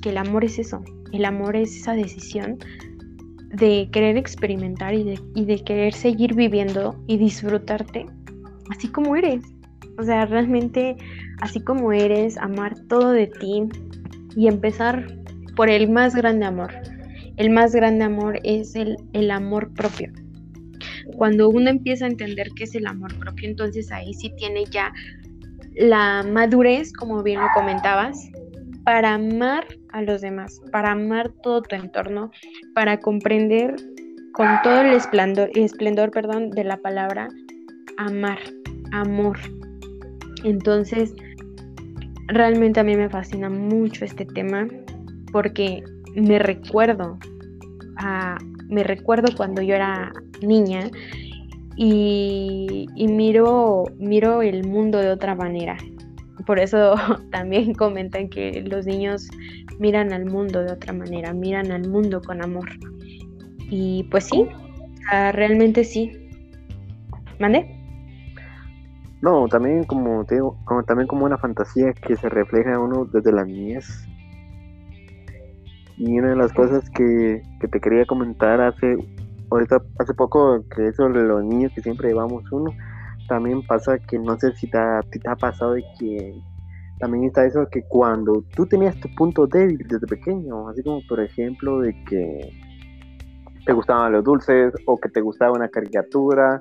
el 0.04 0.18
amor 0.18 0.44
es 0.44 0.58
eso, 0.58 0.82
el 1.12 1.24
amor 1.24 1.54
es 1.54 1.76
esa 1.76 1.94
decisión 1.94 2.58
de 3.52 3.88
querer 3.92 4.16
experimentar 4.16 4.94
y 4.94 5.04
de, 5.04 5.20
y 5.36 5.44
de 5.44 5.62
querer 5.62 5.94
seguir 5.94 6.34
viviendo 6.34 6.96
y 7.06 7.18
disfrutarte 7.18 8.06
así 8.70 8.88
como 8.88 9.14
eres. 9.14 9.44
O 9.98 10.02
sea, 10.02 10.26
realmente 10.26 10.96
así 11.40 11.60
como 11.60 11.92
eres, 11.92 12.36
amar 12.36 12.74
todo 12.88 13.12
de 13.12 13.28
ti 13.28 13.68
y 14.36 14.48
empezar 14.48 15.06
por 15.56 15.70
el 15.70 15.90
más 15.90 16.14
grande 16.14 16.46
amor. 16.46 16.72
El 17.36 17.50
más 17.50 17.74
grande 17.74 18.04
amor 18.04 18.38
es 18.44 18.76
el, 18.76 18.96
el 19.12 19.30
amor 19.30 19.72
propio. 19.74 20.12
Cuando 21.16 21.48
uno 21.48 21.70
empieza 21.70 22.04
a 22.04 22.08
entender 22.08 22.48
qué 22.56 22.64
es 22.64 22.74
el 22.74 22.86
amor 22.86 23.18
propio, 23.18 23.48
entonces 23.48 23.90
ahí 23.90 24.12
sí 24.14 24.32
tiene 24.36 24.64
ya 24.70 24.92
la 25.74 26.22
madurez, 26.22 26.92
como 26.92 27.22
bien 27.22 27.40
lo 27.40 27.46
comentabas, 27.54 28.30
para 28.84 29.14
amar 29.14 29.66
a 29.92 30.02
los 30.02 30.20
demás, 30.20 30.60
para 30.70 30.92
amar 30.92 31.30
todo 31.42 31.62
tu 31.62 31.74
entorno, 31.74 32.30
para 32.74 33.00
comprender 33.00 33.76
con 34.32 34.48
todo 34.62 34.82
el 34.82 34.92
esplendor, 34.92 35.50
esplendor 35.54 36.10
perdón, 36.10 36.50
de 36.50 36.64
la 36.64 36.76
palabra 36.76 37.28
amar, 37.96 38.38
amor. 38.92 39.38
Entonces, 40.44 41.14
realmente 42.28 42.80
a 42.80 42.84
mí 42.84 42.96
me 42.96 43.08
fascina 43.08 43.48
mucho 43.48 44.04
este 44.04 44.24
tema 44.24 44.68
porque 45.32 45.82
me 46.14 46.38
recuerdo 46.38 47.18
me 48.68 48.82
recuerdo 48.82 49.28
cuando 49.36 49.62
yo 49.62 49.74
era 49.74 50.12
niña 50.42 50.90
y, 51.76 52.86
miro, 52.96 53.84
miro 53.98 54.42
el 54.42 54.66
mundo 54.66 54.98
de 54.98 55.10
otra 55.10 55.34
manera. 55.34 55.76
Por 56.46 56.58
eso 56.58 56.94
también 57.30 57.74
comentan 57.74 58.28
que 58.28 58.62
los 58.62 58.86
niños 58.86 59.28
miran 59.78 60.12
al 60.12 60.26
mundo 60.26 60.62
de 60.64 60.72
otra 60.72 60.92
manera, 60.92 61.32
miran 61.32 61.70
al 61.70 61.88
mundo 61.88 62.20
con 62.22 62.42
amor. 62.42 62.68
Y 63.68 64.04
pues 64.04 64.24
sí, 64.24 64.46
realmente 65.10 65.84
sí. 65.84 66.12
¿Mande? 67.38 67.68
No, 69.22 69.48
también 69.48 69.84
como 69.84 70.24
te 70.24 70.36
digo, 70.36 70.56
como, 70.64 70.82
también 70.82 71.08
como 71.08 71.24
una 71.24 71.38
fantasía 71.38 71.92
que 71.92 72.16
se 72.16 72.28
refleja 72.28 72.72
en 72.72 72.78
uno 72.78 73.04
desde 73.06 73.32
la 73.32 73.44
niñez. 73.44 74.06
Y 75.96 76.18
una 76.18 76.30
de 76.30 76.36
las 76.36 76.52
cosas 76.52 76.88
que, 76.90 77.42
que 77.60 77.68
te 77.68 77.80
quería 77.80 78.04
comentar 78.04 78.60
hace 78.60 78.98
ahorita 79.50 79.82
hace 79.98 80.14
poco 80.14 80.64
que 80.74 80.88
eso 80.88 81.08
de 81.08 81.22
los 81.22 81.44
niños 81.44 81.72
que 81.74 81.82
siempre 81.82 82.08
llevamos 82.08 82.44
uno, 82.50 82.70
también 83.28 83.62
pasa 83.66 83.98
que 83.98 84.18
no 84.18 84.38
sé 84.38 84.52
si 84.54 84.68
te 84.68 84.78
ha, 84.78 85.00
te 85.10 85.20
ha 85.28 85.36
pasado 85.36 85.72
de 85.72 85.84
que 85.98 86.34
también 86.98 87.24
está 87.24 87.44
eso 87.44 87.66
que 87.70 87.82
cuando 87.82 88.42
tú 88.54 88.66
tenías 88.66 88.98
tu 89.00 89.08
punto 89.14 89.46
débil 89.46 89.78
desde 89.88 90.06
pequeño, 90.06 90.68
así 90.68 90.82
como 90.82 91.00
por 91.08 91.20
ejemplo 91.20 91.80
de 91.80 91.92
que 92.04 92.52
te 93.64 93.72
gustaban 93.72 94.12
los 94.12 94.24
dulces 94.24 94.72
o 94.86 94.98
que 94.98 95.08
te 95.08 95.20
gustaba 95.20 95.52
una 95.52 95.68
caricatura 95.68 96.60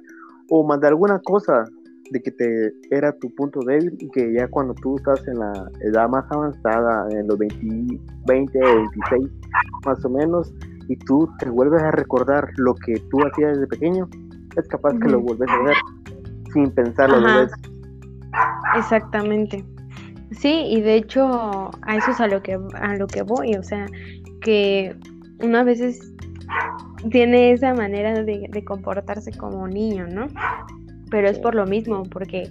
o 0.49 0.65
más 0.65 0.79
de 0.81 0.87
alguna 0.87 1.19
cosa 1.19 1.65
de 2.11 2.21
que 2.21 2.31
te 2.31 2.73
era 2.91 3.11
tu 3.19 3.33
punto 3.35 3.59
débil 3.65 3.95
y 3.99 4.09
que 4.09 4.33
ya 4.33 4.47
cuando 4.47 4.73
tú 4.75 4.97
estás 4.97 5.27
en 5.27 5.39
la 5.39 5.69
edad 5.81 6.07
más 6.09 6.25
avanzada, 6.31 7.07
en 7.11 7.27
los 7.27 7.37
20, 7.37 7.99
20 8.27 8.59
26 8.59 9.31
más 9.85 10.05
o 10.05 10.09
menos, 10.09 10.53
y 10.87 10.95
tú 10.97 11.29
te 11.39 11.49
vuelves 11.49 11.81
a 11.81 11.91
recordar 11.91 12.47
lo 12.57 12.75
que 12.75 12.93
tú 13.09 13.19
hacías 13.25 13.53
desde 13.53 13.67
pequeño, 13.67 14.07
es 14.55 14.67
capaz 14.67 14.97
que 14.99 15.09
lo 15.09 15.19
vuelves 15.19 15.49
a 15.49 15.63
ver 15.63 15.75
sin 16.53 16.71
pensarlo 16.71 17.19
dos 17.19 17.51
Exactamente. 18.77 19.63
Sí, 20.31 20.65
y 20.69 20.81
de 20.81 20.95
hecho 20.95 21.71
a 21.83 21.95
eso 21.95 22.11
es 22.11 22.19
a 22.19 22.27
lo 22.27 22.41
que 22.41 22.59
a 22.75 22.95
lo 22.95 23.07
que 23.07 23.21
voy, 23.21 23.55
o 23.55 23.63
sea, 23.63 23.85
que 24.41 24.95
una 25.41 25.63
veces 25.63 26.13
tiene 27.09 27.51
esa 27.51 27.73
manera 27.73 28.13
de, 28.13 28.47
de 28.49 28.65
comportarse 28.65 29.31
como 29.37 29.67
niño, 29.67 30.07
¿no? 30.07 30.27
Pero 31.15 31.29
es 31.29 31.39
por 31.39 31.55
lo 31.55 31.65
mismo, 31.65 32.03
porque 32.03 32.49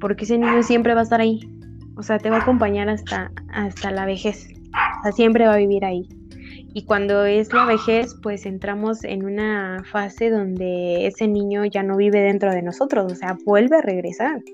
porque 0.00 0.22
ese 0.22 0.38
niño 0.38 0.62
siempre 0.62 0.94
va 0.94 1.00
a 1.00 1.02
estar 1.02 1.20
ahí. 1.20 1.40
O 1.96 2.04
sea, 2.04 2.20
te 2.20 2.30
va 2.30 2.36
a 2.36 2.42
acompañar 2.42 2.88
hasta 2.88 3.32
hasta 3.52 3.90
la 3.90 4.06
vejez. 4.06 4.46
O 5.00 5.02
sea, 5.02 5.10
siempre 5.10 5.48
va 5.48 5.54
a 5.54 5.58
vivir 5.58 5.84
ahí. 5.84 6.08
Y 6.74 6.84
cuando 6.84 7.24
es 7.24 7.52
la 7.52 7.64
vejez, 7.64 8.14
pues 8.22 8.46
entramos 8.46 9.02
en 9.02 9.24
una 9.24 9.82
fase 9.90 10.30
donde 10.30 11.08
ese 11.08 11.26
niño 11.26 11.64
ya 11.64 11.82
no 11.82 11.96
vive 11.96 12.20
dentro 12.20 12.52
de 12.52 12.62
nosotros, 12.62 13.10
o 13.10 13.16
sea, 13.16 13.36
vuelve 13.44 13.78
a 13.78 13.82
regresar. 13.82 14.44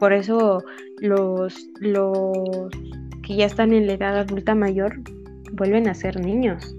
Por 0.00 0.12
eso 0.12 0.64
los, 0.98 1.68
los 1.78 2.36
que 3.22 3.36
ya 3.36 3.46
están 3.46 3.72
en 3.72 3.86
la 3.86 3.92
edad 3.92 4.18
adulta 4.18 4.56
mayor 4.56 5.00
vuelven 5.52 5.86
a 5.86 5.94
ser 5.94 6.18
niños. 6.18 6.76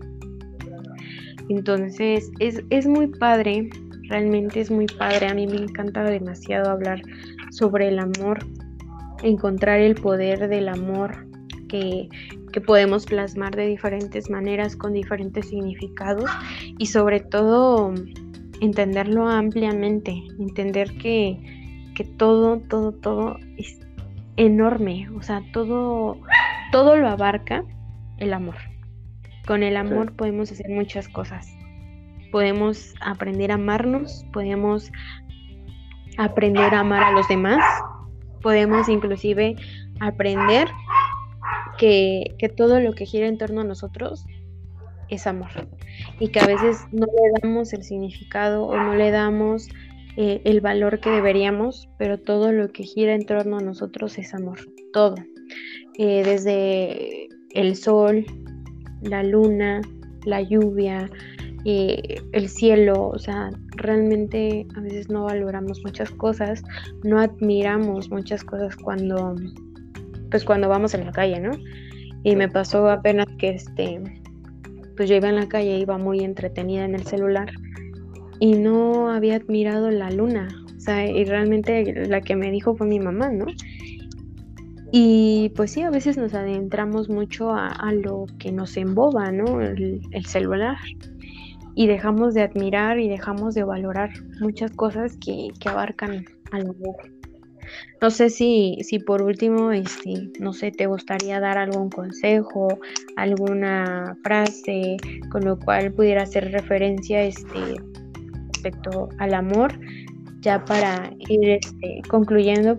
Entonces 1.47 2.29
es, 2.39 2.61
es 2.69 2.85
muy 2.85 3.07
padre, 3.07 3.69
realmente 4.09 4.61
es 4.61 4.71
muy 4.71 4.85
padre. 4.85 5.27
A 5.27 5.33
mí 5.33 5.47
me 5.47 5.57
encanta 5.57 6.03
demasiado 6.03 6.69
hablar 6.69 7.01
sobre 7.51 7.87
el 7.87 7.99
amor, 7.99 8.39
encontrar 9.23 9.79
el 9.79 9.95
poder 9.95 10.47
del 10.47 10.69
amor 10.69 11.27
que, 11.67 12.09
que 12.51 12.61
podemos 12.61 13.05
plasmar 13.05 13.55
de 13.55 13.67
diferentes 13.67 14.29
maneras, 14.29 14.75
con 14.75 14.93
diferentes 14.93 15.49
significados 15.49 16.29
y 16.77 16.85
sobre 16.87 17.19
todo 17.19 17.93
entenderlo 18.61 19.27
ampliamente, 19.27 20.23
entender 20.39 20.95
que, 20.97 21.37
que 21.95 22.03
todo, 22.03 22.59
todo, 22.59 22.91
todo 22.93 23.37
es 23.57 23.79
enorme, 24.37 25.09
o 25.17 25.21
sea, 25.21 25.41
todo, 25.51 26.19
todo 26.71 26.95
lo 26.95 27.09
abarca 27.09 27.63
el 28.17 28.33
amor. 28.33 28.55
Con 29.47 29.61
el 29.63 29.77
amor 29.77 30.15
podemos 30.15 30.51
hacer 30.51 30.69
muchas 30.69 31.07
cosas. 31.07 31.54
Podemos 32.35 32.93
aprender 32.99 33.49
a 33.49 33.53
amarnos, 33.53 34.25
podemos 34.33 34.91
aprender 36.17 36.75
a 36.75 36.81
amar 36.81 37.01
a 37.01 37.13
los 37.13 37.25
demás, 37.29 37.63
podemos 38.41 38.89
inclusive 38.89 39.55
aprender 40.01 40.67
que, 41.77 42.35
todo 42.57 42.81
lo 42.81 42.91
que 42.91 43.05
gira 43.05 43.27
en 43.27 43.37
torno 43.37 43.61
a 43.61 43.63
nosotros 43.63 44.25
es 45.07 45.27
amor 45.27 45.47
y 46.19 46.27
que 46.27 46.41
a 46.41 46.45
veces 46.45 46.81
no 46.91 47.05
le 47.05 47.39
damos 47.41 47.71
el 47.71 47.83
significado 47.83 48.65
o 48.65 48.75
no 48.75 48.95
le 48.95 49.11
damos 49.11 49.69
eh, 50.17 50.41
el 50.43 50.59
valor 50.59 50.99
que 50.99 51.11
deberíamos, 51.11 51.87
pero 51.97 52.19
todo 52.19 52.51
lo 52.51 52.67
que 52.67 52.83
gira 52.83 53.15
en 53.15 53.25
torno 53.25 53.59
a 53.59 53.61
nosotros 53.61 54.17
es 54.17 54.33
amor, 54.33 54.59
todo, 54.91 55.15
eh, 55.97 56.21
desde 56.25 57.29
el 57.51 57.77
sol, 57.77 58.25
la 59.03 59.23
luna, 59.23 59.79
la 60.25 60.41
lluvia, 60.41 61.09
eh, 61.65 62.21
el 62.31 62.47
cielo, 62.47 63.09
o 63.09 63.17
sea, 63.17 63.49
realmente 63.75 64.67
a 64.75 64.81
veces 64.81 65.09
no 65.09 65.25
valoramos 65.25 65.81
muchas 65.83 66.11
cosas, 66.11 66.63
no 67.03 67.19
admiramos 67.19 68.09
muchas 68.09 68.43
cosas 68.43 68.75
cuando 68.75 69.35
pues 70.29 70.43
cuando 70.43 70.69
vamos 70.69 70.93
en 70.93 71.05
la 71.05 71.11
calle, 71.11 71.39
¿no? 71.39 71.51
Y 72.23 72.35
me 72.35 72.49
pasó 72.49 72.89
apenas 72.89 73.27
que 73.37 73.49
este, 73.49 74.01
pues 74.95 75.09
yo 75.09 75.15
iba 75.15 75.29
en 75.29 75.35
la 75.35 75.47
calle, 75.47 75.79
iba 75.79 75.97
muy 75.97 76.19
entretenida 76.21 76.85
en 76.85 76.95
el 76.95 77.03
celular 77.03 77.51
y 78.39 78.53
no 78.53 79.09
había 79.11 79.35
admirado 79.35 79.91
la 79.91 80.11
luna, 80.11 80.47
o 80.75 80.79
sea, 80.79 81.09
y 81.09 81.23
realmente 81.25 82.05
la 82.07 82.21
que 82.21 82.35
me 82.35 82.51
dijo 82.51 82.75
fue 82.75 82.87
mi 82.87 82.99
mamá, 82.99 83.29
¿no? 83.29 83.45
Y 84.91 85.51
pues 85.55 85.71
sí, 85.71 85.81
a 85.81 85.89
veces 85.89 86.17
nos 86.17 86.33
adentramos 86.33 87.09
mucho 87.09 87.51
a, 87.53 87.91
lo 87.91 88.27
que 88.39 88.51
nos 88.51 88.77
emboba, 88.77 89.31
¿no? 89.31 89.59
El, 89.61 90.25
celular. 90.25 90.77
Y 91.75 91.87
dejamos 91.87 92.33
de 92.33 92.41
admirar 92.41 92.99
y 92.99 93.09
dejamos 93.09 93.53
de 93.53 93.63
valorar 93.63 94.11
muchas 94.39 94.71
cosas 94.71 95.17
que, 95.17 95.49
que 95.59 95.69
abarcan 95.69 96.25
al 96.51 96.61
amor. 96.61 96.95
No 98.01 98.09
sé 98.09 98.29
si, 98.29 98.77
si 98.81 98.99
por 98.99 99.21
último, 99.21 99.71
este, 99.71 100.31
no 100.39 100.53
sé, 100.53 100.71
te 100.71 100.85
gustaría 100.85 101.39
dar 101.39 101.57
algún 101.57 101.89
consejo, 101.89 102.67
alguna 103.15 104.15
frase 104.23 104.97
con 105.31 105.45
lo 105.45 105.57
cual 105.57 105.91
pudiera 105.91 106.23
hacer 106.23 106.51
referencia 106.51 107.23
este, 107.23 107.81
respecto 108.53 109.09
al 109.17 109.33
amor, 109.33 109.73
ya 110.41 110.63
para 110.65 111.11
ir 111.29 111.49
este, 111.49 112.01
concluyendo. 112.09 112.77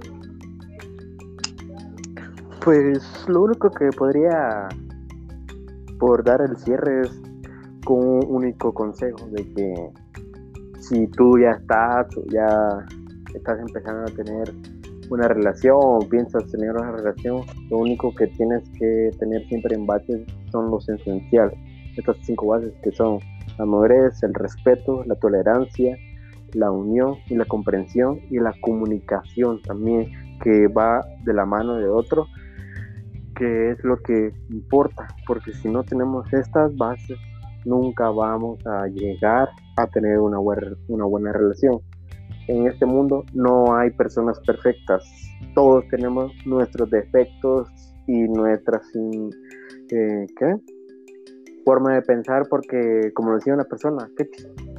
Pues 2.64 3.24
lo 3.28 3.42
único 3.42 3.70
que 3.70 3.90
podría 3.96 4.68
por 5.98 6.24
dar 6.24 6.40
el 6.42 6.56
cierre 6.56 7.02
es 7.02 7.25
un 7.94 8.24
único 8.28 8.72
consejo 8.72 9.26
de 9.30 9.44
que 9.54 9.90
si 10.80 11.06
tú 11.08 11.38
ya 11.38 11.52
estás, 11.52 12.06
ya 12.32 12.84
estás 13.34 13.60
empezando 13.60 14.02
a 14.02 14.14
tener 14.14 14.52
una 15.10 15.28
relación 15.28 15.76
o 15.78 15.98
piensas 16.00 16.46
tener 16.50 16.72
una 16.72 16.92
relación, 16.92 17.42
lo 17.70 17.78
único 17.78 18.14
que 18.14 18.26
tienes 18.28 18.68
que 18.78 19.10
tener 19.18 19.46
siempre 19.46 19.74
en 19.74 19.86
base 19.86 20.24
son 20.50 20.70
los 20.70 20.88
esenciales. 20.88 21.58
Estas 21.96 22.16
cinco 22.22 22.48
bases 22.48 22.72
que 22.82 22.90
son 22.92 23.20
la 23.58 23.64
madurez, 23.64 24.22
el 24.22 24.34
respeto, 24.34 25.04
la 25.04 25.14
tolerancia, 25.14 25.96
la 26.52 26.70
unión 26.70 27.16
y 27.28 27.36
la 27.36 27.44
comprensión 27.44 28.20
y 28.30 28.38
la 28.38 28.54
comunicación 28.60 29.62
también. 29.62 30.10
que 30.42 30.68
va 30.68 31.02
de 31.24 31.32
la 31.32 31.46
mano 31.46 31.76
de 31.76 31.88
otro, 31.88 32.26
que 33.34 33.70
es 33.70 33.82
lo 33.82 33.96
que 34.02 34.34
importa, 34.50 35.08
porque 35.26 35.54
si 35.54 35.68
no 35.68 35.82
tenemos 35.82 36.30
estas 36.30 36.76
bases, 36.76 37.18
nunca 37.66 38.08
vamos 38.10 38.64
a 38.66 38.86
llegar 38.86 39.48
a 39.76 39.86
tener 39.88 40.18
una 40.18 40.38
buena, 40.38 40.74
una 40.88 41.04
buena 41.04 41.32
relación. 41.32 41.80
En 42.48 42.66
este 42.66 42.86
mundo 42.86 43.24
no 43.34 43.76
hay 43.76 43.90
personas 43.90 44.40
perfectas, 44.40 45.04
todos 45.54 45.84
tenemos 45.88 46.32
nuestros 46.46 46.88
defectos 46.90 47.68
y 48.06 48.22
nuestras 48.28 48.82
eh, 48.94 50.26
¿qué? 50.38 50.56
forma 51.64 51.94
de 51.94 52.02
pensar, 52.02 52.46
porque 52.48 53.10
como 53.14 53.34
decía 53.34 53.52
una 53.52 53.64
persona, 53.64 54.08
¿qué, 54.16 54.28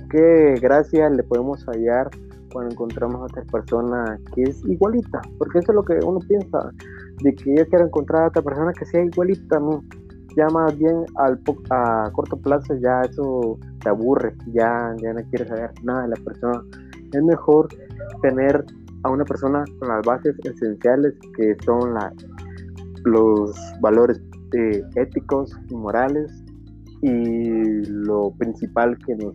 qué 0.09 0.55
gracia 0.61 1.09
le 1.09 1.21
podemos 1.23 1.65
hallar 1.65 2.09
cuando 2.53 2.71
encontramos 2.71 3.21
a 3.21 3.25
otra 3.25 3.43
persona 3.51 4.17
que 4.33 4.43
es 4.43 4.63
igualita, 4.65 5.21
porque 5.37 5.59
eso 5.59 5.73
es 5.73 5.75
lo 5.75 5.83
que 5.83 5.99
uno 6.05 6.19
piensa, 6.27 6.71
de 7.21 7.35
que 7.35 7.55
yo 7.55 7.67
quiero 7.67 7.85
encontrar 7.85 8.23
a 8.23 8.27
otra 8.29 8.41
persona 8.41 8.71
que 8.73 8.85
sea 8.85 9.03
igualita 9.03 9.59
mí. 9.59 9.77
Ya 10.37 10.47
más 10.49 10.77
bien 10.77 11.03
al 11.15 11.39
a 11.71 12.11
corto 12.13 12.37
plazo 12.37 12.75
ya 12.75 13.01
eso 13.01 13.57
te 13.81 13.89
aburre, 13.89 14.35
ya, 14.53 14.95
ya 15.01 15.13
no 15.13 15.21
quieres 15.29 15.47
saber 15.47 15.71
nada 15.83 16.03
de 16.03 16.09
la 16.09 16.15
persona. 16.23 16.61
Es 17.11 17.23
mejor 17.23 17.67
tener 18.21 18.63
a 19.03 19.09
una 19.09 19.25
persona 19.25 19.63
con 19.79 19.89
las 19.89 20.05
bases 20.05 20.35
esenciales 20.43 21.13
que 21.35 21.55
son 21.65 21.93
la, 21.95 22.13
los 23.05 23.55
valores 23.81 24.21
eh, 24.53 24.83
éticos 24.95 25.51
y 25.69 25.75
morales 25.75 26.31
y 27.01 27.83
lo 27.85 28.31
principal 28.37 28.97
que 29.05 29.15
nos 29.15 29.33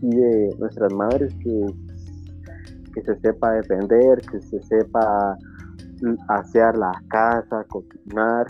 pide 0.00 0.48
nuestras 0.58 0.92
madres 0.92 1.34
que 1.44 1.66
que 2.94 3.02
se 3.02 3.16
sepa 3.20 3.52
defender, 3.52 4.20
que 4.30 4.40
se 4.40 4.60
sepa 4.62 5.36
hacer 6.28 6.76
la 6.76 6.92
casa, 7.08 7.64
cocinar. 7.68 8.46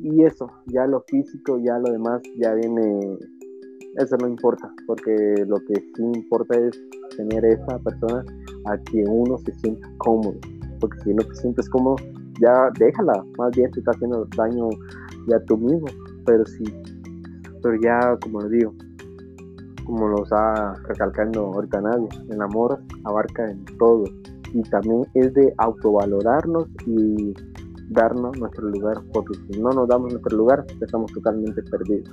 Y 0.00 0.22
eso, 0.24 0.50
ya 0.66 0.86
lo 0.86 1.00
físico, 1.08 1.58
ya 1.58 1.78
lo 1.78 1.92
demás, 1.92 2.20
ya 2.36 2.52
viene, 2.54 3.18
eso 3.96 4.16
no 4.18 4.28
importa, 4.28 4.72
porque 4.86 5.44
lo 5.46 5.56
que 5.60 5.74
sí 5.74 6.02
importa 6.14 6.58
es 6.58 6.78
tener 7.16 7.44
esa 7.44 7.78
persona 7.78 8.24
a 8.66 8.76
quien 8.78 9.08
uno 9.08 9.38
se 9.38 9.52
sienta 9.54 9.88
cómodo, 9.98 10.34
porque 10.80 10.98
si 11.00 11.14
no 11.14 11.22
te 11.24 11.34
sientes 11.36 11.68
cómodo, 11.70 11.96
ya 12.40 12.70
déjala, 12.78 13.24
más 13.38 13.50
bien 13.56 13.70
te 13.70 13.80
está 13.80 13.92
haciendo 13.92 14.26
daño 14.36 14.68
ya 15.28 15.38
tú 15.46 15.56
mismo, 15.56 15.86
pero 16.26 16.44
sí, 16.44 16.64
pero 17.62 17.76
ya 17.80 18.18
como 18.20 18.40
lo 18.40 18.48
digo, 18.48 18.74
como 19.84 20.08
lo 20.08 20.22
está 20.24 20.74
recalcando 20.88 21.46
ahorita 21.46 21.80
nadie, 21.80 22.08
el 22.30 22.40
amor 22.40 22.80
abarca 23.04 23.50
en 23.50 23.64
todo 23.78 24.04
y 24.52 24.62
también 24.62 25.02
es 25.14 25.32
de 25.34 25.52
autovalorarnos 25.58 26.68
y 26.86 27.34
darnos 27.88 28.38
nuestro 28.38 28.68
lugar, 28.68 28.98
porque 29.12 29.34
si 29.50 29.60
no 29.60 29.70
nos 29.70 29.88
damos 29.88 30.12
nuestro 30.12 30.36
lugar, 30.36 30.64
estamos 30.80 31.12
totalmente 31.12 31.62
perdidos. 31.62 32.10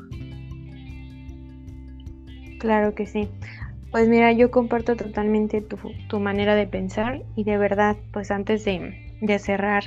Claro 2.59 2.93
que 2.93 3.05
sí. 3.05 3.27
Pues 3.91 4.07
mira, 4.07 4.31
yo 4.31 4.51
comparto 4.51 4.95
totalmente 4.95 5.61
tu, 5.61 5.77
tu 6.07 6.19
manera 6.19 6.55
de 6.55 6.67
pensar 6.67 7.23
y 7.35 7.43
de 7.43 7.57
verdad, 7.57 7.97
pues 8.13 8.31
antes 8.31 8.63
de, 8.63 9.17
de 9.21 9.39
cerrar 9.39 9.83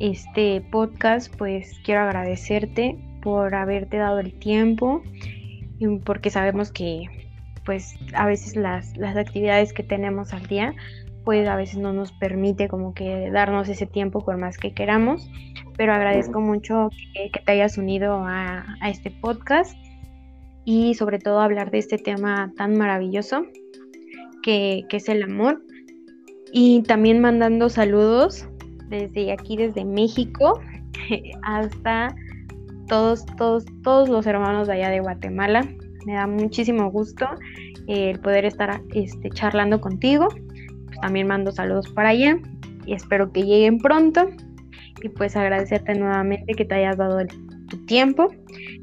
este 0.00 0.60
podcast, 0.70 1.34
pues 1.36 1.78
quiero 1.84 2.02
agradecerte 2.02 2.98
por 3.22 3.54
haberte 3.54 3.96
dado 3.96 4.20
el 4.20 4.32
tiempo 4.38 5.02
porque 6.04 6.30
sabemos 6.30 6.70
que 6.70 7.06
pues 7.64 7.96
a 8.14 8.26
veces 8.26 8.56
las, 8.56 8.96
las 8.96 9.16
actividades 9.16 9.72
que 9.72 9.82
tenemos 9.82 10.32
al 10.32 10.46
día 10.46 10.74
pues 11.24 11.48
a 11.48 11.56
veces 11.56 11.78
no 11.78 11.92
nos 11.92 12.12
permite 12.12 12.68
como 12.68 12.94
que 12.94 13.30
darnos 13.30 13.68
ese 13.68 13.86
tiempo 13.86 14.24
por 14.24 14.36
más 14.36 14.58
que 14.58 14.74
queramos, 14.74 15.28
pero 15.76 15.94
agradezco 15.94 16.40
mucho 16.40 16.90
que, 17.14 17.30
te 17.44 17.52
hayas 17.52 17.78
unido 17.78 18.16
a, 18.16 18.64
a, 18.80 18.90
este 18.90 19.10
podcast 19.10 19.76
y 20.64 20.94
sobre 20.94 21.18
todo 21.18 21.40
hablar 21.40 21.70
de 21.70 21.78
este 21.78 21.98
tema 21.98 22.52
tan 22.56 22.76
maravilloso 22.76 23.46
que, 24.42 24.84
que, 24.88 24.98
es 24.98 25.08
el 25.08 25.22
amor. 25.22 25.62
Y 26.52 26.82
también 26.82 27.20
mandando 27.20 27.68
saludos 27.68 28.48
desde 28.88 29.32
aquí, 29.32 29.56
desde 29.56 29.84
México 29.84 30.60
hasta 31.42 32.14
todos, 32.88 33.24
todos, 33.36 33.64
todos 33.82 34.08
los 34.08 34.26
hermanos 34.26 34.68
de 34.68 34.74
allá 34.74 34.90
de 34.90 35.00
Guatemala. 35.00 35.66
Me 36.06 36.14
da 36.14 36.26
muchísimo 36.26 36.90
gusto 36.90 37.26
el 37.86 38.20
poder 38.20 38.44
estar 38.44 38.82
este, 38.94 39.30
charlando 39.30 39.80
contigo. 39.80 40.28
También 41.04 41.26
mando 41.26 41.52
saludos 41.52 41.90
para 41.90 42.08
allá 42.08 42.38
y 42.86 42.94
espero 42.94 43.30
que 43.30 43.42
lleguen 43.42 43.76
pronto. 43.76 44.30
Y 45.02 45.10
pues 45.10 45.36
agradecerte 45.36 45.94
nuevamente 45.94 46.54
que 46.54 46.64
te 46.64 46.76
hayas 46.76 46.96
dado 46.96 47.18
tu 47.68 47.84
tiempo. 47.84 48.28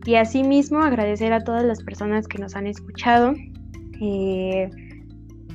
Y 0.05 0.13
asimismo 0.13 0.83
agradecer 0.83 1.33
a 1.33 1.43
todas 1.43 1.63
las 1.63 1.81
personas 1.81 2.27
que 2.27 2.37
nos 2.37 2.55
han 2.55 2.67
escuchado 2.67 3.33
eh, 3.99 4.69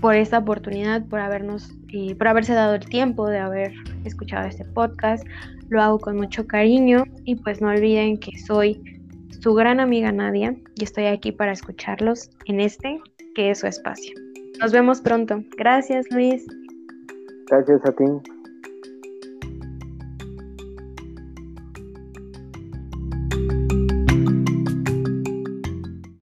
por 0.00 0.16
esta 0.16 0.38
oportunidad, 0.38 1.06
por 1.06 1.20
habernos, 1.20 1.72
eh, 1.92 2.16
por 2.16 2.26
haberse 2.26 2.52
dado 2.54 2.74
el 2.74 2.84
tiempo 2.84 3.28
de 3.28 3.38
haber 3.38 3.72
escuchado 4.02 4.48
este 4.48 4.64
podcast. 4.64 5.24
Lo 5.68 5.80
hago 5.80 6.00
con 6.00 6.16
mucho 6.16 6.48
cariño 6.48 7.04
y 7.24 7.36
pues 7.36 7.60
no 7.60 7.68
olviden 7.68 8.18
que 8.18 8.36
soy 8.40 8.82
su 9.40 9.54
gran 9.54 9.78
amiga 9.78 10.10
Nadia 10.10 10.56
y 10.74 10.82
estoy 10.82 11.04
aquí 11.04 11.30
para 11.30 11.52
escucharlos 11.52 12.28
en 12.46 12.58
este 12.58 12.98
que 13.36 13.50
es 13.50 13.60
su 13.60 13.68
espacio. 13.68 14.25
Nos 14.60 14.72
vemos 14.72 15.00
pronto. 15.00 15.42
Gracias, 15.56 16.06
Luis. 16.10 16.46
Gracias 17.48 17.84
a 17.84 17.92
ti. 17.92 18.04